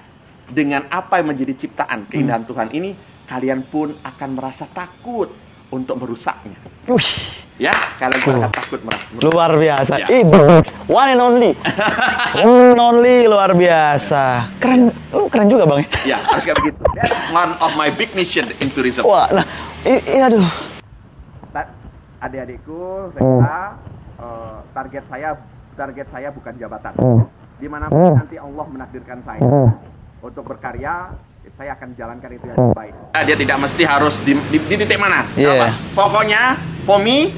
dengan 0.46 0.84
apa 0.92 1.18
yang 1.18 1.32
menjadi 1.32 1.56
ciptaan 1.58 2.06
keindahan 2.06 2.44
Hmm. 2.44 2.52
Tuhan 2.52 2.68
ini, 2.70 2.92
kalian 3.26 3.64
pun 3.64 3.96
akan 3.98 4.30
merasa 4.30 4.68
takut 4.68 5.32
untuk 5.68 5.96
merusaknya. 5.98 6.60
Wih. 6.86 7.48
Ya, 7.56 7.72
kalian 7.96 8.20
pun 8.20 8.34
akan 8.36 8.52
takut 8.52 8.80
meras- 8.84 9.08
merusak. 9.10 9.26
Luar 9.26 9.52
biasa. 9.56 9.94
Ya. 9.98 10.08
Ih, 10.12 10.28
one 10.86 11.10
and 11.10 11.24
only. 11.24 11.52
one 12.44 12.76
and 12.76 12.82
only 12.84 13.18
luar 13.26 13.56
biasa. 13.56 14.52
Keren, 14.60 14.92
lu 15.10 15.32
keren 15.32 15.48
juga 15.48 15.64
bang. 15.64 15.88
Ya, 16.04 16.20
harus 16.20 16.44
kayak 16.44 16.60
begitu. 16.60 16.84
That's 16.94 17.16
one 17.32 17.56
of 17.58 17.72
my 17.74 17.88
big 17.90 18.12
mission 18.12 18.52
in 18.60 18.70
tourism. 18.70 19.08
Wah, 19.08 19.32
nah, 19.32 19.48
i, 19.82 19.98
i- 19.98 20.22
aduh. 20.22 20.75
Adik-adikku, 22.26 22.82
Reza, 23.14 23.78
eh, 24.18 24.58
target 24.74 25.04
saya 25.06 25.30
target 25.76 26.08
saya 26.10 26.30
bukan 26.32 26.54
jabatan. 26.58 26.94
Di 27.56 27.68
mana 27.68 27.86
pun 27.88 28.18
nanti 28.18 28.36
Allah 28.36 28.66
menakdirkan 28.66 29.20
saya 29.22 29.42
untuk 30.20 30.44
berkarya, 30.44 31.14
saya 31.54 31.72
akan 31.72 31.94
jalankan 31.94 32.30
itu 32.32 32.46
yang 32.46 32.58
terbaik. 32.58 32.94
Dia 33.22 33.36
tidak 33.38 33.58
mesti 33.62 33.84
harus 33.86 34.16
di, 34.22 34.34
di, 34.50 34.58
di 34.60 34.76
titik 34.76 34.98
mana. 34.98 35.24
Iya. 35.36 35.54
Apa? 35.54 35.68
Pokoknya, 35.94 36.42
for 36.84 36.98
me, 36.98 37.30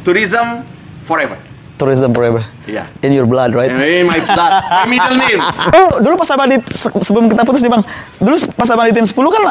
tourism 0.00 0.64
forever. 1.04 1.36
Tourism 1.76 2.10
forever. 2.10 2.40
Iya. 2.64 2.88
In 3.04 3.12
your 3.12 3.28
blood, 3.28 3.52
right? 3.52 3.68
In 3.68 4.08
my 4.08 4.16
blood, 4.18 4.52
my 4.64 4.88
middle 4.88 5.12
name. 5.14 5.40
Oh, 5.76 6.00
dulu 6.00 6.16
pas 6.16 6.32
abang 6.32 6.48
di 6.48 6.56
se- 6.66 6.88
sebelum 7.04 7.28
kita 7.28 7.44
putus 7.44 7.60
nih 7.60 7.68
bang, 7.68 7.84
dulu 8.16 8.32
pas 8.56 8.68
abang 8.72 8.88
di 8.88 8.96
tim 8.96 9.04
10 9.04 9.12
kan 9.12 9.42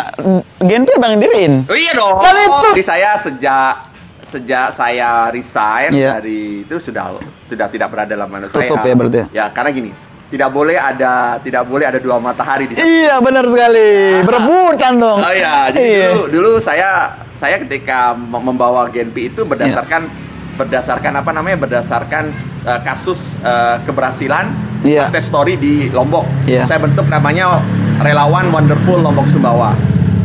Genpi 0.57 0.91
abang 0.97 1.13
yang 1.13 1.21
diriin. 1.21 1.53
Oh 1.69 1.77
iya 1.77 1.93
dong. 1.93 2.17
Dan 2.19 2.33
itu- 2.41 2.71
Jadi 2.73 2.83
saya 2.83 3.13
sejak 3.15 3.93
sejak 4.25 4.67
saya 4.69 5.29
resign 5.29 5.89
Iya. 5.91 6.17
dari 6.17 6.61
itu 6.61 6.75
sudah 6.75 7.15
sudah 7.45 7.67
tidak 7.67 7.87
berada 7.87 8.11
dalam 8.11 8.25
mana 8.25 8.45
saya. 8.45 8.65
Tutup 8.65 8.81
ya 8.81 8.93
berarti 8.93 9.17
ya? 9.17 9.25
Ya, 9.31 9.45
karena 9.47 9.69
gini, 9.69 9.91
tidak 10.27 10.49
boleh 10.49 10.73
ada 10.73 11.37
tidak 11.39 11.63
boleh 11.63 11.85
ada 11.85 11.97
dua 11.97 12.17
matahari 12.17 12.65
di 12.65 12.73
sana. 12.73 12.83
Iya 12.83 13.15
benar 13.19 13.45
sekali, 13.45 13.89
berebutan 14.21 14.93
dong. 14.95 15.19
Oh 15.19 15.31
iya, 15.31 15.69
jadi 15.69 15.85
Iya. 15.85 16.07
dulu 16.09 16.23
dulu 16.27 16.51
saya 16.57 17.13
saya 17.35 17.59
ketika 17.59 18.11
mem- 18.11 18.41
membawa 18.45 18.89
Genpi 18.89 19.29
itu 19.29 19.43
berdasarkan 19.43 20.09
berdasarkan 20.55 21.13
apa 21.15 21.29
namanya? 21.29 21.59
berdasarkan 21.59 22.31
uh, 22.63 22.79
kasus 22.81 23.37
uh, 23.39 23.77
keberhasilan 23.83 24.49
Iya. 24.81 25.05
success 25.05 25.27
story 25.27 25.55
di 25.55 25.89
Lombok. 25.89 26.25
Iya. 26.45 26.63
Saya 26.63 26.79
bentuk 26.79 27.05
namanya 27.05 27.61
Relawan 27.99 28.49
Wonderful 28.49 28.99
Lombok 28.99 29.25
Sumbawa. 29.25 29.73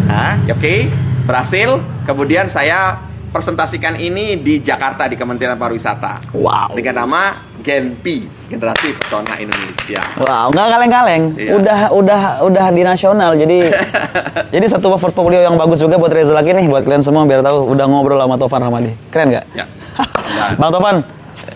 Nah, 0.07 0.39
oke, 0.45 0.75
berhasil. 1.23 1.81
Kemudian 2.03 2.47
saya 2.47 2.99
presentasikan 3.31 3.95
ini 3.97 4.39
di 4.43 4.59
Jakarta 4.59 5.07
di 5.07 5.15
Kementerian 5.15 5.55
Pariwisata. 5.55 6.35
Wow. 6.35 6.75
Dengan 6.75 7.07
nama 7.07 7.39
Genpi, 7.63 8.27
Generasi 8.51 8.91
Pesona 8.99 9.39
Indonesia. 9.39 10.03
Wow, 10.19 10.51
nggak 10.51 10.67
kaleng-kaleng. 10.67 11.23
Iya. 11.39 11.51
Udah 11.57 11.81
udah 11.95 12.23
udah 12.43 12.67
di 12.75 12.83
nasional. 12.83 13.39
Jadi 13.39 13.71
jadi 14.55 14.67
satu 14.67 14.99
portfolio 14.99 15.41
yang 15.41 15.55
bagus 15.55 15.79
juga 15.79 15.97
buat 15.97 16.11
Reza 16.11 16.35
lagi 16.35 16.51
nih 16.51 16.67
buat 16.67 16.83
kalian 16.83 17.07
semua 17.07 17.23
biar 17.25 17.41
tahu 17.47 17.71
udah 17.71 17.87
ngobrol 17.87 18.19
sama 18.19 18.37
Tovan 18.37 18.61
Ramadi. 18.67 18.93
Keren 19.15 19.31
nggak? 19.31 19.45
Ya. 19.55 19.65
Bang 20.61 20.75
Tovan, 20.75 21.07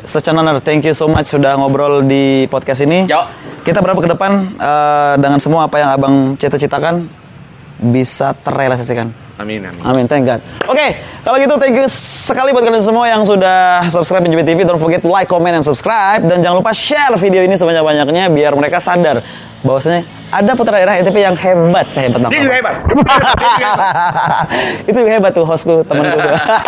such 0.07 0.31
an 0.31 0.39
honor. 0.39 0.63
Thank 0.63 0.87
you 0.87 0.95
so 0.95 1.11
much 1.11 1.27
sudah 1.27 1.59
ngobrol 1.59 2.07
di 2.07 2.47
podcast 2.47 2.87
ini. 2.87 3.11
Yo. 3.11 3.27
Kita 3.65 3.81
berapa 3.81 3.97
ke 3.97 4.13
depan 4.13 4.33
eh, 4.61 5.15
dengan 5.17 5.41
semua 5.41 5.65
apa 5.67 5.81
yang 5.81 5.91
Abang 5.97 6.37
cita-citakan 6.37 7.09
bisa 7.81 8.37
terrealisasikan. 8.45 9.24
Amin, 9.35 9.67
amin. 9.67 9.83
Amin, 9.83 10.05
thank 10.07 10.23
God. 10.23 10.39
Oke, 10.71 10.95
kalau 11.27 11.37
gitu 11.43 11.59
thank 11.59 11.75
you 11.75 11.91
sekali 11.91 12.55
buat 12.55 12.63
kalian 12.63 12.79
semua 12.79 13.11
yang 13.11 13.27
sudah 13.27 13.83
subscribe 13.91 14.23
Menjadi 14.23 14.55
TV. 14.55 14.63
Don't 14.63 14.79
forget 14.79 15.03
to 15.03 15.11
like, 15.11 15.27
comment, 15.27 15.59
and 15.59 15.67
subscribe. 15.67 16.23
Dan 16.23 16.39
jangan 16.39 16.63
lupa 16.63 16.71
share 16.71 17.11
video 17.19 17.43
ini 17.43 17.59
sebanyak-banyaknya 17.59 18.31
biar 18.31 18.55
mereka 18.55 18.79
sadar 18.79 19.27
bahwasanya 19.67 20.07
ada 20.31 20.53
putra 20.55 20.79
daerah 20.79 21.03
NTP 21.03 21.19
yang 21.19 21.35
hebat. 21.35 21.91
Saya 21.91 22.07
hebat 22.07 22.21
banget. 22.23 22.39
Dia 22.39 22.43
juga 22.47 22.55
hebat. 22.63 22.77
Itu 24.95 24.99
hebat 25.03 25.33
tuh 25.35 25.43
hostku, 25.43 25.83
temanku. 25.83 26.15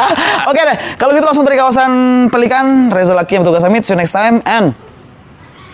Oke 0.51 0.61
deh, 0.67 0.77
kalau 0.99 1.15
gitu 1.15 1.23
langsung 1.23 1.47
dari 1.47 1.55
kawasan 1.55 1.91
Pelikan, 2.35 2.91
Reza 2.91 3.15
Laki 3.15 3.39
yang 3.39 3.47
tugas 3.47 3.63
Amit. 3.63 3.87
See 3.87 3.95
you 3.95 3.99
next 4.01 4.11
time 4.11 4.43
and 4.43 4.75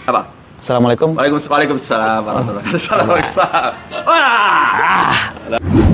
Apa? 0.05 0.29
Assalamualaikum. 0.61 1.17
Waalaikumsalam 1.17 2.21
warahmatullahi 2.21 2.67
wabarakatuh. 2.69 3.07
Waalaikumsalam. 3.09 3.73
Wah! 4.05 5.92